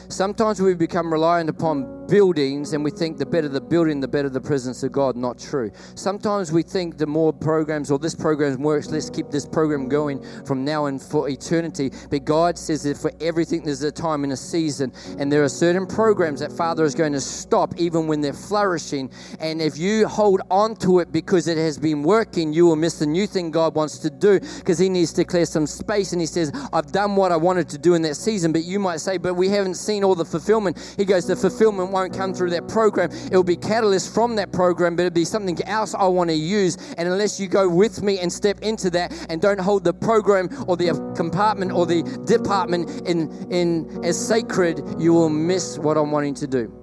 Sometimes 0.09 0.61
we 0.61 0.75
become 0.75 1.13
reliant 1.13 1.51
upon 1.51 2.00
buildings 2.11 2.73
and 2.73 2.83
we 2.83 2.91
think 2.91 3.17
the 3.19 3.25
better 3.25 3.49
the 3.49 3.61
building, 3.61 4.01
the 4.01 4.09
better 4.09 4.29
the 4.29 4.41
presence 4.41 4.83
of 4.83 4.91
God. 4.91 5.17
Not 5.17 5.39
true. 5.39 5.71
Sometimes 5.95 6.51
we 6.51 6.63
think 6.63 6.99
the 6.99 7.07
more 7.07 7.33
programs 7.33 7.91
or 7.91 7.99
this 7.99 8.15
program 8.15 8.61
works, 8.61 8.91
let's 8.91 9.09
keep 9.09 9.31
this 9.31 9.47
program 9.47 9.89
going 9.89 10.21
from 10.45 10.65
now 10.65 10.87
and 10.87 11.01
for 11.01 11.29
eternity. 11.29 11.93
But 12.11 12.25
God 12.25 12.59
says 12.59 12.83
that 12.83 12.97
for 12.97 13.13
everything, 13.21 13.63
there's 13.63 13.83
a 13.83 13.93
time 13.93 14.25
and 14.25 14.33
a 14.33 14.37
season. 14.37 14.93
And 15.19 15.31
there 15.31 15.45
are 15.45 15.49
certain 15.49 15.87
programs 15.87 16.41
that 16.41 16.51
Father 16.51 16.85
is 16.85 16.95
going 16.95 17.13
to 17.13 17.21
stop 17.21 17.75
even 17.79 18.09
when 18.09 18.21
they're 18.21 18.33
flourishing. 18.33 19.11
And 19.39 19.63
if 19.63 19.79
you 19.79 20.09
hold 20.09 20.41
on 20.51 20.75
to 20.77 20.99
it 20.99 21.13
because 21.13 21.47
it 21.47 21.59
has 21.59 21.79
been 21.79 22.03
working, 22.03 22.53
you 22.53 22.67
will 22.67 22.77
miss 22.77 22.99
the 22.99 23.07
new 23.07 23.27
thing 23.27 23.53
God 23.53 23.77
wants 23.77 23.99
to 23.99 24.11
do 24.11 24.41
because 24.41 24.79
He 24.79 24.89
needs 24.89 25.13
to 25.13 25.25
clear 25.25 25.47
some 25.47 25.67
space. 25.67 26.13
And 26.13 26.21
He 26.21 26.27
says, 26.27 26.51
I've 26.73 26.91
done 26.91 27.15
what 27.15 27.31
I 27.31 27.37
wanted 27.37 27.69
to 27.71 27.79
do 27.79 27.95
in 27.95 28.03
that 28.03 28.17
season. 28.17 28.53
But 28.53 28.65
you 28.65 28.81
might 28.81 28.99
say, 28.99 29.17
but 29.17 29.35
we 29.35 29.49
haven't 29.49 29.77
seen 29.77 30.03
all 30.03 30.17
the 30.17 30.25
fulfillment. 30.25 30.95
He 30.97 31.05
goes, 31.05 31.27
the 31.27 31.37
fulfillment 31.37 31.93
won't 32.01 32.17
come 32.17 32.33
through 32.33 32.51
that 32.51 32.67
program. 32.67 33.11
It 33.11 33.33
will 33.33 33.45
be 33.45 33.57
catalyst 33.57 34.15
from 34.15 34.37
that 34.37 34.53
program, 34.53 34.97
but 34.97 35.05
it'll 35.05 35.15
be 35.15 35.25
something 35.25 35.59
else 35.67 35.95
I 35.95 36.07
want 36.07 36.31
to 36.31 36.37
use. 36.37 36.77
And 36.97 37.09
unless 37.09 37.39
you 37.39 37.47
go 37.47 37.69
with 37.69 38.03
me 38.03 38.19
and 38.19 38.33
step 38.33 38.61
into 38.63 38.89
that 38.91 39.13
and 39.29 39.41
don't 39.41 39.61
hold 39.61 39.85
the 39.85 39.93
program 39.93 40.49
or 40.67 40.77
the 40.77 40.89
compartment 41.15 41.73
or 41.73 41.85
the 41.85 42.03
department 42.25 43.07
in, 43.07 43.31
in 43.53 44.03
as 44.05 44.19
sacred, 44.19 44.83
you 44.99 45.13
will 45.13 45.29
miss 45.29 45.79
what 45.79 45.99
I'm 45.99 46.11
wanting 46.11 46.35
to 46.37 46.47
do. 46.47 46.81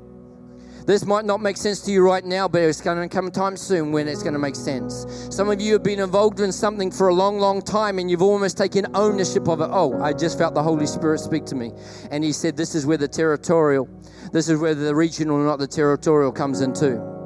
This 0.88 1.06
might 1.06 1.26
not 1.26 1.42
make 1.42 1.58
sense 1.58 1.82
to 1.82 1.92
you 1.92 2.02
right 2.02 2.24
now, 2.24 2.48
but 2.48 2.62
it's 2.62 2.80
going 2.80 2.98
to 2.98 3.14
come 3.14 3.30
time 3.30 3.58
soon 3.58 3.92
when 3.92 4.08
it's 4.08 4.24
going 4.24 4.32
to 4.32 4.40
make 4.40 4.56
sense. 4.56 5.06
Some 5.30 5.50
of 5.50 5.60
you 5.60 5.74
have 5.74 5.84
been 5.84 6.00
involved 6.00 6.40
in 6.40 6.50
something 6.54 6.92
for 6.92 7.10
a 7.10 7.14
long, 7.14 7.40
long 7.40 7.62
time 7.62 8.00
and 8.00 8.10
you've 8.10 8.22
almost 8.22 8.58
taken 8.58 8.86
ownership 8.96 9.50
of 9.50 9.60
it. 9.60 9.68
Oh, 9.70 10.02
I 10.02 10.14
just 10.14 10.38
felt 10.38 10.54
the 10.54 10.64
Holy 10.64 10.86
Spirit 10.86 11.20
speak 11.20 11.44
to 11.48 11.56
me. 11.56 11.74
And 12.10 12.24
He 12.24 12.32
said, 12.32 12.56
This 12.56 12.74
is 12.74 12.86
where 12.86 12.96
the 12.96 13.08
territorial, 13.10 13.90
this 14.32 14.50
is 14.50 14.60
where 14.60 14.76
the 14.76 14.94
regional, 14.94 15.38
or 15.38 15.46
not 15.46 15.60
the 15.60 15.68
territorial, 15.68 16.32
comes 16.32 16.62
into. 16.62 17.17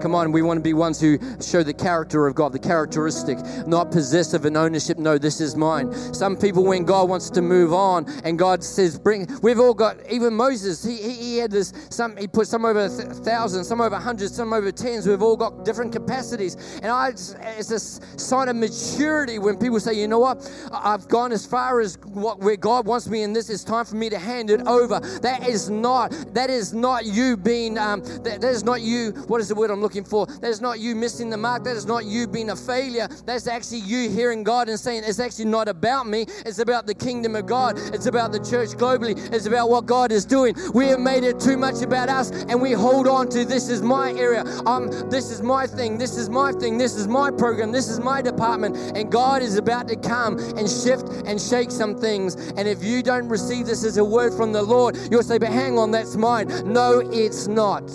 Come 0.00 0.14
on, 0.14 0.32
we 0.32 0.42
want 0.42 0.58
to 0.58 0.62
be 0.62 0.74
ones 0.74 1.00
who 1.00 1.18
show 1.40 1.62
the 1.62 1.74
character 1.74 2.26
of 2.26 2.34
God, 2.34 2.52
the 2.52 2.58
characteristic, 2.58 3.38
not 3.66 3.90
possessive 3.90 4.44
and 4.44 4.56
ownership. 4.56 4.98
No, 4.98 5.18
this 5.18 5.40
is 5.40 5.56
mine. 5.56 5.92
Some 6.14 6.36
people, 6.36 6.64
when 6.64 6.84
God 6.84 7.08
wants 7.08 7.30
to 7.30 7.42
move 7.42 7.72
on 7.72 8.06
and 8.24 8.38
God 8.38 8.62
says, 8.62 8.98
bring, 8.98 9.28
we've 9.42 9.60
all 9.60 9.74
got, 9.74 9.96
even 10.10 10.34
Moses, 10.34 10.84
he, 10.84 10.96
he, 10.96 11.12
he 11.12 11.38
had 11.38 11.50
this, 11.50 11.72
some, 11.90 12.16
he 12.16 12.26
put 12.26 12.46
some 12.46 12.64
over 12.64 12.84
a 12.84 12.88
thousand, 12.88 13.64
some 13.64 13.80
over 13.80 13.96
hundreds, 13.96 14.34
some 14.34 14.52
over 14.52 14.72
tens. 14.72 15.06
We've 15.06 15.22
all 15.22 15.36
got 15.36 15.64
different 15.64 15.92
capacities. 15.92 16.56
And 16.82 16.86
I, 16.86 17.08
it's 17.08 17.70
a 17.70 17.78
sign 18.18 18.48
of 18.48 18.56
maturity 18.56 19.38
when 19.38 19.56
people 19.56 19.80
say, 19.80 19.94
you 19.94 20.08
know 20.08 20.18
what, 20.18 20.50
I've 20.72 21.08
gone 21.08 21.32
as 21.32 21.46
far 21.46 21.80
as 21.80 21.98
what, 22.04 22.40
where 22.40 22.56
God 22.56 22.86
wants 22.86 23.08
me 23.08 23.22
and 23.22 23.34
this 23.34 23.50
is 23.50 23.64
time 23.64 23.84
for 23.84 23.96
me 23.96 24.10
to 24.10 24.18
hand 24.18 24.50
it 24.50 24.66
over. 24.66 25.00
That 25.20 25.48
is 25.48 25.70
not, 25.70 26.10
that 26.34 26.50
is 26.50 26.72
not 26.72 27.04
you 27.06 27.36
being, 27.36 27.78
um, 27.78 28.00
that, 28.22 28.40
that 28.40 28.44
is 28.44 28.64
not 28.64 28.80
you, 28.80 29.12
what 29.26 29.40
is 29.40 29.48
the 29.48 29.54
word 29.60 29.70
I'm 29.70 29.82
looking 29.82 30.04
for. 30.04 30.26
That 30.26 30.48
is 30.48 30.60
not 30.60 30.80
you 30.80 30.96
missing 30.96 31.28
the 31.28 31.36
mark. 31.36 31.64
That 31.64 31.76
is 31.76 31.84
not 31.84 32.06
you 32.06 32.26
being 32.26 32.50
a 32.50 32.56
failure. 32.56 33.06
That's 33.26 33.46
actually 33.46 33.80
you 33.80 34.08
hearing 34.08 34.42
God 34.42 34.70
and 34.70 34.80
saying, 34.80 35.02
It's 35.04 35.20
actually 35.20 35.44
not 35.44 35.68
about 35.68 36.06
me. 36.06 36.24
It's 36.46 36.58
about 36.58 36.86
the 36.86 36.94
kingdom 36.94 37.36
of 37.36 37.44
God. 37.46 37.78
It's 37.94 38.06
about 38.06 38.32
the 38.32 38.38
church 38.38 38.70
globally. 38.70 39.14
It's 39.32 39.44
about 39.44 39.68
what 39.68 39.84
God 39.84 40.12
is 40.12 40.24
doing. 40.24 40.54
We 40.72 40.86
have 40.88 40.98
made 40.98 41.24
it 41.24 41.38
too 41.38 41.58
much 41.58 41.82
about 41.82 42.08
us 42.08 42.30
and 42.30 42.60
we 42.60 42.72
hold 42.72 43.06
on 43.06 43.28
to 43.30 43.44
this 43.44 43.68
is 43.68 43.82
my 43.82 44.12
area. 44.12 44.44
Um, 44.64 44.88
this 45.10 45.30
is 45.30 45.42
my 45.42 45.66
thing. 45.66 45.98
This 45.98 46.16
is 46.16 46.30
my 46.30 46.52
thing. 46.52 46.78
This 46.78 46.96
is 46.96 47.06
my 47.06 47.30
program. 47.30 47.70
This 47.70 47.88
is 47.88 48.00
my 48.00 48.22
department. 48.22 48.76
And 48.96 49.12
God 49.12 49.42
is 49.42 49.56
about 49.58 49.88
to 49.88 49.96
come 49.96 50.38
and 50.38 50.68
shift 50.68 51.06
and 51.26 51.38
shake 51.38 51.70
some 51.70 51.94
things. 51.98 52.36
And 52.56 52.66
if 52.66 52.82
you 52.82 53.02
don't 53.02 53.28
receive 53.28 53.66
this 53.66 53.84
as 53.84 53.98
a 53.98 54.04
word 54.04 54.32
from 54.32 54.52
the 54.52 54.62
Lord, 54.62 54.96
you'll 55.10 55.22
say, 55.22 55.36
But 55.36 55.50
hang 55.50 55.78
on, 55.78 55.90
that's 55.90 56.16
mine. 56.16 56.48
No, 56.64 57.00
it's 57.12 57.46
not. 57.46 57.90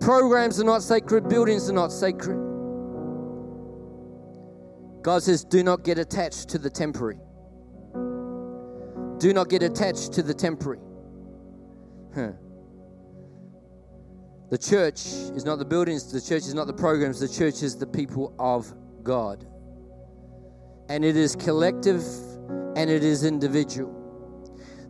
Programs 0.00 0.58
are 0.58 0.64
not 0.64 0.82
sacred, 0.82 1.28
buildings 1.28 1.68
are 1.68 1.74
not 1.74 1.92
sacred. 1.92 2.38
God 5.02 5.22
says, 5.22 5.44
do 5.44 5.62
not 5.62 5.84
get 5.84 5.98
attached 5.98 6.48
to 6.50 6.58
the 6.58 6.70
temporary. 6.70 7.18
Do 9.18 9.34
not 9.34 9.48
get 9.50 9.62
attached 9.62 10.12
to 10.14 10.22
the 10.22 10.32
temporary. 10.32 10.80
Huh. 12.14 12.32
The 14.50 14.58
church 14.58 15.06
is 15.36 15.44
not 15.44 15.58
the 15.58 15.64
buildings, 15.64 16.10
the 16.10 16.20
church 16.20 16.42
is 16.42 16.54
not 16.54 16.66
the 16.66 16.72
programs, 16.72 17.20
the 17.20 17.28
church 17.28 17.62
is 17.62 17.76
the 17.76 17.86
people 17.86 18.34
of 18.38 18.72
God. 19.02 19.46
And 20.88 21.04
it 21.04 21.16
is 21.16 21.36
collective 21.36 22.02
and 22.74 22.90
it 22.90 23.04
is 23.04 23.24
individual. 23.24 23.99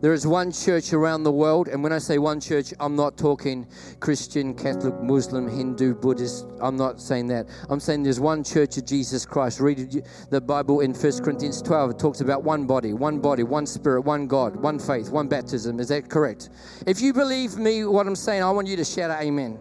There 0.01 0.13
is 0.13 0.25
one 0.25 0.51
church 0.51 0.93
around 0.93 1.21
the 1.21 1.31
world, 1.31 1.67
and 1.67 1.83
when 1.83 1.93
I 1.93 1.99
say 1.99 2.17
one 2.17 2.39
church, 2.39 2.73
I'm 2.79 2.95
not 2.95 3.17
talking 3.17 3.67
Christian, 3.99 4.55
Catholic, 4.55 4.99
Muslim, 4.99 5.47
Hindu, 5.47 5.93
Buddhist. 5.93 6.47
I'm 6.59 6.75
not 6.75 6.99
saying 6.99 7.27
that. 7.27 7.47
I'm 7.69 7.79
saying 7.79 8.01
there's 8.01 8.19
one 8.19 8.43
church 8.43 8.77
of 8.77 8.87
Jesus 8.87 9.27
Christ. 9.27 9.59
Read 9.59 10.03
the 10.31 10.41
Bible 10.41 10.79
in 10.79 10.95
1 10.95 11.23
Corinthians 11.23 11.61
12. 11.61 11.91
It 11.91 11.99
talks 11.99 12.21
about 12.21 12.43
one 12.43 12.65
body, 12.65 12.93
one 12.93 13.19
body, 13.19 13.43
one 13.43 13.67
spirit, 13.67 14.01
one 14.01 14.25
God, 14.25 14.55
one 14.55 14.79
faith, 14.79 15.11
one 15.11 15.27
baptism. 15.27 15.79
Is 15.79 15.89
that 15.89 16.09
correct? 16.09 16.49
If 16.87 16.99
you 16.99 17.13
believe 17.13 17.57
me, 17.57 17.85
what 17.85 18.07
I'm 18.07 18.15
saying, 18.15 18.41
I 18.41 18.49
want 18.49 18.67
you 18.67 18.77
to 18.77 18.83
shout 18.83 19.11
out 19.11 19.21
amen. 19.21 19.59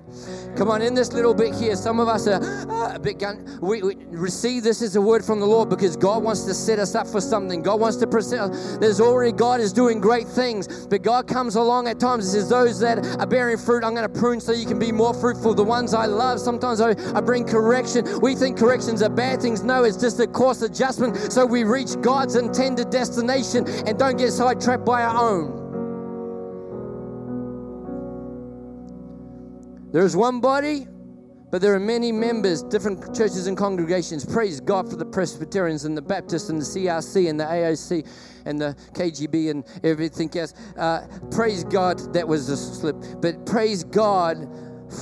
Come 0.57 0.71
on, 0.71 0.81
in 0.81 0.95
this 0.95 1.13
little 1.13 1.35
bit 1.35 1.55
here, 1.55 1.77
some 1.77 2.01
of 2.01 2.09
us 2.09 2.27
are 2.27 2.43
uh, 2.43 2.95
a 2.95 2.99
bit 2.99 3.19
gun. 3.19 3.59
We, 3.61 3.83
we 3.83 3.95
receive 4.07 4.63
this 4.63 4.81
as 4.81 4.97
a 4.97 5.03
word 5.03 5.23
from 5.23 5.39
the 5.39 5.47
Lord 5.47 5.69
because 5.69 5.99
God 5.99 6.23
wants 6.23 6.45
to 6.45 6.55
set 6.55 6.79
us 6.79 6.95
up 6.95 7.07
for 7.07 7.21
something. 7.21 7.63
God 7.63 7.79
wants 7.79 7.99
to 7.99 8.07
present. 8.07 8.55
There's 8.81 9.03
already 9.03 9.33
God 9.33 9.61
is 9.61 9.75
doing 9.75 10.01
great 10.01 10.30
things. 10.31 10.87
But 10.87 11.03
God 11.03 11.27
comes 11.27 11.57
along 11.57 11.89
at 11.89 12.01
times 12.01 12.25
and 12.25 12.35
says, 12.35 12.49
Those 12.49 12.81
that 12.81 13.05
are 13.19 13.27
bearing 13.27 13.59
fruit, 13.59 13.85
I'm 13.85 13.95
going 13.95 14.11
to 14.11 14.21
prune 14.21 14.41
so 14.41 14.53
you 14.53 14.67
can 14.67 14.79
be 14.79 14.93
more 14.93 15.15
fruitful. 15.15 15.55
The 15.55 15.65
ones 15.65 15.95
I 15.95 16.07
love, 16.07 16.41
sometimes 16.41 16.81
I, 16.81 16.91
I 17.17 17.21
bring 17.21 17.45
correction. 17.45 18.21
We 18.21 18.35
think 18.35 18.59
corrections 18.59 19.03
are 19.03 19.11
bad 19.11 19.41
things. 19.43 19.63
No, 19.63 19.85
it's 19.85 19.97
just 19.97 20.21
a 20.21 20.27
course 20.27 20.63
adjustment 20.63 21.33
so 21.33 21.45
we 21.45 21.65
reach 21.65 22.01
God's 22.01 22.37
intended 22.37 22.91
destination 22.91 23.67
and 23.87 23.99
don't 23.99 24.17
get 24.17 24.33
sidetracked 24.33 24.85
by 24.85 25.03
our 25.03 25.17
own. 25.17 25.61
There's 29.93 30.15
one 30.15 30.41
body, 30.41 30.87
But 31.51 31.61
there 31.61 31.75
are 31.75 31.81
many 31.81 32.13
members, 32.13 32.63
different 32.63 33.05
churches 33.15 33.49
and 33.49 33.57
congregations. 33.57 34.25
Praise 34.25 34.61
God 34.61 34.89
for 34.89 34.95
the 34.95 35.05
Presbyterians 35.05 35.85
and 35.85 35.97
the 35.97 36.03
Baptists 36.03 36.49
and 36.49 36.61
the 36.61 36.65
CRC 36.65 37.29
and 37.29 37.41
the 37.41 37.45
AOC 37.45 38.07
and 38.45 38.61
the 38.61 38.77
KGB 38.93 39.51
and 39.51 39.65
everything 39.83 40.31
else. 40.39 40.55
Uh, 40.77 41.07
praise 41.31 41.65
God, 41.65 42.13
that 42.15 42.27
was 42.27 42.49
a 42.49 42.57
slip. 42.57 42.97
But 43.21 43.47
praise 43.47 43.85
God 43.85 44.49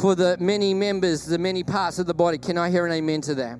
for 0.00 0.14
the 0.14 0.36
many 0.38 0.74
members, 0.74 1.24
the 1.24 1.38
many 1.38 1.62
parts 1.62 1.98
of 1.98 2.06
the 2.06 2.14
body. 2.14 2.38
Can 2.38 2.58
I 2.58 2.70
hear 2.70 2.86
an 2.86 2.92
amen 2.92 3.20
to 3.22 3.34
that? 3.36 3.58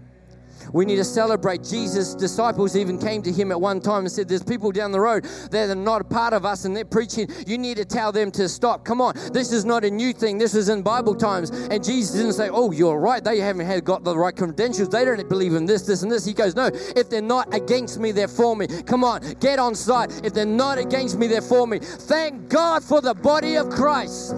We 0.73 0.85
need 0.85 0.97
to 0.97 1.05
celebrate. 1.05 1.63
Jesus' 1.63 2.15
disciples 2.15 2.77
even 2.77 2.99
came 2.99 3.23
to 3.23 3.33
him 3.33 3.51
at 3.51 3.61
one 3.61 3.81
time 3.81 4.01
and 4.01 4.13
said, 4.13 4.29
There's 4.29 4.43
people 4.43 4.71
down 4.73 4.93
the 4.93 5.01
road 5.01 5.25
that 5.51 5.71
are 5.71 5.75
not 5.75 6.01
a 6.01 6.05
part 6.05 6.33
of 6.33 6.45
us 6.45 6.65
and 6.65 6.77
they're 6.77 6.85
preaching. 6.85 7.29
You 7.47 7.59
need 7.59 7.77
to 7.79 7.85
tell 7.85 8.13
them 8.13 8.31
to 8.33 8.49
stop. 8.49 8.85
Come 8.85 9.01
on. 9.01 9.15
This 9.33 9.53
is 9.53 9.65
not 9.65 9.85
a 9.85 9.91
new 9.91 10.13
thing. 10.13 10.39
This 10.39 10.55
is 10.55 10.69
in 10.69 10.83
Bible 10.83 11.15
times. 11.15 11.51
And 11.51 11.83
Jesus 11.83 12.17
didn't 12.17 12.35
say, 12.35 12.49
Oh, 12.51 12.71
you're 12.71 12.99
right. 12.99 13.23
They 13.23 13.39
haven't 13.39 13.67
had 13.67 13.85
got 13.85 14.05
the 14.05 14.17
right 14.17 14.35
credentials. 14.35 14.89
They 14.89 15.05
don't 15.05 15.29
believe 15.29 15.55
in 15.55 15.67
this, 15.67 15.83
this, 15.83 16.03
and 16.03 16.11
this. 16.11 16.25
He 16.25 16.33
goes, 16.33 16.55
No, 16.55 16.67
if 16.67 17.09
they're 17.09 17.23
not 17.23 17.53
against 17.55 17.99
me, 17.99 18.13
they're 18.13 18.29
for 18.29 18.57
me. 18.57 18.67
Come 18.67 19.05
on, 19.05 19.23
get 19.41 19.59
on 19.59 19.75
side. 19.75 20.13
If 20.25 20.35
they're 20.35 20.47
not 20.47 20.79
against 20.79 21.19
me, 21.19 21.27
they're 21.27 21.41
for 21.41 21.67
me. 21.67 21.79
Thank 21.79 22.49
God 22.49 22.83
for 22.83 23.01
the 23.01 23.15
body 23.15 23.57
of 23.57 23.71
Christ. 23.71 24.35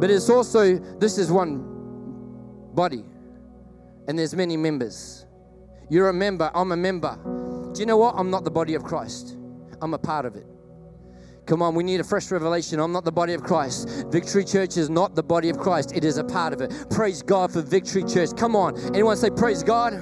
But 0.00 0.10
it's 0.10 0.28
also, 0.28 0.76
this 0.98 1.18
is 1.18 1.30
one 1.30 1.64
body 2.74 3.04
and 4.08 4.18
there's 4.18 4.34
many 4.34 4.56
members. 4.56 5.26
You're 5.88 6.08
a 6.08 6.14
member, 6.14 6.50
I'm 6.54 6.72
a 6.72 6.76
member. 6.76 7.18
Do 7.72 7.80
you 7.80 7.86
know 7.86 7.96
what? 7.96 8.14
I'm 8.16 8.30
not 8.30 8.44
the 8.44 8.50
body 8.50 8.74
of 8.74 8.84
Christ. 8.84 9.36
I'm 9.80 9.94
a 9.94 9.98
part 9.98 10.24
of 10.24 10.36
it. 10.36 10.46
Come 11.46 11.60
on, 11.60 11.74
we 11.74 11.84
need 11.84 12.00
a 12.00 12.04
fresh 12.04 12.30
revelation. 12.30 12.80
I'm 12.80 12.92
not 12.92 13.04
the 13.04 13.12
body 13.12 13.34
of 13.34 13.42
Christ. 13.42 14.06
Victory 14.08 14.44
Church 14.44 14.78
is 14.78 14.88
not 14.88 15.14
the 15.14 15.22
body 15.22 15.50
of 15.50 15.58
Christ, 15.58 15.92
it 15.94 16.02
is 16.02 16.16
a 16.16 16.24
part 16.24 16.54
of 16.54 16.62
it. 16.62 16.72
Praise 16.88 17.22
God 17.22 17.52
for 17.52 17.60
Victory 17.60 18.02
Church. 18.02 18.30
Come 18.34 18.56
on, 18.56 18.78
anyone 18.94 19.16
say, 19.16 19.28
Praise 19.28 19.62
God? 19.62 19.92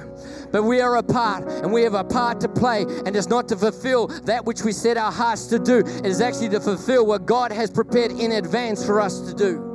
But 0.53 0.63
we 0.63 0.79
are 0.79 0.95
a 0.95 1.03
part, 1.03 1.45
and 1.49 1.73
we 1.73 1.81
have 1.81 1.95
a 1.95 2.03
part 2.03 2.39
to 2.41 2.47
play, 2.47 2.83
and 2.83 3.15
it's 3.15 3.27
not 3.27 3.49
to 3.49 3.57
fulfill 3.57 4.07
that 4.07 4.45
which 4.45 4.61
we 4.61 4.71
set 4.71 4.95
our 4.95 5.11
hearts 5.11 5.47
to 5.47 5.59
do, 5.59 5.79
it 5.79 6.05
is 6.05 6.21
actually 6.21 6.49
to 6.49 6.61
fulfill 6.61 7.05
what 7.05 7.25
God 7.25 7.51
has 7.51 7.69
prepared 7.69 8.11
in 8.11 8.33
advance 8.33 8.85
for 8.85 9.01
us 9.01 9.19
to 9.21 9.33
do. 9.33 9.69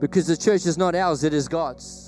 Because 0.00 0.26
the 0.26 0.36
church 0.36 0.66
is 0.66 0.76
not 0.76 0.94
ours, 0.94 1.24
it 1.24 1.32
is 1.32 1.48
God's. 1.48 2.03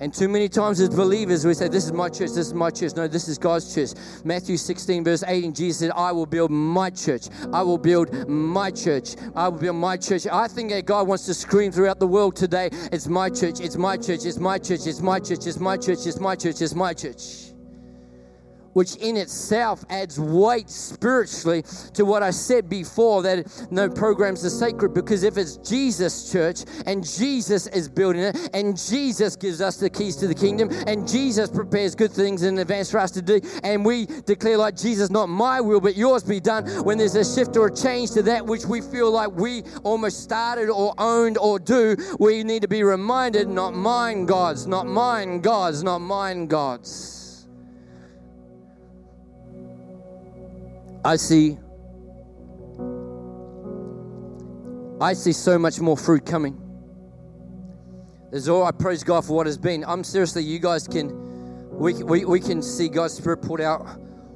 And 0.00 0.14
too 0.14 0.28
many 0.28 0.48
times 0.48 0.78
as 0.80 0.90
believers, 0.90 1.44
we 1.44 1.54
say, 1.54 1.68
This 1.68 1.84
is 1.84 1.92
my 1.92 2.08
church, 2.08 2.30
this 2.30 2.48
is 2.48 2.54
my 2.54 2.70
church. 2.70 2.94
No, 2.94 3.08
this 3.08 3.26
is 3.26 3.36
God's 3.36 3.74
church. 3.74 3.98
Matthew 4.24 4.56
16, 4.56 5.02
verse 5.02 5.24
18, 5.26 5.52
Jesus 5.52 5.80
said, 5.80 5.90
I 5.90 6.12
will 6.12 6.26
build 6.26 6.50
my 6.50 6.90
church. 6.90 7.28
I 7.52 7.62
will 7.62 7.78
build 7.78 8.28
my 8.28 8.70
church. 8.70 9.16
I 9.34 9.48
will 9.48 9.58
build 9.58 9.76
my 9.76 9.96
church. 9.96 10.26
I 10.26 10.46
think 10.46 10.70
that 10.70 10.86
God 10.86 11.08
wants 11.08 11.26
to 11.26 11.34
scream 11.34 11.72
throughout 11.72 11.98
the 11.98 12.06
world 12.06 12.36
today, 12.36 12.70
It's 12.92 13.08
my 13.08 13.28
church, 13.28 13.60
it's 13.60 13.76
my 13.76 13.96
church, 13.96 14.24
it's 14.24 14.38
my 14.38 14.58
church, 14.58 14.86
it's 14.86 15.00
my 15.00 15.18
church, 15.18 15.46
it's 15.46 15.58
my 15.58 15.76
church, 15.76 16.06
it's 16.06 16.20
my 16.20 16.36
church, 16.36 16.62
it's 16.62 16.74
my 16.74 16.94
church 16.94 17.47
which 18.78 18.94
in 18.98 19.16
itself 19.16 19.84
adds 19.90 20.20
weight 20.20 20.70
spiritually 20.70 21.64
to 21.92 22.04
what 22.04 22.22
I 22.22 22.30
said 22.30 22.68
before 22.68 23.22
that 23.22 23.66
no 23.72 23.90
programs 23.90 24.44
are 24.44 24.50
sacred 24.50 24.94
because 24.94 25.24
if 25.24 25.36
it's 25.36 25.56
Jesus' 25.56 26.30
church 26.30 26.60
and 26.86 27.04
Jesus 27.04 27.66
is 27.66 27.88
building 27.88 28.22
it 28.22 28.50
and 28.54 28.78
Jesus 28.78 29.34
gives 29.34 29.60
us 29.60 29.78
the 29.78 29.90
keys 29.90 30.14
to 30.18 30.28
the 30.28 30.34
kingdom 30.34 30.68
and 30.86 31.08
Jesus 31.08 31.50
prepares 31.50 31.96
good 31.96 32.12
things 32.12 32.44
in 32.44 32.56
advance 32.60 32.88
for 32.88 32.98
us 32.98 33.10
to 33.10 33.20
do 33.20 33.40
and 33.64 33.84
we 33.84 34.06
declare 34.26 34.56
like 34.56 34.76
Jesus, 34.76 35.10
not 35.10 35.28
my 35.28 35.60
will 35.60 35.80
but 35.80 35.96
yours 35.96 36.22
be 36.22 36.38
done, 36.38 36.64
when 36.84 36.98
there's 36.98 37.16
a 37.16 37.24
shift 37.24 37.56
or 37.56 37.66
a 37.66 37.74
change 37.74 38.12
to 38.12 38.22
that 38.22 38.46
which 38.46 38.64
we 38.64 38.80
feel 38.80 39.10
like 39.10 39.32
we 39.32 39.64
almost 39.82 40.22
started 40.22 40.70
or 40.70 40.94
owned 40.98 41.36
or 41.36 41.58
do, 41.58 41.96
we 42.20 42.44
need 42.44 42.62
to 42.62 42.68
be 42.68 42.84
reminded, 42.84 43.48
not 43.48 43.74
mine, 43.74 44.24
God's, 44.24 44.68
not 44.68 44.86
mine, 44.86 45.40
God's, 45.40 45.82
not 45.82 45.98
mine, 45.98 46.46
God's. 46.46 47.17
I 51.04 51.16
see 51.16 51.58
I 55.00 55.12
see 55.12 55.32
so 55.32 55.58
much 55.58 55.80
more 55.80 55.96
fruit 55.96 56.26
coming. 56.26 56.60
There's 58.30 58.48
all 58.48 58.64
I 58.64 58.72
praise 58.72 59.04
God 59.04 59.24
for 59.24 59.34
what 59.34 59.46
has 59.46 59.56
been. 59.56 59.84
I'm 59.84 60.02
seriously, 60.02 60.42
you 60.42 60.58
guys 60.58 60.88
can 60.88 61.28
we, 61.78 61.94
we, 62.02 62.24
we 62.24 62.40
can 62.40 62.60
see 62.60 62.88
God's 62.88 63.14
Spirit 63.14 63.40
poured 63.42 63.60
out 63.60 63.86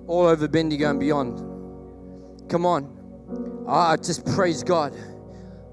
all 0.07 0.27
over 0.27 0.47
Bendigo 0.47 0.91
and 0.91 1.01
beyond. 1.01 1.41
Come 2.49 2.65
on. 2.65 3.65
I 3.69 3.97
just 3.97 4.25
praise 4.25 4.63
God. 4.63 4.95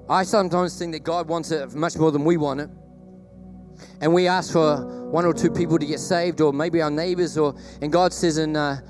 I 0.10 0.24
sometimes 0.24 0.78
think 0.80 0.94
that 0.94 1.04
God 1.04 1.28
wants 1.28 1.52
it 1.52 1.74
much 1.76 1.96
more 1.98 2.12
than 2.12 2.26
we 2.26 2.38
want 2.38 2.62
it. 2.62 2.70
And 4.02 4.14
we 4.14 4.28
ask 4.28 4.52
for 4.52 5.10
one 5.12 5.26
or 5.26 5.34
two 5.34 5.52
people 5.52 5.78
to 5.78 5.86
get 5.86 6.00
saved, 6.00 6.42
or 6.42 6.52
maybe 6.52 6.82
our 6.82 6.90
neighbors, 6.90 7.38
or 7.38 7.56
and 7.82 7.92
God 7.92 8.14
says 8.14 8.40
in 8.40 8.56
uh, 8.56 8.82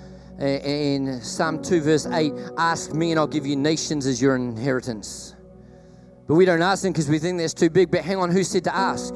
Uh, 0.41 0.45
in 0.45 1.21
Psalm 1.21 1.61
2, 1.61 1.81
verse 1.81 2.05
8 2.05 2.33
Ask 2.57 2.93
me, 2.93 3.11
and 3.11 3.19
I'll 3.19 3.27
give 3.27 3.45
you 3.45 3.57
nations 3.57 4.05
as 4.05 4.21
your 4.21 4.35
inheritance. 4.35 5.35
But 6.27 6.35
we 6.35 6.45
don't 6.45 6.61
ask 6.61 6.83
them 6.83 6.93
because 6.93 7.09
we 7.09 7.19
think 7.19 7.39
that's 7.39 7.53
too 7.53 7.69
big. 7.69 7.91
But 7.91 8.01
hang 8.01 8.17
on, 8.17 8.31
who 8.31 8.43
said 8.43 8.63
to 8.65 8.75
ask? 8.75 9.15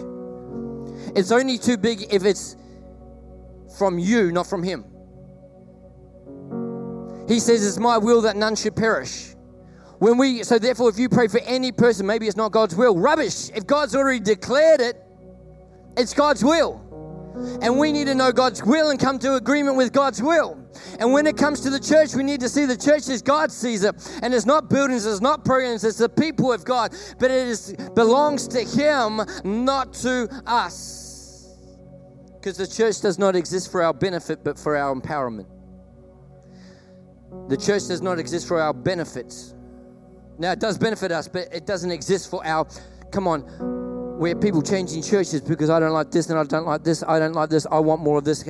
It's 1.15 1.31
only 1.31 1.57
too 1.57 1.77
big 1.77 2.07
if 2.11 2.25
it's 2.25 2.57
from 3.77 3.99
you, 3.99 4.31
not 4.31 4.47
from 4.47 4.63
Him. 4.63 4.83
He 7.27 7.39
says, 7.39 7.65
It's 7.65 7.79
my 7.79 7.97
will 7.97 8.21
that 8.21 8.35
none 8.35 8.55
should 8.55 8.75
perish. 8.75 9.35
When 9.99 10.17
we, 10.17 10.43
so 10.43 10.59
therefore, 10.59 10.89
if 10.89 10.99
you 10.99 11.07
pray 11.07 11.29
for 11.29 11.39
any 11.45 11.71
person, 11.71 12.05
maybe 12.05 12.27
it's 12.27 12.35
not 12.35 12.51
God's 12.51 12.75
will. 12.75 12.97
Rubbish. 12.97 13.49
If 13.55 13.65
God's 13.65 13.95
already 13.95 14.19
declared 14.19 14.81
it, 14.81 15.01
it's 15.95 16.13
God's 16.13 16.43
will. 16.43 16.81
And 17.61 17.77
we 17.79 17.91
need 17.91 18.05
to 18.05 18.15
know 18.15 18.31
God's 18.31 18.63
will 18.63 18.89
and 18.89 18.99
come 18.99 19.17
to 19.19 19.35
agreement 19.35 19.75
with 19.75 19.91
God's 19.91 20.21
will. 20.21 20.57
And 20.99 21.11
when 21.11 21.25
it 21.25 21.37
comes 21.37 21.61
to 21.61 21.69
the 21.69 21.79
church, 21.79 22.13
we 22.13 22.23
need 22.23 22.39
to 22.41 22.49
see 22.49 22.65
the 22.65 22.77
church 22.77 23.07
as 23.09 23.21
God 23.21 23.51
sees 23.51 23.83
it. 23.83 23.95
And 24.21 24.33
it's 24.33 24.45
not 24.45 24.69
buildings, 24.69 25.05
it's 25.05 25.21
not 25.21 25.43
programs, 25.43 25.83
it's 25.83 25.97
the 25.97 26.09
people 26.09 26.53
of 26.53 26.63
God. 26.63 26.95
But 27.19 27.31
it 27.31 27.47
is, 27.47 27.75
belongs 27.95 28.47
to 28.49 28.63
Him, 28.63 29.21
not 29.43 29.93
to 29.95 30.29
us. 30.45 31.57
Because 32.35 32.57
the 32.57 32.67
church 32.67 33.01
does 33.01 33.17
not 33.17 33.35
exist 33.35 33.71
for 33.71 33.81
our 33.81 33.93
benefit, 33.93 34.43
but 34.43 34.59
for 34.59 34.75
our 34.75 34.93
empowerment. 34.93 35.47
The 37.49 37.57
church 37.57 37.87
does 37.87 38.01
not 38.01 38.19
exist 38.19 38.47
for 38.47 38.59
our 38.59 38.73
benefits. 38.73 39.55
Now, 40.37 40.51
it 40.51 40.59
does 40.59 40.77
benefit 40.77 41.11
us, 41.11 41.27
but 41.27 41.47
it 41.53 41.65
doesn't 41.65 41.91
exist 41.91 42.29
for 42.29 42.45
our, 42.45 42.67
come 43.11 43.27
on, 43.27 43.82
we 44.23 44.29
have 44.29 44.39
people 44.39 44.61
changing 44.61 45.03
churches 45.03 45.41
because 45.41 45.69
I 45.69 45.81
don't 45.81 45.91
like 45.91 46.09
this 46.09 46.29
and 46.29 46.39
I 46.39 46.45
don't 46.45 46.65
like 46.65 46.81
this. 46.81 47.03
I 47.05 47.19
don't 47.19 47.33
like 47.33 47.49
this. 47.49 47.67
I 47.69 47.79
want 47.79 48.01
more 48.01 48.19
of 48.19 48.23
this. 48.23 48.47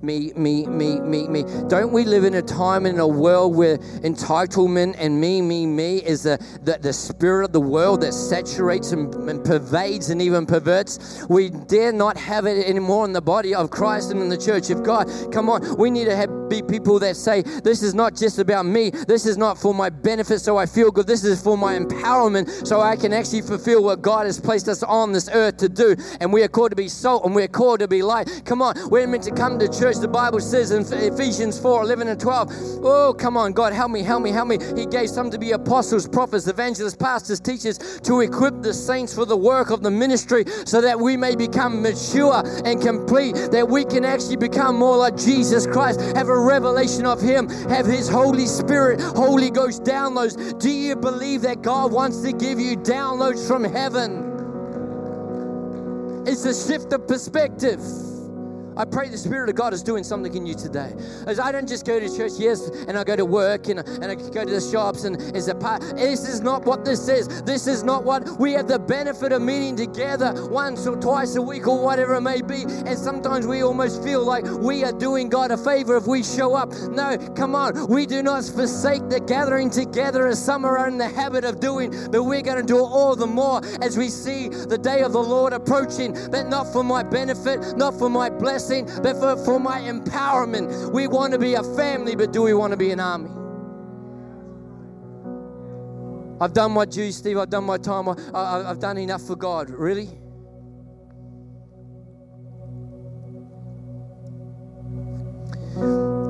Me, 0.00 0.32
me, 0.36 0.66
me, 0.66 1.00
me, 1.00 1.26
me. 1.26 1.42
Don't 1.66 1.90
we 1.90 2.04
live 2.04 2.22
in 2.22 2.34
a 2.34 2.42
time 2.42 2.86
in 2.86 3.00
a 3.00 3.08
world 3.08 3.56
where 3.56 3.78
entitlement 3.78 4.94
and 4.98 5.20
me, 5.20 5.42
me, 5.42 5.66
me 5.66 5.96
is 5.96 6.22
the, 6.22 6.38
the, 6.62 6.78
the 6.80 6.92
spirit 6.92 7.46
of 7.46 7.52
the 7.52 7.60
world 7.60 8.02
that 8.02 8.12
saturates 8.12 8.92
and, 8.92 9.12
and 9.28 9.44
pervades 9.44 10.10
and 10.10 10.22
even 10.22 10.46
perverts? 10.46 11.26
We 11.28 11.50
dare 11.50 11.90
not 11.90 12.16
have 12.18 12.46
it 12.46 12.64
anymore 12.64 13.04
in 13.04 13.12
the 13.12 13.20
body 13.20 13.52
of 13.52 13.70
Christ 13.70 14.12
and 14.12 14.22
in 14.22 14.28
the 14.28 14.38
church 14.38 14.70
of 14.70 14.84
God. 14.84 15.08
Come 15.32 15.50
on, 15.50 15.76
we 15.76 15.90
need 15.90 16.04
to 16.04 16.14
have, 16.14 16.48
be 16.48 16.62
people 16.62 17.00
that 17.00 17.16
say, 17.16 17.42
This 17.42 17.82
is 17.82 17.94
not 17.94 18.14
just 18.14 18.38
about 18.38 18.64
me. 18.64 18.90
This 18.90 19.26
is 19.26 19.36
not 19.36 19.58
for 19.58 19.74
my 19.74 19.90
benefit 19.90 20.40
so 20.40 20.56
I 20.56 20.66
feel 20.66 20.92
good. 20.92 21.08
This 21.08 21.24
is 21.24 21.42
for 21.42 21.58
my 21.58 21.76
empowerment 21.76 22.64
so 22.64 22.80
I 22.80 22.94
can 22.94 23.12
actually 23.12 23.42
fulfill 23.42 23.82
what 23.82 24.02
God 24.02 24.26
has 24.26 24.38
placed 24.38 24.68
us 24.68 24.84
on 24.84 25.15
this 25.16 25.30
earth 25.32 25.56
to 25.56 25.68
do. 25.68 25.96
And 26.20 26.32
we 26.32 26.42
are 26.42 26.48
called 26.48 26.70
to 26.70 26.76
be 26.76 26.88
salt 26.88 27.24
and 27.24 27.34
we're 27.34 27.48
called 27.48 27.80
to 27.80 27.88
be 27.88 28.02
light. 28.02 28.42
Come 28.44 28.60
on, 28.60 28.74
we're 28.90 29.06
meant 29.06 29.24
to 29.24 29.30
come 29.30 29.58
to 29.58 29.68
church. 29.68 29.96
The 29.96 30.08
Bible 30.08 30.40
says 30.40 30.70
in 30.70 30.82
Ephesians 30.92 31.58
4 31.58 31.82
11 31.82 32.08
and 32.08 32.20
12, 32.20 32.52
oh, 32.84 33.14
come 33.18 33.36
on, 33.36 33.52
God, 33.52 33.72
help 33.72 33.90
me, 33.90 34.02
help 34.02 34.22
me, 34.22 34.30
help 34.30 34.48
me. 34.48 34.58
He 34.76 34.86
gave 34.86 35.08
some 35.08 35.30
to 35.30 35.38
be 35.38 35.52
apostles, 35.52 36.06
prophets, 36.06 36.46
evangelists, 36.46 36.96
pastors, 36.96 37.40
teachers 37.40 37.78
to 38.00 38.20
equip 38.20 38.62
the 38.62 38.74
saints 38.74 39.14
for 39.14 39.24
the 39.24 39.36
work 39.36 39.70
of 39.70 39.82
the 39.82 39.90
ministry 39.90 40.44
so 40.66 40.80
that 40.80 40.98
we 41.00 41.16
may 41.16 41.34
become 41.34 41.80
mature 41.82 42.42
and 42.64 42.82
complete, 42.82 43.34
that 43.52 43.66
we 43.66 43.84
can 43.84 44.04
actually 44.04 44.36
become 44.36 44.76
more 44.76 44.98
like 44.98 45.16
Jesus 45.16 45.66
Christ, 45.66 46.00
have 46.14 46.28
a 46.28 46.38
revelation 46.38 47.06
of 47.06 47.20
Him, 47.22 47.48
have 47.70 47.86
His 47.86 48.08
Holy 48.08 48.46
Spirit, 48.46 49.00
Holy 49.00 49.50
Ghost 49.50 49.82
downloads. 49.82 50.58
Do 50.60 50.70
you 50.70 50.94
believe 50.94 51.40
that 51.42 51.62
God 51.62 51.90
wants 51.90 52.20
to 52.20 52.32
give 52.32 52.60
you 52.60 52.76
downloads 52.76 53.46
from 53.48 53.64
heaven? 53.64 54.35
It's 56.28 56.44
a 56.44 56.52
shift 56.52 56.92
of 56.92 57.06
perspective. 57.06 57.80
I 58.76 58.84
pray 58.84 59.08
the 59.08 59.16
Spirit 59.16 59.48
of 59.48 59.54
God 59.54 59.72
is 59.72 59.82
doing 59.82 60.04
something 60.04 60.34
in 60.34 60.44
you 60.44 60.54
today. 60.54 60.92
As 61.26 61.40
I 61.40 61.50
don't 61.50 61.66
just 61.66 61.86
go 61.86 61.98
to 61.98 62.14
church, 62.14 62.32
yes, 62.36 62.68
and 62.86 62.98
I 62.98 63.04
go 63.04 63.16
to 63.16 63.24
work 63.24 63.68
and, 63.68 63.80
and 63.80 64.04
I 64.04 64.14
go 64.14 64.44
to 64.44 64.50
the 64.50 64.60
shops 64.60 65.04
and 65.04 65.34
is 65.34 65.48
a 65.48 65.54
part. 65.54 65.80
This 65.96 66.28
is 66.28 66.42
not 66.42 66.66
what 66.66 66.84
this 66.84 67.08
is. 67.08 67.42
This 67.42 67.66
is 67.66 67.82
not 67.82 68.04
what 68.04 68.38
we 68.38 68.52
have 68.52 68.68
the 68.68 68.78
benefit 68.78 69.32
of 69.32 69.40
meeting 69.40 69.76
together 69.76 70.34
once 70.50 70.86
or 70.86 70.96
twice 70.96 71.36
a 71.36 71.42
week 71.42 71.66
or 71.66 71.82
whatever 71.82 72.16
it 72.16 72.20
may 72.20 72.42
be. 72.42 72.64
And 72.64 72.98
sometimes 72.98 73.46
we 73.46 73.62
almost 73.62 74.04
feel 74.04 74.22
like 74.22 74.44
we 74.44 74.84
are 74.84 74.92
doing 74.92 75.30
God 75.30 75.52
a 75.52 75.56
favor 75.56 75.96
if 75.96 76.06
we 76.06 76.22
show 76.22 76.54
up. 76.54 76.70
No, 76.90 77.16
come 77.34 77.54
on. 77.54 77.88
We 77.88 78.04
do 78.04 78.22
not 78.22 78.44
forsake 78.44 79.08
the 79.08 79.20
gathering 79.20 79.70
together 79.70 80.26
as 80.26 80.44
some 80.44 80.66
are 80.66 80.86
in 80.86 80.98
the 80.98 81.08
habit 81.08 81.44
of 81.44 81.60
doing, 81.60 82.10
but 82.10 82.24
we're 82.24 82.42
going 82.42 82.58
to 82.58 82.62
do 82.62 82.78
all 82.78 83.16
the 83.16 83.26
more 83.26 83.62
as 83.80 83.96
we 83.96 84.10
see 84.10 84.48
the 84.48 84.76
day 84.76 85.00
of 85.00 85.12
the 85.12 85.22
Lord 85.22 85.54
approaching, 85.54 86.12
but 86.30 86.48
not 86.48 86.70
for 86.70 86.84
my 86.84 87.02
benefit, 87.02 87.74
not 87.78 87.98
for 87.98 88.10
my 88.10 88.28
blessing 88.28 88.65
blessing, 88.66 89.02
but 89.02 89.16
for, 89.16 89.36
for 89.44 89.60
my 89.60 89.80
empowerment. 89.80 90.92
We 90.92 91.06
want 91.06 91.32
to 91.32 91.38
be 91.38 91.54
a 91.54 91.62
family, 91.62 92.16
but 92.16 92.32
do 92.32 92.42
we 92.42 92.54
want 92.54 92.72
to 92.72 92.76
be 92.76 92.90
an 92.90 93.00
army? 93.00 93.30
I've 96.40 96.52
done 96.52 96.72
my 96.72 96.84
dues, 96.84 97.16
Steve. 97.16 97.38
I've 97.38 97.50
done 97.50 97.64
my 97.64 97.78
time. 97.78 98.08
I, 98.08 98.62
have 98.66 98.78
done 98.78 98.98
enough 98.98 99.22
for 99.22 99.36
God. 99.36 99.70
Really? 99.70 100.08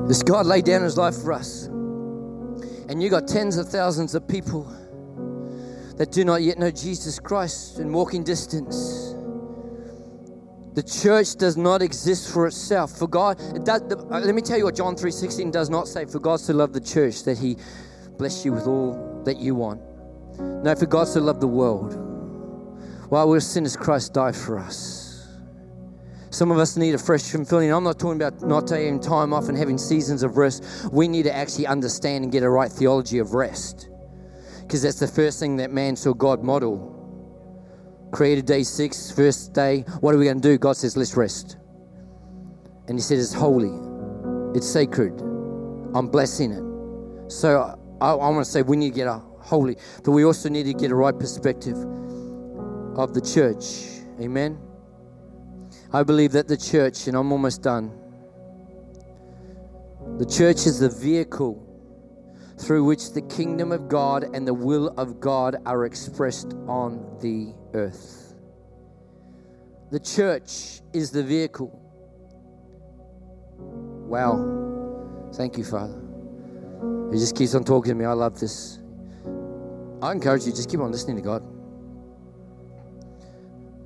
This 0.07 0.23
God 0.23 0.45
laid 0.45 0.63
down 0.63 0.83
his 0.83 0.97
life 0.97 1.15
for 1.15 1.33
us. 1.33 1.65
And 1.65 3.03
you 3.03 3.09
got 3.09 3.27
tens 3.27 3.57
of 3.57 3.67
thousands 3.67 4.15
of 4.15 4.25
people 4.25 4.63
that 5.97 6.11
do 6.11 6.23
not 6.23 6.41
yet 6.41 6.57
know 6.57 6.71
Jesus 6.71 7.19
Christ 7.19 7.79
in 7.79 7.91
walking 7.91 8.23
distance. 8.23 8.96
The 10.77 10.83
church 10.83 11.37
does 11.37 11.57
not 11.57 11.81
exist 11.81 12.31
for 12.31 12.45
itself. 12.45 12.91
For 12.99 13.07
God, 13.07 13.41
uh, 13.67 13.79
let 14.19 14.35
me 14.35 14.43
tell 14.43 14.59
you 14.59 14.65
what 14.65 14.75
John 14.75 14.95
3.16 14.95 15.51
does 15.51 15.71
not 15.71 15.87
say. 15.87 16.05
For 16.05 16.19
God 16.19 16.39
so 16.39 16.53
loved 16.53 16.75
the 16.75 16.79
church 16.79 17.23
that 17.23 17.35
he 17.35 17.57
bless 18.19 18.45
you 18.45 18.53
with 18.53 18.67
all 18.67 19.23
that 19.25 19.37
you 19.37 19.55
want. 19.55 19.81
No, 20.37 20.75
for 20.75 20.85
God 20.85 21.07
so 21.07 21.19
loved 21.19 21.41
the 21.41 21.47
world. 21.47 21.95
While 23.09 23.25
we 23.25 23.31
we're 23.31 23.39
sinners, 23.39 23.75
Christ 23.75 24.13
died 24.13 24.35
for 24.35 24.59
us. 24.59 25.27
Some 26.29 26.51
of 26.51 26.59
us 26.59 26.77
need 26.77 26.93
a 26.93 26.99
fresh 26.99 27.23
filling. 27.23 27.71
I'm 27.71 27.83
not 27.83 27.97
talking 27.97 28.21
about 28.21 28.43
not 28.43 28.67
taking 28.67 28.99
time 28.99 29.33
off 29.33 29.49
and 29.49 29.57
having 29.57 29.79
seasons 29.79 30.21
of 30.21 30.37
rest. 30.37 30.63
We 30.91 31.07
need 31.07 31.23
to 31.23 31.35
actually 31.35 31.65
understand 31.65 32.23
and 32.23 32.31
get 32.31 32.43
a 32.43 32.49
right 32.51 32.71
theology 32.71 33.17
of 33.17 33.33
rest. 33.33 33.89
Because 34.61 34.83
that's 34.83 34.99
the 34.99 35.07
first 35.07 35.39
thing 35.39 35.57
that 35.57 35.71
man 35.71 35.95
saw 35.95 36.13
God 36.13 36.43
model 36.43 36.96
created 38.11 38.45
day 38.45 38.63
six, 38.63 39.11
first 39.11 39.53
day. 39.53 39.81
What 40.01 40.15
are 40.15 40.17
we 40.17 40.25
going 40.25 40.41
to 40.41 40.47
do? 40.47 40.57
God 40.57 40.77
says, 40.77 40.95
let's 40.97 41.15
rest. 41.15 41.57
And 42.87 42.97
He 42.97 43.01
said, 43.01 43.19
it's 43.19 43.33
holy, 43.33 43.73
it's 44.57 44.67
sacred. 44.67 45.19
I'm 45.93 46.07
blessing 46.07 46.51
it. 46.51 47.31
So 47.31 47.77
I, 48.01 48.11
I 48.11 48.29
want 48.29 48.45
to 48.45 48.51
say 48.51 48.61
we 48.61 48.77
need 48.77 48.91
to 48.91 48.95
get 48.95 49.07
a 49.07 49.21
holy, 49.39 49.77
but 50.03 50.11
we 50.11 50.23
also 50.25 50.49
need 50.49 50.63
to 50.63 50.73
get 50.73 50.91
a 50.91 50.95
right 50.95 51.17
perspective 51.17 51.77
of 52.97 53.13
the 53.13 53.21
church. 53.21 54.01
Amen. 54.21 54.59
I 55.93 56.03
believe 56.03 56.31
that 56.33 56.47
the 56.47 56.57
church, 56.57 57.07
and 57.07 57.15
I'm 57.15 57.31
almost 57.31 57.61
done, 57.61 57.91
the 60.17 60.25
church 60.25 60.65
is 60.65 60.79
the 60.79 60.89
vehicle 60.89 61.63
through 62.57 62.83
which 62.83 63.13
the 63.13 63.21
kingdom 63.21 63.71
of 63.71 63.87
God 63.87 64.23
and 64.33 64.47
the 64.47 64.53
will 64.53 64.87
of 64.97 65.19
God 65.19 65.57
are 65.65 65.85
expressed 65.85 66.53
on 66.67 67.17
the 67.21 67.53
earth. 67.73 68.35
The 69.91 69.99
church 69.99 70.81
is 70.93 71.11
the 71.11 71.23
vehicle. 71.23 71.71
Wow. 74.07 75.29
Thank 75.33 75.57
you, 75.57 75.63
Father. 75.63 76.01
He 77.11 77.17
just 77.17 77.35
keeps 77.35 77.55
on 77.55 77.63
talking 77.63 77.91
to 77.91 77.95
me. 77.95 78.05
I 78.05 78.13
love 78.13 78.39
this. 78.39 78.79
I 80.01 80.11
encourage 80.11 80.45
you, 80.45 80.51
just 80.51 80.69
keep 80.69 80.79
on 80.79 80.91
listening 80.91 81.15
to 81.15 81.21
God. 81.21 81.43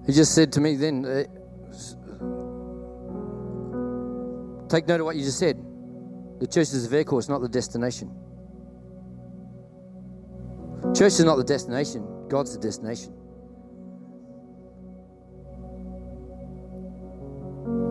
He 0.06 0.14
just 0.14 0.34
said 0.34 0.52
to 0.54 0.62
me 0.62 0.76
then, 0.76 1.06
uh, 1.06 1.24
take 4.68 4.88
note 4.88 5.00
of 5.00 5.06
what 5.06 5.16
you 5.16 5.24
just 5.24 5.40
said. 5.40 5.64
The 6.40 6.48
church 6.48 6.74
is 6.74 6.84
the 6.84 6.90
vehicle, 6.90 7.20
it's 7.20 7.30
not 7.30 7.42
the 7.42 7.48
destination. 7.48 8.12
Church 10.96 11.14
is 11.14 11.24
not 11.24 11.36
the 11.36 11.44
destination, 11.44 12.28
God's 12.28 12.54
the 12.54 12.60
destination. 12.60 13.14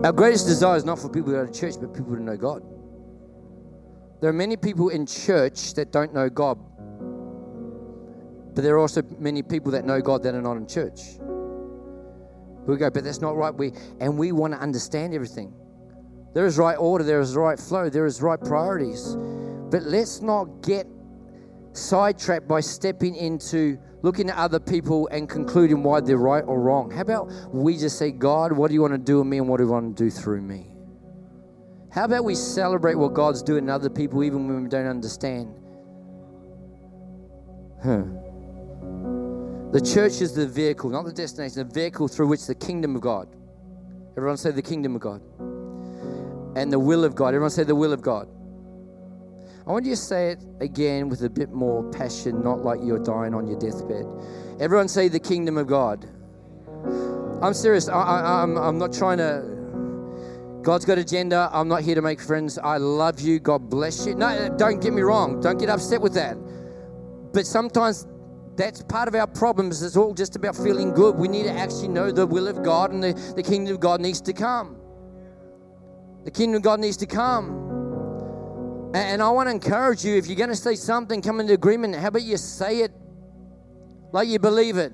Our 0.03 0.11
greatest 0.11 0.47
desire 0.47 0.77
is 0.77 0.83
not 0.83 0.97
for 0.97 1.09
people 1.09 1.31
to 1.31 1.37
go 1.37 1.45
to 1.45 1.59
church, 1.59 1.75
but 1.79 1.93
people 1.93 2.15
to 2.15 2.21
know 2.21 2.35
God. 2.35 2.63
There 4.19 4.29
are 4.29 4.33
many 4.33 4.57
people 4.57 4.89
in 4.89 5.05
church 5.05 5.75
that 5.75 5.91
don't 5.91 6.11
know 6.11 6.27
God, 6.27 6.57
but 8.55 8.63
there 8.63 8.75
are 8.75 8.79
also 8.79 9.03
many 9.19 9.43
people 9.43 9.71
that 9.73 9.85
know 9.85 10.01
God 10.01 10.23
that 10.23 10.33
are 10.33 10.41
not 10.41 10.57
in 10.57 10.67
church. 10.67 11.01
We 12.65 12.77
go, 12.77 12.89
but 12.89 13.03
that's 13.03 13.21
not 13.21 13.35
right. 13.35 13.53
We 13.53 13.73
and 13.99 14.17
we 14.17 14.31
want 14.31 14.53
to 14.53 14.59
understand 14.59 15.13
everything. 15.13 15.53
There 16.33 16.45
is 16.45 16.57
right 16.57 16.75
order, 16.75 17.03
there 17.03 17.19
is 17.19 17.35
right 17.35 17.59
flow, 17.59 17.89
there 17.89 18.05
is 18.05 18.21
right 18.21 18.39
priorities. 18.39 19.15
But 19.69 19.83
let's 19.83 20.21
not 20.21 20.63
get 20.63 20.87
sidetracked 21.73 22.47
by 22.47 22.61
stepping 22.61 23.15
into 23.15 23.77
looking 24.01 24.29
at 24.29 24.37
other 24.37 24.59
people 24.59 25.07
and 25.07 25.29
concluding 25.29 25.83
why 25.83 26.01
they're 26.01 26.17
right 26.17 26.43
or 26.45 26.59
wrong. 26.59 26.91
How 26.91 27.01
about 27.01 27.31
we 27.53 27.77
just 27.77 27.97
say, 27.97 28.11
God, 28.11 28.51
what 28.51 28.69
do 28.69 28.73
you 28.73 28.81
want 28.81 28.93
to 28.93 28.97
do 28.97 29.19
with 29.19 29.27
me 29.27 29.37
and 29.37 29.47
what 29.47 29.57
do 29.57 29.65
you 29.65 29.69
want 29.69 29.95
to 29.95 30.03
do 30.03 30.09
through 30.09 30.41
me? 30.41 30.67
How 31.91 32.05
about 32.05 32.23
we 32.23 32.35
celebrate 32.35 32.95
what 32.95 33.13
God's 33.13 33.43
doing 33.43 33.65
in 33.65 33.69
other 33.69 33.89
people 33.89 34.23
even 34.23 34.47
when 34.47 34.63
we 34.63 34.69
don't 34.69 34.87
understand? 34.87 35.53
Huh. 37.83 38.03
The 39.71 39.81
church 39.81 40.21
is 40.21 40.33
the 40.33 40.47
vehicle, 40.47 40.89
not 40.89 41.05
the 41.05 41.13
destination, 41.13 41.67
the 41.67 41.73
vehicle 41.73 42.07
through 42.07 42.27
which 42.27 42.45
the 42.45 42.55
kingdom 42.55 42.95
of 42.95 43.01
God. 43.01 43.27
Everyone 44.17 44.37
say 44.37 44.51
the 44.51 44.61
kingdom 44.61 44.95
of 44.95 45.01
God. 45.01 45.21
And 46.57 46.71
the 46.71 46.79
will 46.79 47.03
of 47.03 47.15
God. 47.15 47.29
Everyone 47.29 47.49
say 47.49 47.63
the 47.63 47.75
will 47.75 47.93
of 47.93 48.01
God. 48.01 48.27
I 49.71 49.73
want 49.73 49.85
you 49.85 49.91
to 49.91 50.01
say 50.01 50.31
it 50.31 50.43
again 50.59 51.07
with 51.07 51.23
a 51.23 51.29
bit 51.29 51.53
more 51.53 51.89
passion, 51.91 52.43
not 52.43 52.59
like 52.59 52.81
you're 52.83 52.99
dying 52.99 53.33
on 53.33 53.47
your 53.47 53.57
deathbed. 53.57 54.05
Everyone 54.59 54.89
say 54.89 55.07
the 55.07 55.17
kingdom 55.17 55.57
of 55.57 55.67
God. 55.67 56.09
I'm 57.41 57.53
serious. 57.53 57.87
I, 57.87 57.93
am 58.43 58.57
I'm, 58.57 58.63
I'm 58.63 58.77
not 58.77 58.91
trying 58.91 59.19
to. 59.19 60.59
God's 60.61 60.83
got 60.83 60.97
agenda. 60.97 61.49
I'm 61.53 61.69
not 61.69 61.83
here 61.83 61.95
to 61.95 62.01
make 62.01 62.19
friends. 62.19 62.57
I 62.57 62.79
love 62.79 63.21
you. 63.21 63.39
God 63.39 63.69
bless 63.69 64.05
you. 64.05 64.13
No, 64.13 64.53
don't 64.57 64.81
get 64.81 64.91
me 64.91 65.03
wrong. 65.03 65.39
Don't 65.39 65.57
get 65.57 65.69
upset 65.69 66.01
with 66.01 66.15
that. 66.15 66.35
But 67.31 67.45
sometimes 67.45 68.05
that's 68.57 68.83
part 68.83 69.07
of 69.07 69.15
our 69.15 69.27
problems. 69.27 69.81
It's 69.81 69.95
all 69.95 70.13
just 70.13 70.35
about 70.35 70.57
feeling 70.57 70.91
good. 70.91 71.15
We 71.15 71.29
need 71.29 71.43
to 71.43 71.53
actually 71.53 71.87
know 71.87 72.11
the 72.11 72.27
will 72.27 72.49
of 72.49 72.61
God, 72.61 72.91
and 72.91 73.01
the, 73.01 73.13
the 73.37 73.43
kingdom 73.43 73.73
of 73.73 73.79
God 73.79 74.01
needs 74.01 74.19
to 74.19 74.33
come. 74.33 74.75
The 76.25 76.31
kingdom 76.31 76.57
of 76.57 76.61
God 76.61 76.81
needs 76.81 76.97
to 76.97 77.05
come. 77.05 77.70
And 78.93 79.23
I 79.23 79.29
want 79.29 79.47
to 79.47 79.51
encourage 79.51 80.03
you 80.03 80.17
if 80.17 80.27
you're 80.27 80.35
going 80.35 80.49
to 80.49 80.55
say 80.55 80.75
something, 80.75 81.21
come 81.21 81.39
into 81.39 81.53
agreement. 81.53 81.95
How 81.95 82.07
about 82.09 82.23
you 82.23 82.35
say 82.35 82.79
it 82.79 82.91
like 84.11 84.27
you 84.27 84.37
believe 84.37 84.75
it? 84.77 84.91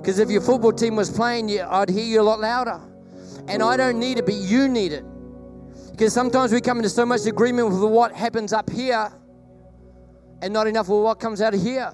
Because 0.00 0.20
if 0.20 0.30
your 0.30 0.40
football 0.40 0.72
team 0.72 0.94
was 0.94 1.10
playing, 1.10 1.60
I'd 1.60 1.90
hear 1.90 2.04
you 2.04 2.20
a 2.20 2.22
lot 2.22 2.38
louder. 2.38 2.80
And 3.48 3.62
I 3.64 3.76
don't 3.76 3.98
need 3.98 4.18
it, 4.18 4.26
but 4.26 4.34
you 4.34 4.68
need 4.68 4.92
it. 4.92 5.04
Because 5.90 6.12
sometimes 6.12 6.52
we 6.52 6.60
come 6.60 6.76
into 6.78 6.88
so 6.88 7.04
much 7.04 7.26
agreement 7.26 7.68
with 7.68 7.82
what 7.82 8.12
happens 8.12 8.52
up 8.52 8.70
here 8.70 9.10
and 10.40 10.52
not 10.52 10.68
enough 10.68 10.88
with 10.88 11.02
what 11.02 11.18
comes 11.18 11.42
out 11.42 11.52
of 11.52 11.60
here. 11.60 11.92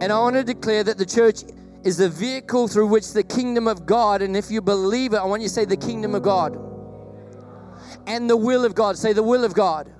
And 0.00 0.12
I 0.12 0.18
want 0.18 0.34
to 0.36 0.44
declare 0.44 0.82
that 0.84 0.98
the 0.98 1.06
church 1.06 1.44
is 1.84 1.98
the 1.98 2.08
vehicle 2.08 2.66
through 2.66 2.88
which 2.88 3.12
the 3.12 3.22
kingdom 3.22 3.68
of 3.68 3.86
God, 3.86 4.22
and 4.22 4.36
if 4.36 4.50
you 4.50 4.60
believe 4.60 5.12
it, 5.12 5.18
I 5.18 5.24
want 5.24 5.42
you 5.42 5.48
to 5.48 5.54
say 5.54 5.64
the 5.64 5.76
kingdom 5.76 6.16
of 6.16 6.22
God 6.22 6.67
and 8.08 8.28
the 8.28 8.36
will 8.36 8.64
of 8.64 8.74
God. 8.74 8.98
Say 8.98 9.12
the 9.12 9.22
will 9.22 9.44
of 9.44 9.54
God 9.54 9.92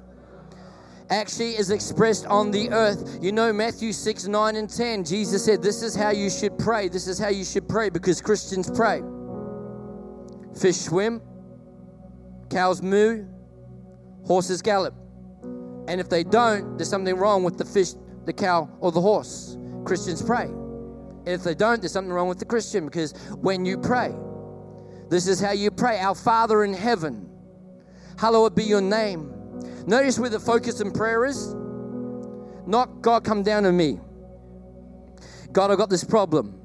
actually 1.11 1.57
is 1.57 1.71
expressed 1.71 2.27
on 2.27 2.51
the 2.51 2.71
earth. 2.71 3.19
You 3.23 3.33
know, 3.33 3.53
Matthew 3.53 3.93
6, 3.93 4.27
9, 4.27 4.57
and 4.57 4.69
10, 4.69 5.05
Jesus 5.05 5.45
said, 5.45 5.63
This 5.63 5.83
is 5.83 5.95
how 5.95 6.11
you 6.11 6.31
should 6.31 6.59
pray. 6.59 6.89
This 6.89 7.07
is 7.07 7.19
how 7.19 7.29
you 7.29 7.45
should 7.45 7.69
pray 7.69 7.91
because 7.91 8.21
Christians 8.21 8.71
pray. 8.71 9.03
Fish 10.59 10.77
swim, 10.77 11.23
cows 12.51 12.83
moo, 12.83 13.27
horses 14.25 14.63
gallop. 14.63 14.95
And 15.87 16.01
if 16.01 16.09
they 16.09 16.25
don't, 16.25 16.77
there's 16.77 16.91
something 16.91 17.17
wrong 17.17 17.45
with 17.45 17.57
the 17.57 17.65
fish, 17.65 17.93
the 18.25 18.33
cow, 18.33 18.69
or 18.81 18.93
the 18.93 19.01
horse. 19.01 19.57
Christians 19.85 20.23
pray. 20.23 20.45
And 20.45 21.29
if 21.29 21.43
they 21.43 21.55
don't, 21.55 21.81
there's 21.81 21.93
something 21.93 22.13
wrong 22.13 22.29
with 22.29 22.39
the 22.39 22.45
Christian 22.45 22.85
because 22.85 23.13
when 23.41 23.65
you 23.65 23.79
pray, 23.79 24.15
this 25.09 25.27
is 25.27 25.41
how 25.41 25.53
you 25.53 25.71
pray 25.71 25.99
Our 26.01 26.15
Father 26.15 26.65
in 26.65 26.75
heaven 26.75 27.28
Hallowed 28.19 28.57
be 28.57 28.65
your 28.65 28.81
name. 28.81 29.33
Notice 29.87 30.19
where 30.19 30.29
the 30.29 30.41
focus 30.41 30.81
in 30.81 30.91
prayer 30.91 31.25
is. 31.25 31.55
Not 32.67 33.01
God, 33.01 33.23
come 33.25 33.45
down 33.45 33.63
to 33.63 33.73
me. 33.73 34.01
God, 35.53 35.71
I 35.71 35.77
got 35.77 35.89
this 35.89 36.03
problem. 36.03 36.61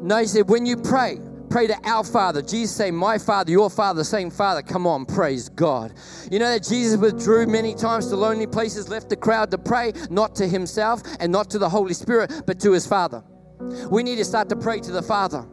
No, 0.00 0.16
he 0.16 0.26
said, 0.26 0.48
when 0.48 0.64
you 0.64 0.76
pray, 0.78 1.20
pray 1.50 1.66
to 1.66 1.76
our 1.84 2.02
Father. 2.02 2.40
Jesus 2.40 2.74
say, 2.74 2.90
My 2.90 3.18
Father, 3.18 3.50
your 3.50 3.68
Father, 3.68 4.04
same 4.04 4.30
Father. 4.30 4.62
Come 4.62 4.86
on, 4.86 5.04
praise 5.04 5.50
God. 5.50 5.92
You 6.30 6.38
know 6.38 6.50
that 6.50 6.64
Jesus 6.64 6.98
withdrew 6.98 7.46
many 7.46 7.74
times 7.74 8.08
to 8.08 8.16
lonely 8.16 8.46
places, 8.46 8.88
left 8.88 9.10
the 9.10 9.16
crowd 9.16 9.50
to 9.50 9.58
pray, 9.58 9.92
not 10.08 10.34
to 10.36 10.48
himself 10.48 11.02
and 11.20 11.30
not 11.30 11.50
to 11.50 11.58
the 11.58 11.68
Holy 11.68 11.94
Spirit, 11.94 12.32
but 12.46 12.58
to 12.60 12.72
his 12.72 12.86
Father. 12.86 13.22
We 13.90 14.02
need 14.02 14.16
to 14.16 14.24
start 14.24 14.48
to 14.48 14.56
pray 14.56 14.80
to 14.80 14.92
the 14.92 15.02
Father 15.02 15.46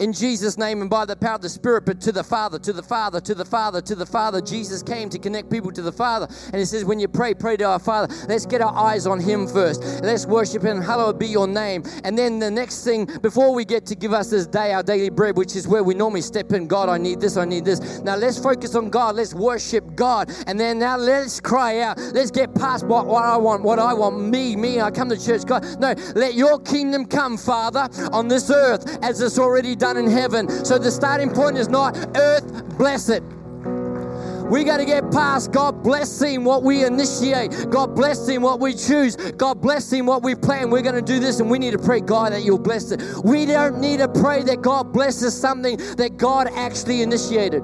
in 0.00 0.12
Jesus' 0.12 0.56
name 0.58 0.80
and 0.80 0.90
by 0.90 1.04
the 1.04 1.16
power 1.16 1.34
of 1.34 1.40
the 1.40 1.48
Spirit, 1.48 1.84
but 1.86 2.00
to 2.02 2.12
the 2.12 2.24
Father, 2.24 2.58
to 2.58 2.72
the 2.72 2.82
Father, 2.82 3.20
to 3.20 3.34
the 3.34 3.44
Father, 3.44 3.80
to 3.80 3.94
the 3.94 4.06
Father. 4.06 4.40
Jesus 4.40 4.82
came 4.82 5.08
to 5.08 5.18
connect 5.18 5.50
people 5.50 5.72
to 5.72 5.82
the 5.82 5.92
Father. 5.92 6.28
And 6.46 6.56
He 6.56 6.64
says, 6.64 6.84
when 6.84 7.00
you 7.00 7.08
pray, 7.08 7.34
pray 7.34 7.56
to 7.56 7.64
our 7.64 7.78
Father. 7.78 8.14
Let's 8.28 8.46
get 8.46 8.60
our 8.60 8.74
eyes 8.74 9.06
on 9.06 9.20
Him 9.20 9.46
first. 9.46 9.82
Let's 10.02 10.26
worship 10.26 10.62
Him. 10.62 10.80
Hallowed 10.80 11.18
be 11.18 11.26
your 11.26 11.48
name. 11.48 11.82
And 12.04 12.16
then 12.16 12.38
the 12.38 12.50
next 12.50 12.84
thing, 12.84 13.06
before 13.22 13.54
we 13.54 13.64
get 13.64 13.86
to 13.86 13.94
give 13.94 14.12
us 14.12 14.30
this 14.30 14.46
day 14.46 14.72
our 14.72 14.82
daily 14.82 15.10
bread, 15.10 15.36
which 15.36 15.56
is 15.56 15.66
where 15.66 15.82
we 15.82 15.94
normally 15.94 16.22
step 16.22 16.52
in, 16.52 16.66
God, 16.66 16.88
I 16.88 16.98
need 16.98 17.20
this, 17.20 17.36
I 17.36 17.44
need 17.44 17.64
this. 17.64 18.00
Now 18.00 18.16
let's 18.16 18.38
focus 18.38 18.74
on 18.74 18.90
God. 18.90 19.16
Let's 19.16 19.34
worship 19.34 19.94
God. 19.94 20.30
And 20.46 20.58
then 20.58 20.78
now 20.78 20.96
let's 20.96 21.40
cry 21.40 21.80
out. 21.80 21.98
Let's 21.98 22.30
get 22.30 22.54
past 22.54 22.86
what, 22.86 23.06
what 23.06 23.24
I 23.24 23.36
want, 23.36 23.62
what 23.62 23.78
I 23.78 23.94
want. 23.94 24.20
Me, 24.20 24.54
me, 24.56 24.80
I 24.80 24.90
come 24.90 25.08
to 25.08 25.24
church. 25.24 25.44
God, 25.44 25.64
no, 25.80 25.94
let 26.14 26.34
your 26.34 26.60
kingdom 26.60 27.04
come, 27.06 27.36
Father, 27.36 27.88
on 28.12 28.28
this 28.28 28.50
earth 28.50 28.98
as 29.02 29.20
it's 29.20 29.38
already 29.38 29.74
done 29.74 29.87
done 29.94 30.04
in 30.04 30.10
heaven. 30.10 30.64
So 30.64 30.78
the 30.78 30.90
starting 30.90 31.30
point 31.30 31.56
is 31.56 31.68
not 31.68 31.96
earth, 32.16 32.76
bless 32.76 33.08
it. 33.08 33.22
We 34.50 34.64
got 34.64 34.78
to 34.78 34.86
get 34.86 35.10
past 35.12 35.52
God 35.52 35.82
blessing 35.82 36.42
what 36.42 36.62
we 36.62 36.84
initiate, 36.84 37.68
God 37.68 37.94
blessing 37.94 38.40
what 38.40 38.60
we 38.60 38.72
choose, 38.72 39.14
God 39.16 39.60
blessing 39.60 40.06
what 40.06 40.22
we 40.22 40.34
plan. 40.34 40.70
We're 40.70 40.82
going 40.82 40.94
to 40.94 41.02
do 41.02 41.20
this 41.20 41.40
and 41.40 41.50
we 41.50 41.58
need 41.58 41.72
to 41.72 41.78
pray, 41.78 42.00
God, 42.00 42.32
that 42.32 42.42
you'll 42.42 42.58
bless 42.58 42.90
it. 42.90 43.02
We 43.24 43.44
don't 43.44 43.78
need 43.78 43.98
to 43.98 44.08
pray 44.08 44.42
that 44.44 44.62
God 44.62 44.92
blesses 44.92 45.38
something 45.38 45.76
that 45.96 46.16
God 46.16 46.48
actually 46.54 47.02
initiated. 47.02 47.62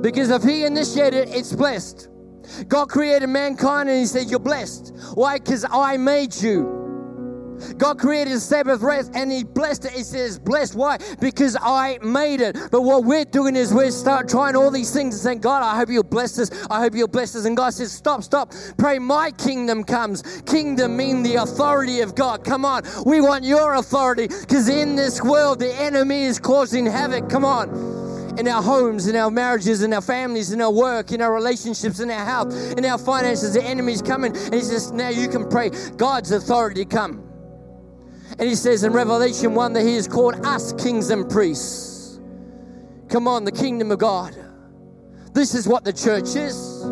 Because 0.00 0.30
if 0.30 0.42
He 0.42 0.64
initiated 0.64 1.28
it's 1.28 1.52
blessed. 1.52 2.08
God 2.68 2.88
created 2.88 3.26
mankind 3.28 3.88
and 3.88 3.98
He 3.98 4.06
said, 4.06 4.30
You're 4.30 4.38
blessed. 4.38 4.94
Why? 5.14 5.38
Because 5.38 5.64
I 5.70 5.96
made 5.96 6.34
you. 6.34 6.83
God 7.76 7.98
created 7.98 8.34
the 8.34 8.40
Sabbath 8.40 8.80
rest 8.82 9.12
and 9.14 9.30
He 9.30 9.44
blessed 9.44 9.86
it. 9.86 9.92
He 9.92 10.02
says, 10.02 10.38
Blessed. 10.38 10.74
Why? 10.74 10.98
Because 11.20 11.56
I 11.60 11.98
made 12.02 12.40
it. 12.40 12.56
But 12.70 12.82
what 12.82 13.04
we're 13.04 13.24
doing 13.24 13.56
is 13.56 13.72
we're 13.72 13.90
start 13.90 14.28
trying 14.28 14.56
all 14.56 14.70
these 14.70 14.92
things 14.92 15.14
and 15.14 15.22
saying, 15.22 15.40
God, 15.40 15.62
I 15.62 15.76
hope 15.76 15.88
you'll 15.88 16.02
bless 16.02 16.36
this. 16.36 16.50
I 16.70 16.80
hope 16.80 16.94
you'll 16.94 17.08
bless 17.08 17.32
this. 17.32 17.44
And 17.44 17.56
God 17.56 17.70
says, 17.70 17.92
Stop, 17.92 18.22
stop. 18.22 18.52
Pray 18.78 18.98
my 18.98 19.30
kingdom 19.32 19.84
comes. 19.84 20.42
Kingdom 20.42 20.96
mean 20.96 21.22
the 21.22 21.36
authority 21.36 22.00
of 22.00 22.14
God. 22.14 22.44
Come 22.44 22.64
on. 22.64 22.82
We 23.04 23.20
want 23.20 23.44
your 23.44 23.74
authority 23.74 24.28
because 24.28 24.68
in 24.68 24.96
this 24.96 25.22
world, 25.22 25.58
the 25.60 25.74
enemy 25.74 26.24
is 26.24 26.38
causing 26.38 26.86
havoc. 26.86 27.28
Come 27.28 27.44
on 27.44 28.04
in 28.38 28.48
our 28.48 28.62
homes, 28.62 29.06
in 29.06 29.16
our 29.16 29.30
marriages, 29.30 29.82
in 29.82 29.92
our 29.92 30.00
families, 30.00 30.52
in 30.52 30.60
our 30.60 30.72
work, 30.72 31.12
in 31.12 31.20
our 31.20 31.32
relationships, 31.32 32.00
in 32.00 32.10
our 32.10 32.24
health, 32.24 32.52
in 32.76 32.84
our 32.84 32.98
finances. 32.98 33.54
The 33.54 33.62
enemy's 33.62 34.02
coming, 34.02 34.36
and 34.36 34.54
he 34.54 34.60
says, 34.60 34.92
Now 34.92 35.08
you 35.08 35.28
can 35.28 35.48
pray 35.48 35.70
God's 35.96 36.32
authority 36.32 36.84
come. 36.84 37.33
And 38.38 38.48
he 38.48 38.54
says 38.54 38.84
in 38.84 38.92
Revelation 38.92 39.54
1 39.54 39.72
that 39.74 39.82
he 39.82 39.94
has 39.94 40.08
called 40.08 40.34
us 40.44 40.72
kings 40.72 41.10
and 41.10 41.28
priests. 41.28 42.18
Come 43.08 43.28
on, 43.28 43.44
the 43.44 43.52
kingdom 43.52 43.90
of 43.90 43.98
God. 43.98 44.34
This 45.32 45.54
is 45.54 45.68
what 45.68 45.84
the 45.84 45.92
church 45.92 46.34
is. 46.36 46.84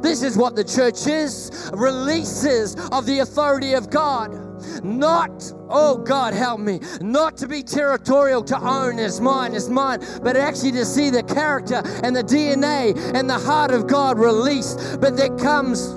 This 0.00 0.22
is 0.22 0.36
what 0.36 0.56
the 0.56 0.64
church 0.64 1.06
is 1.06 1.70
releases 1.72 2.74
of 2.90 3.06
the 3.06 3.20
authority 3.20 3.74
of 3.74 3.90
God. 3.90 4.38
Not, 4.84 5.52
oh 5.68 5.96
God, 5.96 6.34
help 6.34 6.60
me, 6.60 6.80
not 7.00 7.36
to 7.38 7.48
be 7.48 7.62
territorial, 7.62 8.42
to 8.44 8.58
own 8.58 8.98
as 8.98 9.20
mine, 9.20 9.54
as 9.54 9.68
mine, 9.68 10.00
but 10.22 10.36
actually 10.36 10.72
to 10.72 10.84
see 10.84 11.10
the 11.10 11.22
character 11.22 11.82
and 12.02 12.14
the 12.14 12.22
DNA 12.22 12.96
and 13.14 13.28
the 13.28 13.38
heart 13.38 13.70
of 13.70 13.86
God 13.86 14.18
released. 14.18 15.00
But 15.00 15.16
there 15.16 15.36
comes 15.36 15.94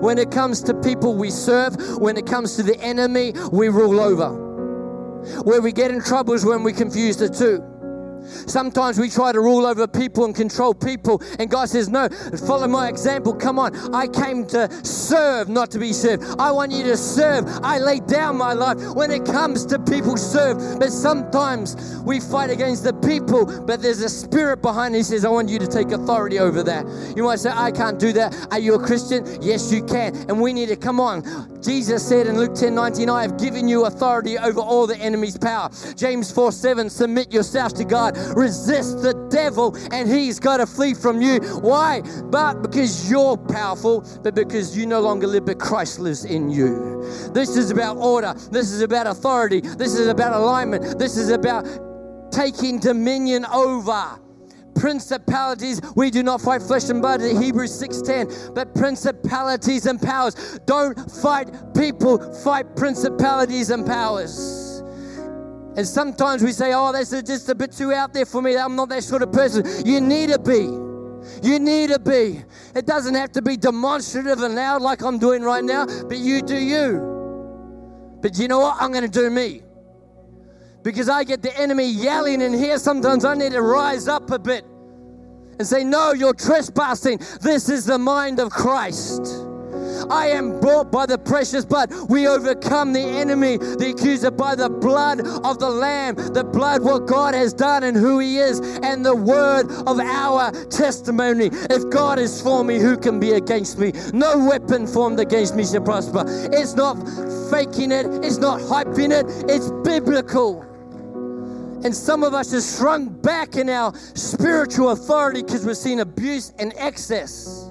when 0.00 0.18
it 0.18 0.30
comes 0.30 0.62
to 0.62 0.74
people 0.74 1.16
we 1.16 1.30
serve, 1.30 1.76
when 1.98 2.16
it 2.16 2.26
comes 2.26 2.56
to 2.56 2.62
the 2.62 2.78
enemy, 2.80 3.34
we 3.52 3.68
rule 3.68 4.00
over. 4.00 4.46
Where 5.42 5.60
we 5.60 5.72
get 5.72 5.90
in 5.90 6.00
trouble 6.02 6.34
is 6.34 6.44
when 6.44 6.62
we 6.62 6.72
confuse 6.72 7.16
the 7.16 7.28
two. 7.28 7.77
Sometimes 8.28 8.98
we 8.98 9.08
try 9.08 9.32
to 9.32 9.40
rule 9.40 9.66
over 9.66 9.86
people 9.86 10.24
and 10.24 10.34
control 10.34 10.74
people, 10.74 11.22
and 11.38 11.50
God 11.50 11.68
says, 11.68 11.88
No, 11.88 12.08
follow 12.46 12.68
my 12.68 12.88
example. 12.88 13.34
Come 13.34 13.58
on. 13.58 13.94
I 13.94 14.06
came 14.06 14.46
to 14.48 14.68
serve, 14.84 15.48
not 15.48 15.70
to 15.72 15.78
be 15.78 15.92
served. 15.92 16.24
I 16.38 16.50
want 16.50 16.72
you 16.72 16.84
to 16.84 16.96
serve. 16.96 17.46
I 17.62 17.78
lay 17.78 18.00
down 18.00 18.36
my 18.36 18.52
life. 18.52 18.78
When 18.94 19.10
it 19.10 19.24
comes 19.24 19.66
to 19.66 19.78
people, 19.78 20.16
serve. 20.16 20.78
But 20.78 20.90
sometimes 20.90 22.00
we 22.04 22.20
fight 22.20 22.50
against 22.50 22.84
the 22.84 22.94
people, 22.94 23.64
but 23.64 23.82
there's 23.82 24.00
a 24.00 24.08
spirit 24.08 24.62
behind 24.62 24.94
it. 24.94 24.98
He 24.98 25.04
says, 25.04 25.24
I 25.24 25.30
want 25.30 25.48
you 25.48 25.58
to 25.58 25.66
take 25.66 25.90
authority 25.90 26.38
over 26.38 26.62
that. 26.62 26.86
You 27.16 27.24
might 27.24 27.38
say, 27.38 27.50
I 27.50 27.70
can't 27.70 27.98
do 27.98 28.12
that. 28.12 28.48
Are 28.50 28.58
you 28.58 28.74
a 28.74 28.84
Christian? 28.84 29.26
Yes, 29.40 29.72
you 29.72 29.84
can. 29.84 30.14
And 30.28 30.40
we 30.40 30.52
need 30.52 30.68
to 30.68 30.76
come 30.76 31.00
on. 31.00 31.22
Jesus 31.62 32.06
said 32.06 32.26
in 32.26 32.36
Luke 32.38 32.54
10 32.54 32.74
19, 32.74 33.08
I 33.08 33.22
have 33.22 33.38
given 33.38 33.68
you 33.68 33.86
authority 33.86 34.38
over 34.38 34.60
all 34.60 34.86
the 34.86 34.96
enemy's 34.96 35.36
power. 35.36 35.70
James 35.96 36.30
4 36.30 36.52
7, 36.52 36.90
submit 36.90 37.32
yourselves 37.32 37.74
to 37.74 37.84
God 37.84 38.16
resist 38.34 39.02
the 39.02 39.14
devil 39.30 39.76
and 39.92 40.08
he's 40.08 40.38
got 40.38 40.58
to 40.58 40.66
flee 40.66 40.94
from 40.94 41.20
you. 41.20 41.40
Why? 41.60 42.02
But 42.24 42.62
because 42.62 43.10
you're 43.10 43.36
powerful, 43.36 44.06
but 44.22 44.34
because 44.34 44.76
you 44.76 44.86
no 44.86 45.00
longer 45.00 45.26
live, 45.26 45.46
but 45.46 45.58
Christ 45.58 45.98
lives 45.98 46.24
in 46.24 46.50
you. 46.50 47.02
This 47.32 47.56
is 47.56 47.70
about 47.70 47.96
order. 47.96 48.34
This 48.50 48.70
is 48.70 48.82
about 48.82 49.06
authority. 49.06 49.60
This 49.60 49.94
is 49.94 50.08
about 50.08 50.32
alignment. 50.32 50.98
This 50.98 51.16
is 51.16 51.30
about 51.30 51.66
taking 52.30 52.78
dominion 52.78 53.44
over 53.46 54.20
principalities 54.74 55.80
we 55.96 56.10
do 56.10 56.22
not 56.22 56.40
fight 56.40 56.62
flesh 56.62 56.88
and 56.88 57.02
blood 57.02 57.20
hebrews 57.20 57.82
6.10 57.82 58.54
but 58.54 58.72
principalities 58.76 59.86
and 59.86 60.00
powers 60.00 60.60
don't 60.66 61.10
fight 61.10 61.48
people 61.74 62.18
fight 62.44 62.76
principalities 62.76 63.70
and 63.70 63.84
powers 63.84 64.67
and 65.78 65.86
sometimes 65.86 66.42
we 66.42 66.50
say, 66.50 66.72
oh, 66.74 66.90
that's 66.90 67.10
just 67.22 67.48
a 67.48 67.54
bit 67.54 67.70
too 67.70 67.92
out 67.92 68.12
there 68.12 68.26
for 68.26 68.42
me. 68.42 68.56
I'm 68.56 68.74
not 68.74 68.88
that 68.88 69.04
sort 69.04 69.22
of 69.22 69.30
person. 69.30 69.64
You 69.86 70.00
need 70.00 70.30
to 70.30 70.38
be. 70.40 70.64
You 71.48 71.60
need 71.60 71.90
to 71.90 72.00
be. 72.00 72.42
It 72.74 72.84
doesn't 72.84 73.14
have 73.14 73.30
to 73.34 73.42
be 73.42 73.56
demonstrative 73.56 74.42
and 74.42 74.56
loud 74.56 74.82
like 74.82 75.02
I'm 75.02 75.20
doing 75.20 75.40
right 75.40 75.62
now, 75.62 75.86
but 75.86 76.18
you 76.18 76.42
do 76.42 76.56
you. 76.56 78.18
But 78.20 78.40
you 78.40 78.48
know 78.48 78.58
what? 78.58 78.78
I'm 78.80 78.90
going 78.90 79.08
to 79.08 79.20
do 79.20 79.30
me. 79.30 79.62
Because 80.82 81.08
I 81.08 81.22
get 81.22 81.42
the 81.42 81.56
enemy 81.56 81.88
yelling 81.88 82.40
in 82.40 82.52
here. 82.52 82.76
Sometimes 82.78 83.24
I 83.24 83.34
need 83.34 83.52
to 83.52 83.62
rise 83.62 84.08
up 84.08 84.32
a 84.32 84.38
bit 84.40 84.64
and 85.60 85.64
say, 85.64 85.84
No, 85.84 86.12
you're 86.12 86.34
trespassing. 86.34 87.18
This 87.40 87.68
is 87.68 87.84
the 87.84 87.98
mind 87.98 88.40
of 88.40 88.50
Christ. 88.50 89.47
I 90.10 90.28
am 90.28 90.60
bought 90.60 90.90
by 90.90 91.06
the 91.06 91.18
precious 91.18 91.64
blood. 91.64 91.92
We 92.08 92.26
overcome 92.26 92.92
the 92.92 93.00
enemy, 93.00 93.56
the 93.56 93.94
accuser, 93.96 94.30
by 94.30 94.54
the 94.54 94.68
blood 94.68 95.20
of 95.20 95.58
the 95.58 95.68
Lamb, 95.68 96.14
the 96.14 96.44
blood, 96.44 96.82
what 96.82 97.06
God 97.06 97.34
has 97.34 97.52
done 97.52 97.84
and 97.84 97.96
who 97.96 98.18
He 98.18 98.38
is, 98.38 98.60
and 98.82 99.04
the 99.04 99.14
word 99.14 99.70
of 99.86 99.98
our 100.00 100.50
testimony. 100.66 101.50
If 101.52 101.88
God 101.90 102.18
is 102.18 102.40
for 102.40 102.64
me, 102.64 102.78
who 102.78 102.96
can 102.96 103.20
be 103.20 103.32
against 103.32 103.78
me? 103.78 103.92
No 104.12 104.46
weapon 104.46 104.86
formed 104.86 105.20
against 105.20 105.54
me 105.54 105.64
shall 105.64 105.82
prosper. 105.82 106.24
It's 106.52 106.74
not 106.74 106.96
faking 107.50 107.92
it, 107.92 108.06
it's 108.24 108.38
not 108.38 108.60
hyping 108.60 109.10
it, 109.10 109.26
it's 109.50 109.70
biblical. 109.84 110.62
And 111.84 111.94
some 111.94 112.24
of 112.24 112.34
us 112.34 112.50
have 112.52 112.64
shrunk 112.64 113.22
back 113.22 113.54
in 113.54 113.68
our 113.68 113.94
spiritual 114.14 114.90
authority 114.90 115.42
because 115.42 115.64
we've 115.64 115.76
seen 115.76 116.00
abuse 116.00 116.52
and 116.58 116.72
excess. 116.76 117.70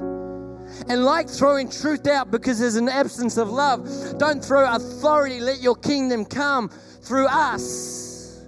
And 0.89 1.03
like 1.03 1.29
throwing 1.29 1.69
truth 1.69 2.07
out 2.07 2.31
because 2.31 2.59
there's 2.59 2.75
an 2.75 2.87
absence 2.87 3.37
of 3.37 3.49
love, 3.49 4.17
don't 4.17 4.43
throw 4.43 4.73
authority. 4.73 5.39
Let 5.39 5.61
your 5.61 5.75
kingdom 5.75 6.23
come 6.25 6.69
through 7.01 7.27
us. 7.27 8.45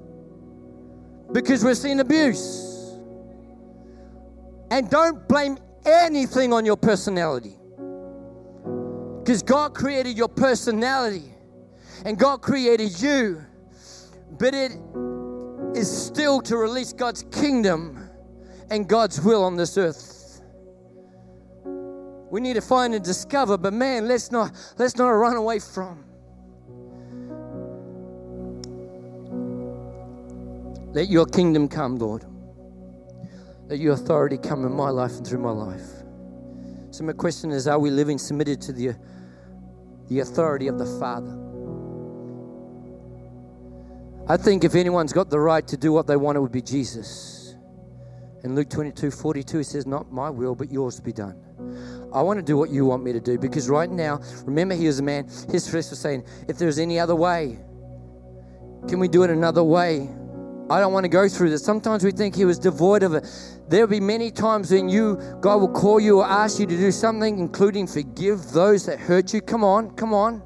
Because 1.32 1.64
we're 1.64 1.76
seeing 1.76 2.00
abuse. 2.00 2.96
And 4.72 4.90
don't 4.90 5.28
blame 5.28 5.58
anything 5.86 6.54
on 6.54 6.66
your 6.66 6.78
personality. 6.78 7.58
Because 9.20 9.44
God 9.44 9.74
created 9.74 10.18
your 10.18 10.30
personality. 10.30 11.34
And 12.06 12.18
God 12.18 12.42
created 12.42 13.02
you, 13.02 13.44
but 14.38 14.54
it 14.54 14.72
is 15.76 15.90
still 15.92 16.42
to 16.44 16.56
release 16.56 16.94
God's 16.94 17.24
kingdom 17.32 18.10
and 18.72 18.88
God's 18.88 19.20
will 19.20 19.44
on 19.44 19.58
this 19.58 19.78
earth 19.78 20.09
we 22.30 22.42
need 22.42 22.56
to 22.56 22.62
find 22.62 22.94
and 22.94 23.04
discover 23.04 23.58
but 23.58 23.74
man 23.74 24.08
let's 24.08 24.32
not 24.32 24.52
let's 24.78 24.96
not 24.96 25.10
run 25.10 25.36
away 25.36 25.60
from. 25.60 26.06
Let 30.92 31.08
your 31.10 31.26
kingdom 31.26 31.68
come 31.68 31.98
lord. 31.98 32.26
Let 33.68 33.80
your 33.80 33.94
authority 33.94 34.38
come 34.38 34.66
in 34.66 34.72
my 34.72 34.90
life 34.90 35.12
and 35.18 35.28
through 35.28 35.40
my 35.40 35.52
life. 35.52 35.88
So 36.92 37.04
my 37.04 37.14
question 37.14 37.52
is 37.52 37.68
are 37.68 37.80
we 37.80 37.92
living 37.92 38.18
submitted 38.18 38.62
to 38.62 38.74
the 38.74 38.96
the 40.08 40.20
authority 40.20 40.68
of 40.68 40.80
the 40.80 40.86
father? 41.00 41.38
I 44.28 44.38
think 44.38 44.64
if 44.64 44.76
anyone's 44.76 45.12
got 45.12 45.32
the 45.32 45.40
right 45.40 45.68
to 45.68 45.78
do 45.78 45.92
what 45.92 46.06
they 46.06 46.16
want, 46.16 46.38
it 46.38 46.42
would 46.42 46.52
be 46.52 46.62
Jesus. 46.62 47.39
In 48.44 48.56
Luke 48.56 48.70
22 48.70 49.12
42, 49.12 49.58
he 49.58 49.64
says, 49.64 49.86
Not 49.86 50.12
my 50.12 50.30
will, 50.30 50.56
but 50.56 50.72
yours 50.72 51.00
be 51.00 51.12
done. 51.12 51.36
I 52.14 52.22
want 52.22 52.38
to 52.38 52.44
do 52.44 52.58
what 52.58 52.70
you 52.70 52.86
want 52.86 53.04
me 53.04 53.14
to 53.14 53.20
do 53.20 53.38
because 53.38 53.70
right 53.70 53.90
now, 53.90 54.22
remember, 54.46 54.76
he 54.76 54.88
was 54.88 55.00
a 55.00 55.04
man, 55.04 55.28
his 55.52 55.70
flesh 55.70 55.90
was 55.90 56.00
saying, 56.00 56.24
If 56.48 56.58
there's 56.58 56.80
any 56.80 57.00
other 57.00 57.16
way, 57.16 57.60
can 58.88 59.00
we 59.00 59.08
do 59.08 59.24
it 59.24 59.30
another 59.30 59.64
way? 59.64 60.10
I 60.70 60.80
don't 60.80 60.94
want 60.94 61.04
to 61.04 61.10
go 61.10 61.28
through 61.28 61.50
this. 61.50 61.64
Sometimes 61.64 62.04
we 62.04 62.12
think 62.12 62.36
he 62.36 62.46
was 62.46 62.60
devoid 62.60 63.02
of 63.02 63.16
it. 63.16 63.26
There'll 63.68 63.88
be 63.88 64.00
many 64.00 64.30
times 64.30 64.72
when 64.72 64.88
you, 64.88 65.20
God 65.42 65.58
will 65.58 65.72
call 65.72 66.00
you 66.00 66.20
or 66.20 66.26
ask 66.26 66.60
you 66.60 66.68
to 66.68 66.78
do 66.78 66.92
something, 66.92 67.40
including 67.40 67.88
forgive 67.88 68.52
those 68.52 68.86
that 68.86 69.00
hurt 69.00 69.34
you. 69.34 69.42
Come 69.42 69.64
on, 69.64 69.92
come 69.96 70.14
on. 70.14 70.44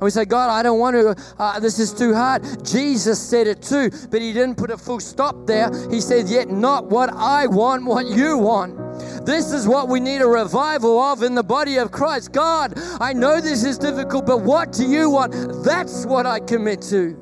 And 0.00 0.06
we 0.06 0.10
say, 0.10 0.24
God, 0.24 0.48
I 0.48 0.62
don't 0.62 0.78
want 0.78 0.96
to, 0.96 1.14
uh, 1.38 1.60
this 1.60 1.78
is 1.78 1.92
too 1.92 2.14
hard. 2.14 2.64
Jesus 2.64 3.20
said 3.20 3.46
it 3.46 3.60
too, 3.60 3.90
but 4.08 4.22
he 4.22 4.32
didn't 4.32 4.54
put 4.54 4.70
a 4.70 4.78
full 4.78 4.98
stop 4.98 5.46
there. 5.46 5.70
He 5.90 6.00
said, 6.00 6.26
Yet 6.26 6.48
not 6.48 6.86
what 6.86 7.12
I 7.12 7.46
want, 7.46 7.84
what 7.84 8.06
you 8.06 8.38
want. 8.38 8.78
This 9.26 9.52
is 9.52 9.68
what 9.68 9.88
we 9.88 10.00
need 10.00 10.22
a 10.22 10.26
revival 10.26 10.98
of 10.98 11.22
in 11.22 11.34
the 11.34 11.42
body 11.42 11.76
of 11.76 11.92
Christ. 11.92 12.32
God, 12.32 12.72
I 12.98 13.12
know 13.12 13.42
this 13.42 13.62
is 13.62 13.76
difficult, 13.76 14.24
but 14.24 14.40
what 14.40 14.72
do 14.72 14.86
you 14.86 15.10
want? 15.10 15.34
That's 15.62 16.06
what 16.06 16.24
I 16.24 16.40
commit 16.40 16.80
to. 16.84 17.14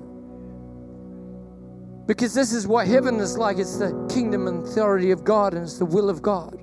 Because 2.06 2.32
this 2.32 2.52
is 2.52 2.68
what 2.68 2.86
heaven 2.86 3.16
is 3.16 3.36
like 3.36 3.58
it's 3.58 3.76
the 3.78 4.06
kingdom 4.08 4.46
and 4.46 4.64
authority 4.64 5.10
of 5.10 5.24
God, 5.24 5.52
and 5.52 5.64
it's 5.64 5.78
the 5.78 5.84
will 5.84 6.08
of 6.08 6.22
God. 6.22 6.62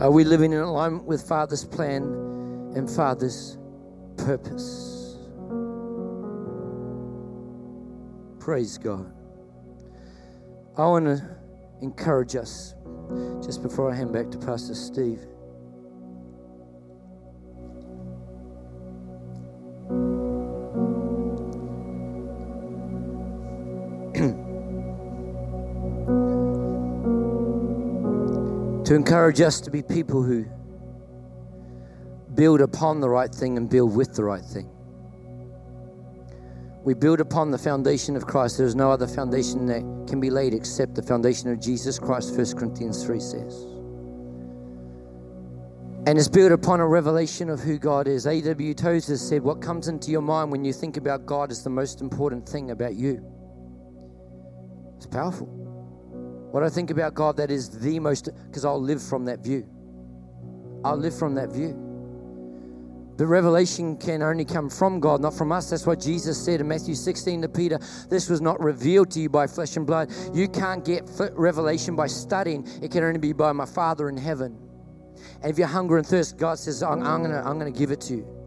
Are 0.00 0.10
we 0.10 0.24
living 0.24 0.52
in 0.52 0.58
alignment 0.58 1.04
with 1.04 1.22
Father's 1.22 1.64
plan 1.64 2.31
and 2.74 2.90
Father's 2.90 3.58
purpose? 4.16 5.18
Praise 8.38 8.78
God. 8.78 9.12
I 10.76 10.86
want 10.86 11.04
to 11.04 11.22
encourage 11.82 12.34
us 12.34 12.74
just 13.44 13.62
before 13.62 13.90
I 13.90 13.94
hand 13.94 14.12
back 14.12 14.30
to 14.30 14.38
Pastor 14.38 14.74
Steve. 14.74 15.20
to 28.84 28.94
encourage 28.94 29.40
us 29.40 29.60
to 29.60 29.70
be 29.70 29.82
people 29.82 30.22
who 30.22 30.46
build 32.34 32.60
upon 32.60 33.00
the 33.00 33.08
right 33.08 33.32
thing 33.32 33.56
and 33.56 33.68
build 33.68 33.94
with 33.94 34.14
the 34.14 34.24
right 34.24 34.44
thing. 34.44 34.68
We 36.84 36.94
build 36.94 37.20
upon 37.20 37.50
the 37.50 37.58
foundation 37.58 38.16
of 38.16 38.26
Christ. 38.26 38.58
There 38.58 38.66
is 38.66 38.74
no 38.74 38.90
other 38.90 39.06
foundation 39.06 39.66
that 39.66 39.82
can 40.08 40.20
be 40.20 40.30
laid 40.30 40.52
except 40.52 40.94
the 40.96 41.02
foundation 41.02 41.50
of 41.50 41.60
Jesus 41.60 41.98
Christ, 41.98 42.36
1 42.36 42.58
Corinthians 42.58 43.04
3 43.04 43.20
says. 43.20 43.66
And 46.04 46.18
it's 46.18 46.28
built 46.28 46.50
upon 46.50 46.80
a 46.80 46.86
revelation 46.86 47.48
of 47.48 47.60
who 47.60 47.78
God 47.78 48.08
is. 48.08 48.26
A.W. 48.26 48.74
Tozer 48.74 49.16
said, 49.16 49.42
What 49.42 49.62
comes 49.62 49.86
into 49.86 50.10
your 50.10 50.20
mind 50.20 50.50
when 50.50 50.64
you 50.64 50.72
think 50.72 50.96
about 50.96 51.24
God 51.24 51.52
is 51.52 51.62
the 51.62 51.70
most 51.70 52.00
important 52.00 52.48
thing 52.48 52.72
about 52.72 52.96
you. 52.96 53.24
It's 54.96 55.06
powerful. 55.06 55.46
What 56.50 56.64
I 56.64 56.68
think 56.68 56.90
about 56.90 57.14
God, 57.14 57.36
that 57.36 57.52
is 57.52 57.70
the 57.70 58.00
most, 58.00 58.28
because 58.46 58.64
I'll 58.64 58.82
live 58.82 59.00
from 59.00 59.24
that 59.26 59.38
view. 59.38 59.64
I'll 60.84 60.96
live 60.96 61.16
from 61.16 61.36
that 61.36 61.52
view. 61.52 61.91
The 63.16 63.26
revelation 63.26 63.96
can 63.96 64.22
only 64.22 64.44
come 64.44 64.70
from 64.70 64.98
God, 64.98 65.20
not 65.20 65.34
from 65.34 65.52
us. 65.52 65.70
That's 65.70 65.86
what 65.86 66.00
Jesus 66.00 66.42
said 66.42 66.60
in 66.60 66.68
Matthew 66.68 66.94
16 66.94 67.42
to 67.42 67.48
Peter. 67.48 67.78
This 68.08 68.28
was 68.28 68.40
not 68.40 68.60
revealed 68.60 69.10
to 69.12 69.20
you 69.20 69.28
by 69.28 69.46
flesh 69.46 69.76
and 69.76 69.86
blood. 69.86 70.10
You 70.32 70.48
can't 70.48 70.84
get 70.84 71.08
revelation 71.34 71.94
by 71.94 72.06
studying, 72.06 72.66
it 72.82 72.90
can 72.90 73.04
only 73.04 73.18
be 73.18 73.32
by 73.32 73.52
my 73.52 73.66
Father 73.66 74.08
in 74.08 74.16
heaven. 74.16 74.58
And 75.42 75.50
if 75.50 75.58
you're 75.58 75.68
hungry 75.68 75.98
and 75.98 76.06
thirst, 76.06 76.36
God 76.38 76.58
says, 76.58 76.82
I'm, 76.82 77.02
I'm 77.02 77.22
going 77.22 77.32
to 77.32 77.46
I'm 77.46 77.58
going 77.58 77.72
to 77.72 77.78
give 77.78 77.90
it 77.90 78.00
to 78.02 78.14
you. 78.14 78.42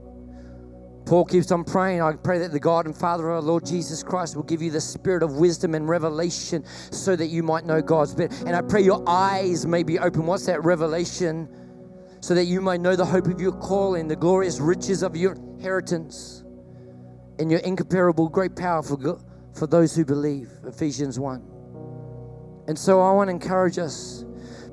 Paul 1.05 1.25
keeps 1.25 1.51
on 1.51 1.63
praying. 1.63 2.01
I 2.01 2.13
pray 2.13 2.39
that 2.39 2.51
the 2.51 2.59
God 2.59 2.87
and 2.87 2.97
Father 2.97 3.29
of 3.29 3.35
our 3.35 3.41
Lord 3.41 3.65
Jesus 3.65 4.01
Christ 4.01 4.35
will 4.35 4.43
give 4.43 4.61
you 4.61 4.71
the 4.71 4.81
spirit 4.81 5.21
of 5.21 5.35
wisdom 5.35 5.75
and 5.75 5.87
revelation 5.87 6.65
so 6.91 7.15
that 7.15 7.27
you 7.27 7.43
might 7.43 7.65
know 7.65 7.81
God's 7.81 8.15
bit. 8.15 8.31
And 8.41 8.55
I 8.55 8.61
pray 8.61 8.81
your 8.81 9.03
eyes 9.07 9.67
may 9.67 9.83
be 9.83 9.99
open. 9.99 10.25
What's 10.25 10.47
that 10.47 10.63
revelation? 10.63 11.47
So 12.25 12.33
that 12.33 12.45
you 12.45 12.59
might 12.59 12.81
know 12.81 12.95
the 12.95 13.05
hope 13.05 13.27
of 13.27 13.39
your 13.39 13.51
calling, 13.51 14.07
the 14.07 14.15
glorious 14.15 14.59
riches 14.59 15.03
of 15.03 15.15
your 15.15 15.33
inheritance, 15.33 16.43
and 17.37 17.51
your 17.51 17.59
incomparable 17.59 18.29
great 18.29 18.55
power 18.55 18.81
for, 18.81 19.19
for 19.53 19.67
those 19.67 19.95
who 19.95 20.03
believe. 20.03 20.49
Ephesians 20.65 21.19
1. 21.19 21.35
And 22.67 22.79
so 22.79 22.99
I 22.99 23.11
want 23.11 23.27
to 23.27 23.31
encourage 23.31 23.77
us 23.77 24.24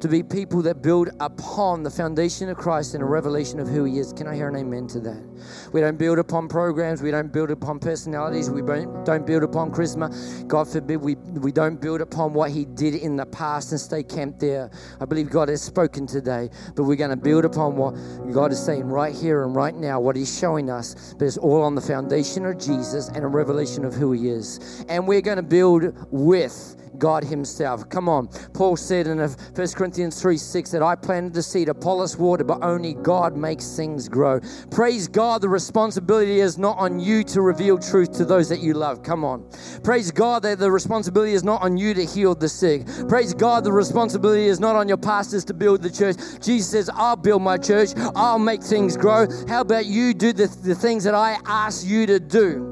to 0.03 0.09
be 0.09 0.21
people 0.21 0.61
that 0.63 0.83
build 0.83 1.11
upon 1.21 1.85
the 1.85 1.91
foundation 1.91 2.49
of 2.49 2.57
Christ 2.57 2.95
and 2.95 3.05
a 3.05 3.07
revelation 3.07 3.61
of 3.61 3.69
who 3.69 3.85
He 3.85 4.01
is. 4.01 4.13
Can 4.13 4.27
I 4.27 4.35
hear 4.35 4.49
an 4.49 4.57
amen 4.57 4.89
to 4.89 5.01
that? 5.01 5.71
We 5.73 5.81
don't 5.81 5.97
build 5.97 6.19
upon 6.19 6.49
programs. 6.49 7.01
We 7.01 7.13
don't 7.13 7.33
build 7.33 7.53
upon 7.53 7.79
personalities. 7.79 8.51
We 8.51 8.63
don't 8.63 9.25
build 9.25 9.45
upon 9.45 9.71
charisma. 9.71 10.49
God 10.49 10.67
forbid 10.67 10.97
we, 10.97 11.15
we 11.15 11.53
don't 11.53 11.81
build 11.81 12.01
upon 12.01 12.33
what 12.33 12.51
He 12.51 12.65
did 12.65 12.97
in 12.97 13.15
the 13.15 13.27
past 13.27 13.71
and 13.71 13.81
stay 13.81 14.03
camped 14.03 14.41
there. 14.41 14.73
I 15.01 15.05
believe 15.05 15.31
God 15.31 15.49
has 15.49 15.63
spoken 15.63 16.09
today, 16.09 16.51
but 16.75 16.83
we're 16.83 16.97
going 16.97 17.11
to 17.11 17.17
build 17.17 17.45
upon 17.45 17.77
what 17.77 17.93
God 18.33 18.51
is 18.51 18.61
saying 18.61 18.87
right 18.87 19.15
here 19.15 19.45
and 19.45 19.55
right 19.55 19.75
now, 19.75 20.01
what 20.01 20.17
He's 20.17 20.37
showing 20.37 20.69
us. 20.69 21.15
But 21.17 21.27
it's 21.27 21.39
all 21.39 21.63
on 21.63 21.77
the 21.77 21.81
foundation 21.81 22.45
of 22.45 22.59
Jesus 22.59 23.07
and 23.07 23.25
a 23.25 23.29
revelation 23.29 23.85
of 23.85 23.95
who 23.95 24.11
He 24.11 24.31
is. 24.31 24.85
And 24.89 25.07
we're 25.07 25.23
going 25.23 25.37
to 25.37 25.45
build 25.45 25.95
with 26.11 26.77
God 26.99 27.25
Himself. 27.25 27.89
Come 27.89 28.09
on. 28.09 28.29
Paul 28.53 28.77
said 28.77 29.07
in 29.07 29.19
1 29.19 29.37
Corinthians 29.55 29.92
3 29.95 30.37
6 30.37 30.71
that 30.71 30.83
I 30.83 30.95
planted 30.95 31.35
the 31.35 31.43
seed, 31.43 31.69
Apollos 31.69 32.17
water, 32.17 32.45
but 32.45 32.63
only 32.63 32.95
God 32.95 33.37
makes 33.37 33.77
things 33.77 34.09
grow. 34.09 34.41
Praise 34.71 35.07
God, 35.07 35.43
the 35.43 35.49
responsibility 35.49 36.41
is 36.41 36.59
not 36.59 36.79
on 36.79 36.99
you 36.99 37.23
to 37.25 37.43
reveal 37.43 37.79
truth 37.79 38.13
to 38.13 38.25
those 38.25 38.49
that 38.49 38.61
you 38.61 38.75
love. 38.75 39.03
Come 39.03 39.25
on. 39.25 39.47
Praise 39.83 40.11
God 40.11 40.43
that 40.45 40.59
the 40.59 40.71
responsibility 40.71 41.33
is 41.33 41.45
not 41.45 41.63
on 41.63 41.77
you 41.77 41.95
to 41.95 42.05
heal 42.05 42.35
the 42.35 42.49
sick. 42.49 42.87
Praise 43.09 43.35
God, 43.35 43.65
the 43.65 43.73
responsibility 43.73 44.47
is 44.47 44.61
not 44.61 44.77
on 44.77 44.89
your 44.89 44.97
pastors 44.97 45.45
to 45.47 45.55
build 45.55 45.83
the 45.83 45.91
church. 45.91 46.17
Jesus 46.41 46.71
says, 46.71 46.91
I'll 46.95 47.17
build 47.17 47.43
my 47.43 47.59
church, 47.59 47.91
I'll 48.17 48.39
make 48.39 48.63
things 48.63 48.97
grow. 48.97 49.27
How 49.49 49.61
about 49.61 49.87
you 49.87 50.15
do 50.15 50.33
the, 50.33 50.47
the 50.63 50.75
things 50.75 51.05
that 51.05 51.15
I 51.15 51.39
ask 51.45 51.87
you 51.87 52.07
to 52.07 52.19
do? 52.19 52.69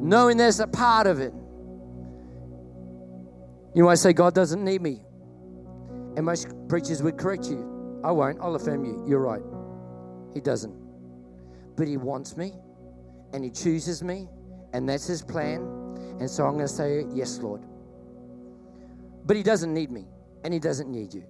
Knowing 0.00 0.36
there's 0.36 0.60
a 0.60 0.66
part 0.66 1.06
of 1.06 1.20
it. 1.20 1.34
You 3.74 3.84
might 3.84 3.96
say, 3.96 4.12
God 4.12 4.34
doesn't 4.34 4.64
need 4.64 4.80
me. 4.80 5.02
And 6.16 6.24
most 6.24 6.48
preachers 6.68 7.02
would 7.02 7.16
correct 7.16 7.46
you. 7.46 8.00
I 8.04 8.12
won't. 8.12 8.38
I'll 8.40 8.54
affirm 8.54 8.84
you. 8.84 9.04
You're 9.08 9.20
right. 9.20 9.42
He 10.34 10.40
doesn't. 10.40 10.74
But 11.76 11.88
He 11.88 11.96
wants 11.96 12.36
me 12.36 12.52
and 13.32 13.44
He 13.44 13.50
chooses 13.50 14.02
me, 14.02 14.28
and 14.72 14.88
that's 14.88 15.06
His 15.06 15.22
plan. 15.22 15.60
And 16.20 16.28
so 16.28 16.44
I'm 16.44 16.54
going 16.54 16.66
to 16.66 16.72
say, 16.72 17.04
Yes, 17.12 17.38
Lord. 17.38 17.62
But 19.24 19.36
He 19.36 19.42
doesn't 19.42 19.72
need 19.72 19.90
me, 19.90 20.06
and 20.44 20.52
He 20.52 20.60
doesn't 20.60 20.90
need 20.90 21.14
you. 21.14 21.24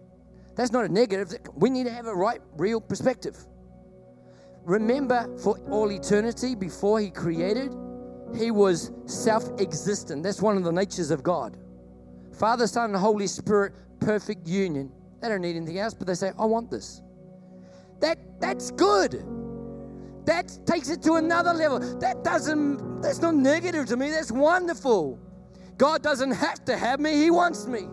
That's 0.54 0.72
not 0.72 0.84
a 0.84 0.88
negative. 0.88 1.38
We 1.54 1.70
need 1.70 1.84
to 1.84 1.92
have 1.92 2.06
a 2.06 2.14
right, 2.14 2.40
real 2.56 2.80
perspective. 2.80 3.36
Remember, 4.64 5.28
for 5.38 5.58
all 5.70 5.90
eternity, 5.90 6.54
before 6.54 7.00
He 7.00 7.10
created, 7.10 7.74
He 8.36 8.50
was 8.50 8.92
self 9.06 9.48
existent. 9.60 10.22
That's 10.22 10.42
one 10.42 10.56
of 10.56 10.64
the 10.64 10.72
natures 10.72 11.10
of 11.10 11.22
God. 11.22 11.56
Father, 12.32 12.66
Son, 12.66 12.90
and 12.90 12.96
Holy 12.96 13.26
Spirit, 13.26 13.72
perfect 14.00 14.46
union. 14.46 14.90
They 15.20 15.28
don't 15.28 15.40
need 15.40 15.56
anything 15.56 15.78
else, 15.78 15.94
but 15.94 16.06
they 16.06 16.14
say, 16.14 16.32
I 16.38 16.44
want 16.44 16.70
this. 16.70 17.02
That 18.00 18.18
that's 18.40 18.70
good. 18.70 19.24
That 20.24 20.58
takes 20.66 20.90
it 20.90 21.02
to 21.02 21.14
another 21.14 21.52
level. 21.52 21.78
That 21.98 22.22
doesn't 22.22 23.02
that's 23.02 23.20
not 23.20 23.34
negative 23.34 23.86
to 23.86 23.96
me. 23.96 24.10
That's 24.10 24.30
wonderful. 24.30 25.18
God 25.76 26.02
doesn't 26.02 26.32
have 26.32 26.64
to 26.66 26.76
have 26.76 27.00
me, 27.00 27.14
He 27.14 27.30
wants 27.30 27.66
me. 27.66 27.88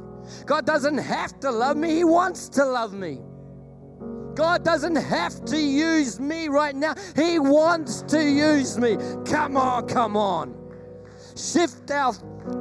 God 0.45 0.65
doesn't 0.65 0.97
have 0.97 1.39
to 1.41 1.51
love 1.51 1.77
me, 1.77 1.95
He 1.95 2.03
wants 2.03 2.49
to 2.49 2.65
love 2.65 2.93
me. 2.93 3.19
God 4.35 4.65
doesn't 4.65 4.97
have 4.97 5.45
to 5.45 5.57
use 5.57 6.19
me 6.19 6.49
right 6.49 6.75
now. 6.75 6.93
He 7.15 7.39
wants 7.39 8.01
to 8.03 8.21
use 8.21 8.77
me. 8.77 8.97
Come 9.25 9.55
on, 9.55 9.87
come 9.87 10.17
on. 10.17 10.53
Shift 11.37 11.89
our 11.89 12.13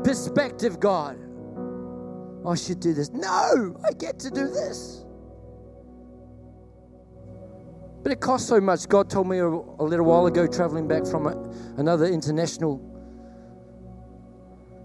perspective, 0.04 0.78
God. 0.78 1.18
I 2.46 2.54
should 2.54 2.80
do 2.80 2.92
this. 2.92 3.10
No, 3.10 3.76
I 3.84 3.92
get 3.92 4.18
to 4.20 4.30
do 4.30 4.48
this. 4.48 5.04
But 8.02 8.12
it 8.12 8.20
costs 8.20 8.48
so 8.48 8.60
much. 8.60 8.86
God 8.86 9.08
told 9.08 9.28
me 9.28 9.38
a, 9.38 9.46
a 9.46 9.84
little 9.84 10.04
while 10.04 10.26
ago, 10.26 10.46
traveling 10.46 10.86
back 10.86 11.06
from 11.06 11.26
a, 11.26 11.32
another 11.78 12.04
international 12.04 12.78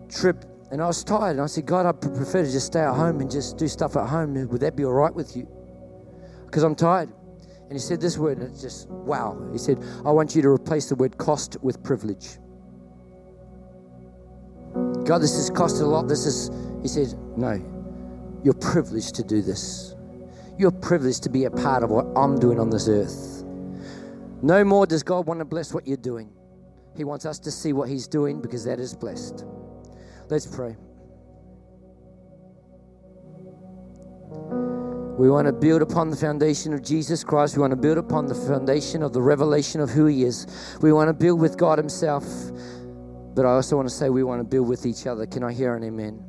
trip, 0.09 0.45
and 0.71 0.81
I 0.81 0.87
was 0.87 1.03
tired. 1.03 1.31
And 1.31 1.41
I 1.41 1.47
said, 1.47 1.65
God, 1.65 1.85
I 1.85 1.91
prefer 1.91 2.43
to 2.45 2.51
just 2.51 2.67
stay 2.67 2.79
at 2.79 2.93
home 2.95 3.19
and 3.19 3.29
just 3.29 3.57
do 3.57 3.67
stuff 3.67 3.97
at 3.97 4.07
home. 4.07 4.35
Would 4.47 4.61
that 4.61 4.77
be 4.77 4.85
all 4.85 4.93
right 4.93 5.13
with 5.13 5.35
you? 5.35 5.47
Because 6.45 6.63
I'm 6.63 6.75
tired. 6.75 7.09
And 7.63 7.73
he 7.73 7.79
said 7.79 7.99
this 7.99 8.17
word, 8.17 8.37
and 8.37 8.49
it's 8.49 8.61
just 8.61 8.89
wow. 8.89 9.37
He 9.51 9.57
said, 9.57 9.83
I 10.05 10.11
want 10.11 10.33
you 10.35 10.41
to 10.41 10.49
replace 10.49 10.87
the 10.87 10.95
word 10.95 11.17
cost 11.17 11.57
with 11.61 11.83
privilege. 11.83 12.37
God, 15.03 15.19
this 15.19 15.35
has 15.35 15.51
costed 15.51 15.81
a 15.81 15.85
lot. 15.85 16.07
This 16.07 16.25
is, 16.25 16.49
he 16.81 16.87
said, 16.87 17.13
no, 17.37 17.61
you're 18.43 18.53
privileged 18.53 19.15
to 19.15 19.23
do 19.23 19.41
this. 19.41 19.95
You're 20.57 20.71
privileged 20.71 21.23
to 21.23 21.29
be 21.29 21.45
a 21.45 21.51
part 21.51 21.83
of 21.83 21.89
what 21.89 22.05
I'm 22.15 22.37
doing 22.37 22.59
on 22.59 22.69
this 22.69 22.87
earth. 22.87 23.43
No 24.41 24.63
more 24.63 24.85
does 24.85 25.03
God 25.03 25.27
want 25.27 25.39
to 25.39 25.45
bless 25.45 25.73
what 25.73 25.87
you're 25.87 25.97
doing. 25.97 26.31
He 26.95 27.03
wants 27.03 27.25
us 27.25 27.39
to 27.39 27.51
see 27.51 27.73
what 27.73 27.89
He's 27.89 28.07
doing 28.07 28.41
because 28.41 28.63
that 28.65 28.79
is 28.79 28.93
blessed. 28.93 29.45
Let's 30.29 30.45
pray. 30.45 30.75
We 35.17 35.29
want 35.29 35.47
to 35.47 35.53
build 35.53 35.81
upon 35.81 36.09
the 36.09 36.15
foundation 36.15 36.73
of 36.73 36.81
Jesus 36.81 37.23
Christ. 37.25 37.57
We 37.57 37.61
want 37.61 37.71
to 37.71 37.77
build 37.77 37.97
upon 37.97 38.27
the 38.27 38.35
foundation 38.35 39.03
of 39.03 39.11
the 39.11 39.21
revelation 39.21 39.81
of 39.81 39.89
who 39.89 40.05
He 40.05 40.23
is. 40.23 40.47
We 40.81 40.93
want 40.93 41.09
to 41.09 41.13
build 41.13 41.41
with 41.41 41.57
God 41.57 41.77
Himself. 41.77 42.23
But 43.35 43.45
I 43.45 43.49
also 43.49 43.75
want 43.75 43.89
to 43.89 43.93
say 43.93 44.09
we 44.09 44.23
want 44.23 44.39
to 44.39 44.45
build 44.45 44.67
with 44.67 44.85
each 44.85 45.07
other. 45.07 45.25
Can 45.25 45.43
I 45.43 45.51
hear 45.51 45.75
an 45.75 45.83
amen? 45.83 46.28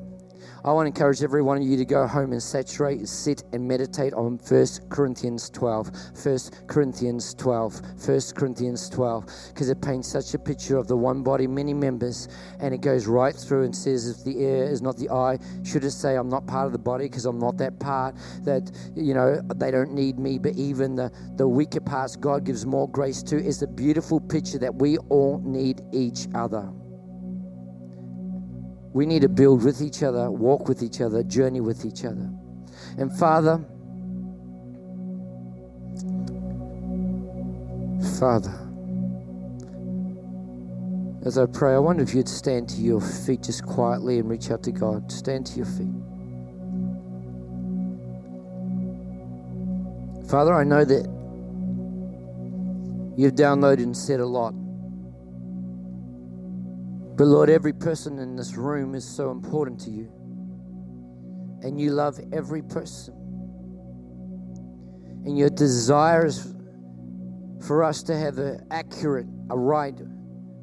I 0.62 0.72
want 0.72 0.84
to 0.84 0.88
encourage 0.88 1.22
every 1.22 1.40
one 1.40 1.56
of 1.56 1.62
you 1.62 1.78
to 1.78 1.86
go 1.86 2.06
home 2.06 2.32
and 2.32 2.42
saturate, 2.42 3.08
sit, 3.08 3.44
and 3.54 3.66
meditate 3.66 4.12
on 4.12 4.38
1 4.46 4.66
Corinthians 4.90 5.48
12. 5.48 5.90
1 6.22 6.38
Corinthians 6.66 7.32
12. 7.34 7.80
1 8.06 8.20
Corinthians 8.34 8.90
12. 8.90 9.26
Because 9.48 9.70
it 9.70 9.80
paints 9.80 10.08
such 10.08 10.34
a 10.34 10.38
picture 10.38 10.76
of 10.76 10.86
the 10.86 10.96
one 10.96 11.22
body, 11.22 11.46
many 11.46 11.72
members, 11.72 12.28
and 12.58 12.74
it 12.74 12.82
goes 12.82 13.06
right 13.06 13.34
through 13.34 13.64
and 13.64 13.74
says, 13.74 14.06
if 14.06 14.22
the 14.22 14.38
ear 14.38 14.64
is 14.64 14.82
not 14.82 14.98
the 14.98 15.08
eye, 15.08 15.38
should 15.62 15.82
it 15.82 15.92
say, 15.92 16.16
I'm 16.16 16.28
not 16.28 16.46
part 16.46 16.66
of 16.66 16.72
the 16.72 16.78
body 16.78 17.06
because 17.06 17.24
I'm 17.24 17.38
not 17.38 17.56
that 17.56 17.78
part, 17.80 18.14
that, 18.42 18.70
you 18.94 19.14
know, 19.14 19.40
they 19.56 19.70
don't 19.70 19.94
need 19.94 20.18
me, 20.18 20.38
but 20.38 20.56
even 20.56 20.94
the, 20.94 21.10
the 21.36 21.48
weaker 21.48 21.80
parts, 21.80 22.16
God 22.16 22.44
gives 22.44 22.66
more 22.66 22.86
grace 22.86 23.22
to, 23.24 23.36
is 23.36 23.62
a 23.62 23.66
beautiful 23.66 24.20
picture 24.20 24.58
that 24.58 24.74
we 24.74 24.98
all 25.08 25.40
need 25.42 25.80
each 25.92 26.28
other. 26.34 26.70
We 28.92 29.06
need 29.06 29.22
to 29.22 29.28
build 29.28 29.64
with 29.64 29.80
each 29.80 30.02
other, 30.02 30.30
walk 30.30 30.68
with 30.68 30.82
each 30.82 31.00
other, 31.00 31.22
journey 31.22 31.60
with 31.60 31.84
each 31.84 32.04
other. 32.04 32.28
And 32.98 33.12
Father, 33.16 33.64
Father, 38.18 38.56
as 41.24 41.38
I 41.38 41.46
pray, 41.46 41.74
I 41.74 41.78
wonder 41.78 42.02
if 42.02 42.14
you'd 42.14 42.28
stand 42.28 42.68
to 42.70 42.80
your 42.80 43.00
feet 43.00 43.42
just 43.42 43.64
quietly 43.64 44.18
and 44.18 44.28
reach 44.28 44.50
out 44.50 44.62
to 44.64 44.72
God. 44.72 45.12
Stand 45.12 45.46
to 45.46 45.56
your 45.56 45.66
feet. 45.66 45.86
Father, 50.28 50.54
I 50.54 50.64
know 50.64 50.84
that 50.84 51.06
you've 53.16 53.34
downloaded 53.34 53.82
and 53.82 53.96
said 53.96 54.20
a 54.20 54.26
lot. 54.26 54.54
But 57.20 57.26
Lord, 57.26 57.50
every 57.50 57.74
person 57.74 58.18
in 58.18 58.34
this 58.34 58.56
room 58.56 58.94
is 58.94 59.04
so 59.04 59.30
important 59.30 59.78
to 59.80 59.90
you. 59.90 60.10
And 61.60 61.78
you 61.78 61.90
love 61.90 62.18
every 62.32 62.62
person. 62.62 63.12
And 65.26 65.36
your 65.36 65.50
desire 65.50 66.24
is 66.24 66.54
for 67.66 67.84
us 67.84 68.02
to 68.04 68.16
have 68.16 68.38
an 68.38 68.66
accurate, 68.70 69.26
a 69.50 69.58
right 69.58 70.00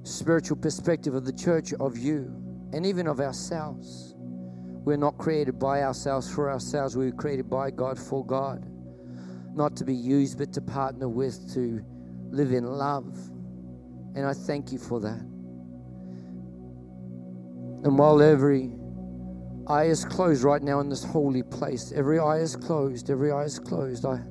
spiritual 0.01 0.57
perspective 0.57 1.13
of 1.13 1.25
the 1.25 1.31
church, 1.31 1.73
of 1.79 1.95
you, 1.95 2.33
and 2.73 2.87
even 2.87 3.05
of 3.05 3.19
ourselves. 3.19 4.15
We're 4.17 4.97
not 4.97 5.19
created 5.19 5.59
by 5.59 5.83
ourselves 5.83 6.27
for 6.27 6.49
ourselves. 6.49 6.97
We 6.97 7.05
were 7.05 7.17
created 7.17 7.51
by 7.51 7.69
God 7.69 7.99
for 7.99 8.25
God. 8.25 8.65
Not 9.53 9.75
to 9.75 9.85
be 9.85 9.93
used, 9.93 10.39
but 10.39 10.53
to 10.53 10.61
partner 10.61 11.07
with, 11.07 11.53
to 11.53 11.85
live 12.31 12.51
in 12.51 12.65
love. 12.65 13.15
And 14.15 14.25
I 14.25 14.33
thank 14.33 14.71
you 14.71 14.79
for 14.79 14.99
that. 15.01 15.36
And 17.83 17.97
while 17.97 18.21
every 18.21 18.71
eye 19.67 19.85
is 19.85 20.05
closed 20.05 20.43
right 20.43 20.61
now 20.61 20.79
in 20.79 20.89
this 20.89 21.03
holy 21.03 21.43
place, 21.43 21.91
every 21.95 22.19
eye 22.19 22.37
is 22.37 22.55
closed, 22.55 23.09
every 23.09 23.31
eye 23.31 23.43
is 23.43 23.59
closed. 23.59 24.05
I 24.05 24.21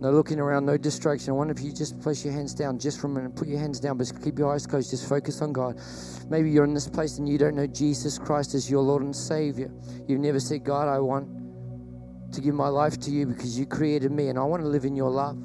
no 0.00 0.12
looking 0.12 0.38
around, 0.38 0.64
no 0.64 0.76
distraction. 0.76 1.30
I 1.30 1.32
wonder 1.32 1.52
if 1.52 1.60
you 1.60 1.72
just 1.72 2.00
place 2.00 2.24
your 2.24 2.32
hands 2.32 2.54
down 2.54 2.78
just 2.78 3.00
for 3.00 3.08
a 3.08 3.10
minute. 3.10 3.34
Put 3.34 3.48
your 3.48 3.58
hands 3.58 3.80
down, 3.80 3.98
but 3.98 4.12
keep 4.22 4.38
your 4.38 4.54
eyes 4.54 4.64
closed. 4.64 4.90
Just 4.90 5.08
focus 5.08 5.42
on 5.42 5.52
God. 5.52 5.80
Maybe 6.28 6.50
you're 6.50 6.64
in 6.64 6.72
this 6.72 6.88
place 6.88 7.18
and 7.18 7.28
you 7.28 7.36
don't 7.36 7.56
know 7.56 7.66
Jesus 7.66 8.16
Christ 8.16 8.54
as 8.54 8.70
your 8.70 8.82
Lord 8.82 9.02
and 9.02 9.14
Savior. 9.14 9.72
You've 10.06 10.20
never 10.20 10.38
said, 10.38 10.62
God, 10.62 10.86
I 10.86 11.00
want 11.00 11.28
to 12.32 12.40
give 12.40 12.54
my 12.54 12.68
life 12.68 13.00
to 13.00 13.10
you 13.10 13.26
because 13.26 13.58
you 13.58 13.66
created 13.66 14.12
me 14.12 14.28
and 14.28 14.38
I 14.38 14.44
want 14.44 14.62
to 14.62 14.68
live 14.68 14.84
in 14.84 14.94
your 14.94 15.10
love. 15.10 15.36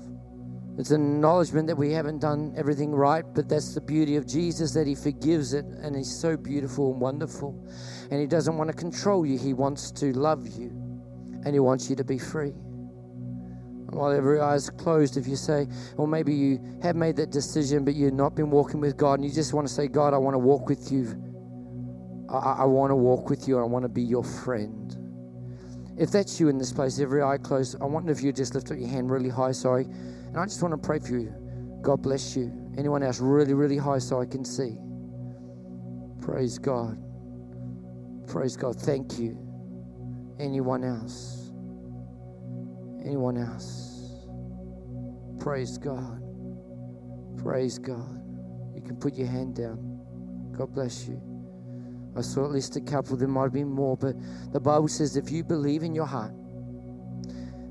It's 0.78 0.90
an 0.90 1.02
acknowledgement 1.02 1.68
that 1.68 1.76
we 1.76 1.92
haven't 1.92 2.20
done 2.20 2.54
everything 2.58 2.92
right, 2.94 3.24
but 3.36 3.48
that's 3.48 3.76
the 3.76 3.82
beauty 3.82 4.16
of 4.16 4.26
Jesus 4.26 4.74
that 4.74 4.88
He 4.88 4.96
forgives 4.96 5.54
it 5.54 5.66
and 5.66 5.96
He's 5.96 6.14
so 6.14 6.36
beautiful 6.36 6.92
and 6.92 7.02
wonderful. 7.02 7.68
And 8.10 8.20
He 8.20 8.26
doesn't 8.26 8.58
want 8.58 8.72
to 8.72 8.76
control 8.76 9.26
you, 9.26 9.38
He 9.38 9.54
wants 9.54 9.92
to 9.92 10.12
love 10.14 10.48
you 10.48 10.70
and 11.46 11.54
He 11.54 11.60
wants 11.60 11.90
you 11.90 11.96
to 11.96 12.04
be 12.04 12.18
free. 12.18 12.50
And 12.50 14.02
while 14.02 14.12
every 14.12 14.40
eye 14.40 14.56
is 14.56 14.72
closed, 14.72 15.18
if 15.18 15.28
you 15.28 15.36
say, 15.36 15.68
or 15.98 16.08
maybe 16.08 16.34
you 16.34 16.60
have 16.82 16.96
made 16.96 17.16
that 17.18 17.30
decision, 17.30 17.86
but 17.86 17.94
you've 17.94 18.14
not 18.14 18.36
been 18.36 18.50
walking 18.50 18.80
with 18.80 18.98
God, 18.98 19.20
and 19.20 19.26
you 19.26 19.32
just 19.32 19.54
want 19.54 19.68
to 19.68 19.74
say, 19.74 19.88
God, 19.88 20.16
I 20.16 20.18
want 20.18 20.34
to 20.34 20.40
walk 20.40 20.68
with 20.68 20.92
you. 20.92 21.16
I, 22.30 22.62
I 22.62 22.66
want 22.66 22.90
to 22.90 22.96
walk 22.96 23.30
with 23.30 23.48
you, 23.48 23.60
I 23.60 23.64
want 23.64 23.84
to 23.84 23.90
be 23.90 24.02
your 24.02 24.24
friend. 24.24 24.98
If 25.96 26.12
that's 26.12 26.40
you 26.40 26.50
in 26.50 26.58
this 26.58 26.74
place, 26.74 27.00
every 27.00 27.22
eye 27.22 27.38
closed, 27.38 27.76
I 27.80 27.86
wonder 27.86 28.12
if 28.12 28.24
you 28.24 28.34
just 28.34 28.56
lift 28.56 28.72
up 28.72 28.80
your 28.80 28.90
hand 28.90 29.12
really 29.12 29.30
high, 29.30 29.52
sorry. 29.52 29.86
And 30.34 30.42
I 30.42 30.46
just 30.46 30.64
want 30.64 30.72
to 30.74 30.80
pray 30.80 30.98
for 30.98 31.16
you. 31.16 31.32
God 31.84 32.02
bless 32.02 32.36
you. 32.36 32.52
Anyone 32.76 33.04
else 33.04 33.20
really, 33.20 33.54
really 33.54 33.78
high 33.78 34.00
so 34.00 34.20
I 34.20 34.26
can 34.26 34.44
see? 34.44 34.76
Praise 36.22 36.58
God. 36.58 36.98
Praise 38.28 38.58
God. 38.58 38.76
Thank 38.76 39.20
you. 39.20 39.38
Anyone 40.40 40.84
else? 40.84 41.52
Anyone 43.06 43.38
else? 43.38 44.26
Praise 45.40 45.78
God. 45.78 46.20
Praise 47.38 47.78
God. 47.78 48.20
You 48.74 48.82
can 48.82 48.96
put 48.96 49.14
your 49.14 49.28
hand 49.28 49.56
down. 49.56 50.00
God 50.58 50.74
bless 50.74 51.08
you. 51.08 51.22
I 52.18 52.22
saw 52.22 52.44
at 52.46 52.52
least 52.52 52.76
a 52.76 52.82
couple, 52.82 53.18
there 53.18 53.28
might 53.28 53.44
have 53.44 53.54
been 53.54 53.70
more, 53.70 53.96
but 53.96 54.16
the 54.52 54.60
Bible 54.60 54.88
says 54.88 55.16
if 55.16 55.30
you 55.30 55.44
believe 55.44 55.84
in 55.84 55.94
your 55.94 56.08
heart, 56.08 56.34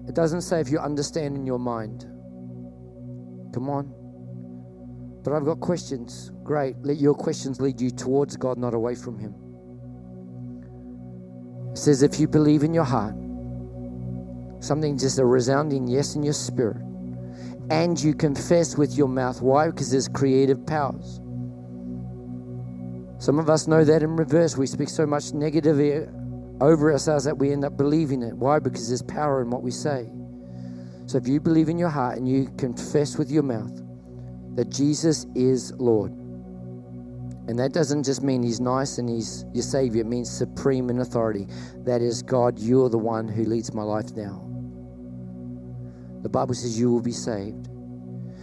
it 0.07 0.15
doesn't 0.15 0.43
say 0.43 0.61
if 0.61 0.69
you 0.69 0.79
understand 0.79 1.35
in 1.35 1.45
your 1.45 1.59
mind. 1.59 2.12
Come 3.53 3.69
on. 3.69 3.93
But 5.23 5.35
I've 5.35 5.45
got 5.45 5.61
questions. 5.61 6.33
Great. 6.43 6.77
Let 6.83 6.97
your 6.97 7.15
questions 7.15 7.61
lead 7.61 7.81
you 7.81 7.91
towards 7.91 8.37
God, 8.37 8.59
not 8.59 8.75
away 8.75 8.95
from 8.95 9.19
Him. 9.19 9.35
It 11.73 11.79
says, 11.79 12.03
if 12.03 12.19
you 12.19 12.29
believe 12.29 12.65
in 12.65 12.75
your 12.75 12.85
heart, 12.85 13.15
something 14.61 14.99
just 14.99 15.19
a 15.19 15.25
resounding 15.25 15.87
yes 15.87 16.17
in 16.17 16.23
your 16.23 16.35
spirit, 16.35 16.83
and 17.71 18.03
you 18.03 18.15
confess 18.15 18.77
with 18.77 18.97
your 18.97 19.09
mouth. 19.09 19.41
Why? 19.41 19.69
Because 19.69 19.91
there's 19.91 20.09
creative 20.09 20.67
powers. 20.67 21.21
Some 23.19 23.39
of 23.39 23.49
us 23.49 23.69
know 23.69 23.85
that 23.85 24.03
in 24.03 24.17
reverse. 24.17 24.57
We 24.57 24.67
speak 24.67 24.89
so 24.89 25.07
much 25.07 25.27
negativity 25.27 26.13
over 26.61 26.93
ourselves 26.93 27.25
that 27.25 27.39
we 27.39 27.53
end 27.53 27.65
up 27.65 27.77
believing 27.77 28.23
it. 28.23 28.37
Why? 28.37 28.59
Because 28.59 28.89
there's 28.89 29.03
power 29.03 29.41
in 29.41 29.51
what 29.51 29.63
we 29.63 29.71
say. 29.71 30.11
So 31.13 31.19
if 31.19 31.29
you 31.29 31.41
believe 31.41 31.69
in 31.69 31.77
your 31.77 31.91
heart 31.91 32.17
and 32.17 32.27
you 32.27 32.51
confess 32.57 33.19
with 33.19 33.31
your 33.31 33.43
mouth 33.43 33.83
that 34.57 34.71
Jesus 34.71 35.27
is 35.35 35.71
Lord, 35.73 36.11
and 36.11 37.59
that 37.59 37.75
doesn't 37.75 38.05
just 38.05 38.23
mean 38.23 38.43
he's 38.43 38.61
nice 38.61 38.97
and 38.97 39.11
he's 39.11 39.45
your 39.53 39.63
savior, 39.63 40.01
it 40.01 40.07
means 40.07 40.31
supreme 40.31 40.89
in 40.89 41.01
authority. 41.01 41.49
That 41.85 42.01
is, 42.01 42.23
God, 42.23 42.59
you're 42.59 42.89
the 42.89 42.97
one 42.97 43.29
who 43.29 43.45
leads 43.45 43.75
my 43.75 43.83
life 43.83 44.13
now. 44.17 44.49
The 46.23 46.31
Bible 46.31 46.55
says 46.55 46.81
you 46.81 46.91
will 46.91 47.03
be 47.03 47.13
saved. 47.13 47.69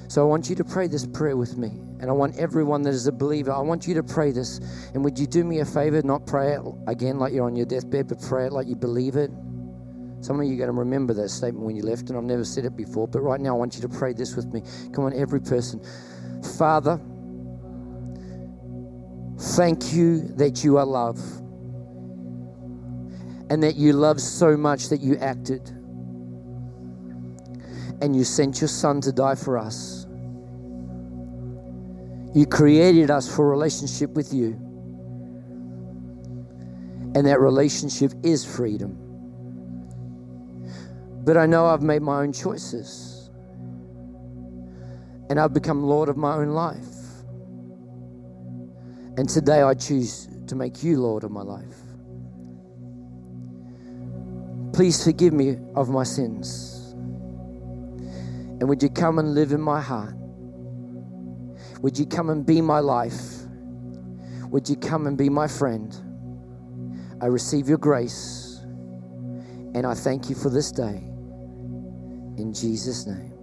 So 0.08 0.22
I 0.22 0.26
want 0.26 0.48
you 0.48 0.56
to 0.58 0.64
pray 0.64 0.86
this 0.86 1.08
prayer 1.08 1.38
with 1.38 1.58
me. 1.58 1.70
And 2.00 2.04
I 2.04 2.14
want 2.14 2.38
everyone 2.38 2.84
that 2.84 2.94
is 2.94 3.08
a 3.08 3.12
believer, 3.12 3.52
I 3.52 3.62
want 3.62 3.88
you 3.88 3.96
to 3.96 4.04
pray 4.04 4.32
this. 4.32 4.60
And 4.94 5.04
would 5.04 5.18
you 5.18 5.26
do 5.26 5.44
me 5.44 5.62
a 5.62 5.66
favor, 5.66 6.04
not 6.04 6.28
pray 6.28 6.54
it 6.54 6.62
again 6.86 7.18
like 7.18 7.34
you're 7.34 7.48
on 7.48 7.56
your 7.56 7.66
deathbed, 7.66 8.10
but 8.10 8.22
pray 8.22 8.46
it 8.46 8.54
like 8.54 8.68
you 8.68 8.76
believe 8.76 9.16
it? 9.16 9.32
Some 10.22 10.40
of 10.40 10.46
you 10.46 10.54
are 10.56 10.58
going 10.58 10.70
to 10.70 10.74
remember 10.74 11.14
that 11.14 11.30
statement 11.30 11.66
when 11.66 11.76
you 11.76 11.84
left, 11.84 12.10
and 12.10 12.18
I've 12.18 12.26
never 12.26 12.44
said 12.44 12.66
it 12.66 12.76
before, 12.76 13.08
but 13.08 13.22
right 13.22 13.40
now 13.40 13.56
I 13.56 13.58
want 13.58 13.76
you 13.76 13.82
to 13.82 13.90
pray 13.90 14.14
this 14.14 14.36
with 14.36 14.54
me. 14.54 14.62
Come 14.92 15.06
on, 15.06 15.14
every 15.14 15.40
person. 15.40 15.82
Father, 16.58 17.00
thank 19.56 19.94
you 19.94 20.28
that 20.36 20.64
you 20.64 20.78
are 20.78 20.86
love, 20.86 21.20
and 23.50 23.64
that 23.64 23.78
you 23.78 23.94
love 23.94 24.20
so 24.20 24.58
much 24.58 24.90
that 24.90 25.00
you 25.00 25.16
acted, 25.18 25.70
and 28.02 28.14
you 28.16 28.26
sent 28.26 28.60
your 28.60 28.68
Son 28.68 29.00
to 29.02 29.14
die 29.14 29.36
for 29.36 29.58
us. 29.58 30.06
You 32.36 32.46
created 32.46 33.10
us 33.10 33.34
for 33.34 33.50
relationship 33.50 34.12
with 34.12 34.34
you, 34.34 34.52
and 37.16 37.26
that 37.26 37.40
relationship 37.40 38.14
is 38.22 38.44
freedom. 38.46 38.99
But 41.30 41.38
I 41.38 41.46
know 41.46 41.68
I've 41.68 41.84
made 41.84 42.02
my 42.02 42.22
own 42.24 42.34
choices. 42.34 43.30
and 45.30 45.40
I've 45.40 45.54
become 45.54 45.84
Lord 45.84 46.10
of 46.10 46.18
my 46.18 46.34
own 46.34 46.48
life. 46.48 46.96
And 49.16 49.30
today 49.30 49.62
I 49.62 49.76
choose 49.76 50.28
to 50.48 50.56
make 50.56 50.82
you 50.82 51.00
Lord 51.00 51.24
of 51.24 51.30
my 51.30 51.44
life. 51.44 51.76
Please 54.74 55.04
forgive 55.04 55.32
me 55.32 55.58
of 55.76 55.90
my 55.90 56.04
sins. 56.04 56.96
And 58.60 58.68
would 58.68 58.82
you 58.82 58.90
come 58.90 59.20
and 59.20 59.36
live 59.36 59.52
in 59.52 59.62
my 59.62 59.80
heart? 59.80 60.16
Would 61.82 62.00
you 62.00 62.08
come 62.08 62.32
and 62.32 62.44
be 62.44 62.60
my 62.60 62.80
life? 62.80 63.44
Would 64.50 64.68
you 64.68 64.78
come 64.78 65.06
and 65.06 65.16
be 65.16 65.30
my 65.30 65.48
friend? 65.48 65.96
I 67.22 67.28
receive 67.28 67.70
your 67.70 67.78
grace 67.78 68.62
and 69.76 69.86
I 69.86 69.94
thank 69.94 70.28
you 70.28 70.36
for 70.36 70.50
this 70.50 70.72
day. 70.72 71.09
In 72.40 72.54
Jesus' 72.54 73.06
name. 73.06 73.34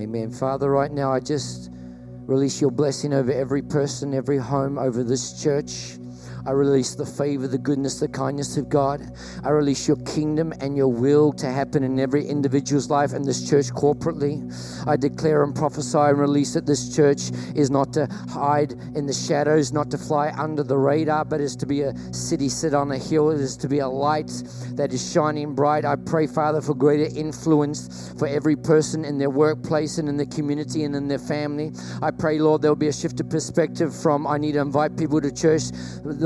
Amen. 0.00 0.32
Father, 0.32 0.68
right 0.68 0.90
now 0.90 1.12
I 1.12 1.20
just 1.20 1.70
release 2.26 2.60
your 2.60 2.72
blessing 2.72 3.12
over 3.12 3.30
every 3.30 3.62
person, 3.62 4.14
every 4.14 4.38
home, 4.38 4.78
over 4.78 5.04
this 5.04 5.40
church. 5.40 5.96
I 6.46 6.52
release 6.52 6.94
the 6.94 7.06
favor, 7.06 7.46
the 7.46 7.58
goodness, 7.58 8.00
the 8.00 8.08
kindness 8.08 8.56
of 8.56 8.68
God. 8.68 9.02
I 9.44 9.50
release 9.50 9.86
your 9.86 9.96
kingdom 9.98 10.52
and 10.60 10.76
your 10.76 10.88
will 10.88 11.32
to 11.34 11.46
happen 11.46 11.82
in 11.82 11.98
every 11.98 12.26
individual's 12.26 12.90
life 12.90 13.12
and 13.12 13.24
this 13.24 13.48
church 13.48 13.66
corporately. 13.66 14.40
I 14.86 14.96
declare 14.96 15.42
and 15.42 15.54
prophesy 15.54 15.98
and 15.98 16.18
release 16.18 16.54
that 16.54 16.66
this 16.66 16.94
church 16.94 17.30
is 17.54 17.70
not 17.70 17.92
to 17.94 18.06
hide 18.28 18.72
in 18.94 19.06
the 19.06 19.12
shadows, 19.12 19.72
not 19.72 19.90
to 19.90 19.98
fly 19.98 20.32
under 20.36 20.62
the 20.62 20.76
radar, 20.76 21.24
but 21.24 21.40
is 21.40 21.56
to 21.56 21.66
be 21.66 21.82
a 21.82 21.94
city 22.12 22.48
set 22.48 22.74
on 22.74 22.90
a 22.92 22.98
hill. 22.98 23.30
It 23.30 23.40
is 23.40 23.56
to 23.58 23.68
be 23.68 23.80
a 23.80 23.88
light 23.88 24.30
that 24.74 24.92
is 24.92 25.12
shining 25.12 25.54
bright. 25.54 25.84
I 25.84 25.96
pray, 25.96 26.26
Father, 26.26 26.60
for 26.60 26.74
greater 26.74 27.14
influence 27.16 28.12
for 28.18 28.26
every 28.26 28.56
person 28.56 29.04
in 29.04 29.18
their 29.18 29.30
workplace 29.30 29.98
and 29.98 30.08
in 30.08 30.16
the 30.16 30.26
community 30.26 30.84
and 30.84 30.94
in 30.96 31.08
their 31.08 31.18
family. 31.18 31.72
I 32.02 32.10
pray, 32.10 32.38
Lord, 32.38 32.62
there 32.62 32.70
will 32.70 32.76
be 32.76 32.88
a 32.88 32.92
shift 32.92 33.20
of 33.20 33.28
perspective 33.28 33.94
from 33.94 34.26
I 34.26 34.38
need 34.38 34.52
to 34.52 34.60
invite 34.60 34.96
people 34.96 35.20
to 35.20 35.32
church. 35.32 35.62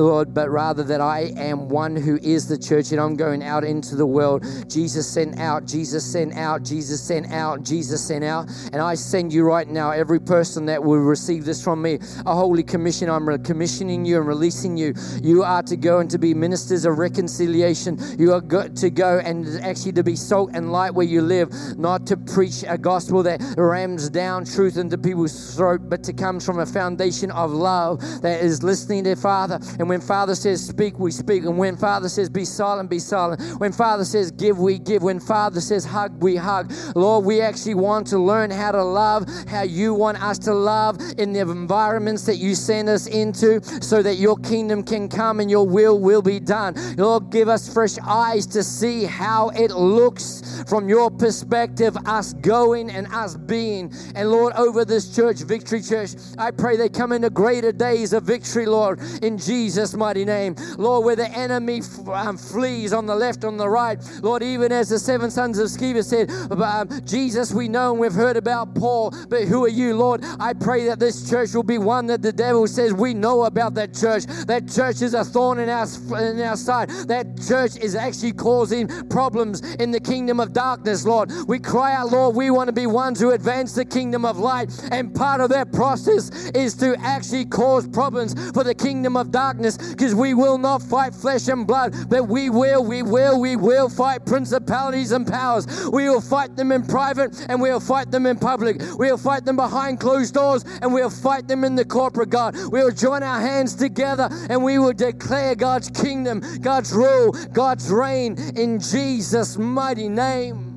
Lord, 0.04 0.34
but 0.34 0.50
rather 0.50 0.82
that 0.82 1.00
I 1.00 1.32
am 1.38 1.70
one 1.70 1.96
who 1.96 2.18
is 2.22 2.46
the 2.46 2.58
church 2.58 2.92
and 2.92 3.00
I'm 3.00 3.16
going 3.16 3.42
out 3.42 3.64
into 3.64 3.96
the 3.96 4.04
world. 4.04 4.44
Jesus 4.68 5.08
sent 5.08 5.40
out, 5.40 5.64
Jesus 5.64 6.04
sent 6.04 6.34
out, 6.34 6.62
Jesus 6.62 7.02
sent 7.02 7.32
out, 7.32 7.62
Jesus 7.62 8.06
sent 8.06 8.22
out. 8.22 8.50
And 8.74 8.82
I 8.82 8.96
send 8.96 9.32
you 9.32 9.44
right 9.44 9.66
now, 9.66 9.92
every 9.92 10.20
person 10.20 10.66
that 10.66 10.84
will 10.84 10.98
receive 10.98 11.46
this 11.46 11.64
from 11.64 11.80
me, 11.80 11.98
a 12.26 12.34
holy 12.34 12.62
commission. 12.62 13.08
I'm 13.08 13.42
commissioning 13.42 14.04
you 14.04 14.18
and 14.18 14.26
releasing 14.26 14.76
you. 14.76 14.92
You 15.22 15.42
are 15.42 15.62
to 15.62 15.76
go 15.76 16.00
and 16.00 16.10
to 16.10 16.18
be 16.18 16.34
ministers 16.34 16.84
of 16.84 16.98
reconciliation. 16.98 17.98
You 18.18 18.34
are 18.34 18.42
good 18.42 18.76
to 18.76 18.90
go 18.90 19.20
and 19.20 19.46
actually 19.64 19.92
to 19.92 20.04
be 20.04 20.16
salt 20.16 20.50
and 20.52 20.70
light 20.70 20.94
where 20.94 21.06
you 21.06 21.22
live, 21.22 21.48
not 21.78 22.06
to 22.08 22.18
preach 22.18 22.62
a 22.68 22.76
gospel 22.76 23.22
that 23.22 23.40
rams 23.56 24.10
down 24.10 24.44
truth 24.44 24.76
into 24.76 24.98
people's 24.98 25.56
throat, 25.56 25.88
but 25.88 26.02
to 26.04 26.12
come 26.12 26.40
from 26.40 26.58
a 26.58 26.66
foundation 26.66 27.30
of 27.30 27.52
love 27.52 28.00
that 28.20 28.42
is 28.42 28.62
listening 28.62 29.04
to 29.04 29.14
Father. 29.16 29.58
And 29.78 29.88
when 29.88 29.93
Father 30.00 30.34
says 30.34 30.66
speak, 30.66 30.98
we 30.98 31.10
speak. 31.10 31.44
And 31.44 31.58
when 31.58 31.76
Father 31.76 32.08
says 32.08 32.28
be 32.28 32.44
silent, 32.44 32.90
be 32.90 32.98
silent. 32.98 33.40
When 33.60 33.72
Father 33.72 34.04
says 34.04 34.30
give, 34.30 34.58
we 34.58 34.78
give. 34.78 35.02
When 35.02 35.20
Father 35.20 35.60
says 35.60 35.84
hug, 35.84 36.22
we 36.22 36.36
hug. 36.36 36.72
Lord, 36.94 37.24
we 37.24 37.40
actually 37.40 37.74
want 37.74 38.06
to 38.08 38.18
learn 38.18 38.50
how 38.50 38.72
to 38.72 38.82
love, 38.82 39.28
how 39.48 39.62
you 39.62 39.94
want 39.94 40.22
us 40.22 40.38
to 40.40 40.54
love 40.54 40.98
in 41.18 41.32
the 41.32 41.40
environments 41.40 42.24
that 42.26 42.36
you 42.36 42.54
send 42.54 42.88
us 42.88 43.06
into 43.06 43.62
so 43.82 44.02
that 44.02 44.16
your 44.16 44.36
kingdom 44.38 44.82
can 44.82 45.08
come 45.08 45.40
and 45.40 45.50
your 45.50 45.66
will 45.66 45.98
will 45.98 46.22
be 46.22 46.40
done. 46.40 46.74
Lord, 46.96 47.30
give 47.30 47.48
us 47.48 47.72
fresh 47.72 47.98
eyes 48.06 48.46
to 48.48 48.62
see 48.62 49.04
how 49.04 49.50
it 49.50 49.70
looks 49.70 50.64
from 50.68 50.88
your 50.88 51.10
perspective, 51.10 51.96
us 52.06 52.32
going 52.34 52.90
and 52.90 53.06
us 53.08 53.36
being. 53.36 53.92
And 54.14 54.30
Lord, 54.30 54.54
over 54.54 54.84
this 54.84 55.14
church, 55.14 55.40
Victory 55.40 55.82
Church, 55.82 56.10
I 56.38 56.50
pray 56.50 56.76
they 56.76 56.88
come 56.88 57.12
into 57.12 57.30
greater 57.30 57.72
days 57.72 58.12
of 58.12 58.22
victory, 58.22 58.66
Lord, 58.66 59.00
in 59.22 59.38
Jesus 59.38 59.83
Jesus' 59.84 59.98
mighty 59.98 60.24
name. 60.24 60.56
Lord, 60.78 61.04
where 61.04 61.14
the 61.14 61.30
enemy 61.32 61.82
um, 62.10 62.38
flees 62.38 62.94
on 62.94 63.04
the 63.04 63.14
left, 63.14 63.44
on 63.44 63.58
the 63.58 63.68
right. 63.68 63.98
Lord, 64.22 64.42
even 64.42 64.72
as 64.72 64.88
the 64.88 64.98
seven 64.98 65.30
sons 65.30 65.58
of 65.58 65.66
Sceva 65.68 66.02
said, 66.02 66.30
um, 66.50 66.88
Jesus, 67.04 67.52
we 67.52 67.68
know 67.68 67.90
and 67.90 68.00
we've 68.00 68.14
heard 68.14 68.38
about 68.38 68.74
Paul, 68.74 69.12
but 69.28 69.42
who 69.42 69.62
are 69.62 69.68
you, 69.68 69.94
Lord? 69.94 70.24
I 70.40 70.54
pray 70.54 70.86
that 70.86 70.98
this 70.98 71.28
church 71.28 71.52
will 71.52 71.64
be 71.64 71.76
one 71.76 72.06
that 72.06 72.22
the 72.22 72.32
devil 72.32 72.66
says 72.66 72.94
we 72.94 73.12
know 73.12 73.44
about 73.44 73.74
that 73.74 73.92
church. 73.92 74.24
That 74.24 74.70
church 74.70 75.02
is 75.02 75.12
a 75.12 75.22
thorn 75.22 75.58
in 75.58 75.68
our, 75.68 75.86
in 76.18 76.40
our 76.40 76.56
side. 76.56 76.88
That 76.88 77.42
church 77.46 77.76
is 77.76 77.94
actually 77.94 78.32
causing 78.32 78.88
problems 79.10 79.60
in 79.74 79.90
the 79.90 80.00
kingdom 80.00 80.40
of 80.40 80.54
darkness, 80.54 81.04
Lord. 81.04 81.30
We 81.46 81.58
cry 81.58 81.92
out, 81.94 82.10
Lord, 82.10 82.34
we 82.34 82.50
want 82.50 82.68
to 82.68 82.72
be 82.72 82.86
ones 82.86 83.20
who 83.20 83.32
advance 83.32 83.74
the 83.74 83.84
kingdom 83.84 84.24
of 84.24 84.38
light. 84.38 84.70
And 84.90 85.14
part 85.14 85.42
of 85.42 85.50
that 85.50 85.72
process 85.72 86.30
is 86.54 86.74
to 86.76 86.96
actually 87.00 87.44
cause 87.44 87.86
problems 87.86 88.32
for 88.52 88.64
the 88.64 88.74
kingdom 88.74 89.18
of 89.18 89.30
darkness 89.30 89.73
because 89.76 90.14
we 90.14 90.34
will 90.34 90.58
not 90.58 90.82
fight 90.82 91.14
flesh 91.14 91.48
and 91.48 91.66
blood, 91.66 91.94
but 92.08 92.28
we 92.28 92.50
will, 92.50 92.84
we 92.84 93.02
will, 93.02 93.40
we 93.40 93.56
will 93.56 93.88
fight 93.88 94.24
principalities 94.26 95.12
and 95.12 95.26
powers. 95.26 95.66
We 95.90 96.08
will 96.08 96.20
fight 96.20 96.56
them 96.56 96.72
in 96.72 96.86
private 96.86 97.46
and 97.48 97.60
we'll 97.60 97.80
fight 97.80 98.10
them 98.10 98.26
in 98.26 98.38
public. 98.38 98.80
We'll 98.98 99.18
fight 99.18 99.44
them 99.44 99.56
behind 99.56 100.00
closed 100.00 100.34
doors 100.34 100.64
and 100.82 100.92
we'll 100.92 101.10
fight 101.10 101.48
them 101.48 101.64
in 101.64 101.74
the 101.74 101.84
corporate 101.84 102.30
God. 102.30 102.56
We'll 102.70 102.90
join 102.90 103.22
our 103.22 103.40
hands 103.40 103.74
together 103.74 104.28
and 104.50 104.62
we 104.62 104.78
will 104.78 104.92
declare 104.92 105.54
God's 105.54 105.90
kingdom, 105.90 106.42
God's 106.60 106.92
rule, 106.92 107.32
God's 107.52 107.90
reign 107.90 108.36
in 108.56 108.80
Jesus' 108.80 109.56
mighty 109.56 110.08
name. 110.08 110.74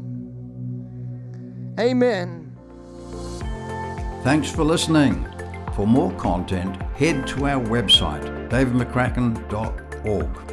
Amen. 1.80 2.56
Thanks 4.24 4.52
for 4.52 4.64
listening. 4.64 5.26
For 5.74 5.86
more 5.86 6.12
content, 6.14 6.82
head 6.94 7.28
to 7.28 7.46
our 7.46 7.64
website, 7.64 8.26
davidmccracken.org. 8.50 10.47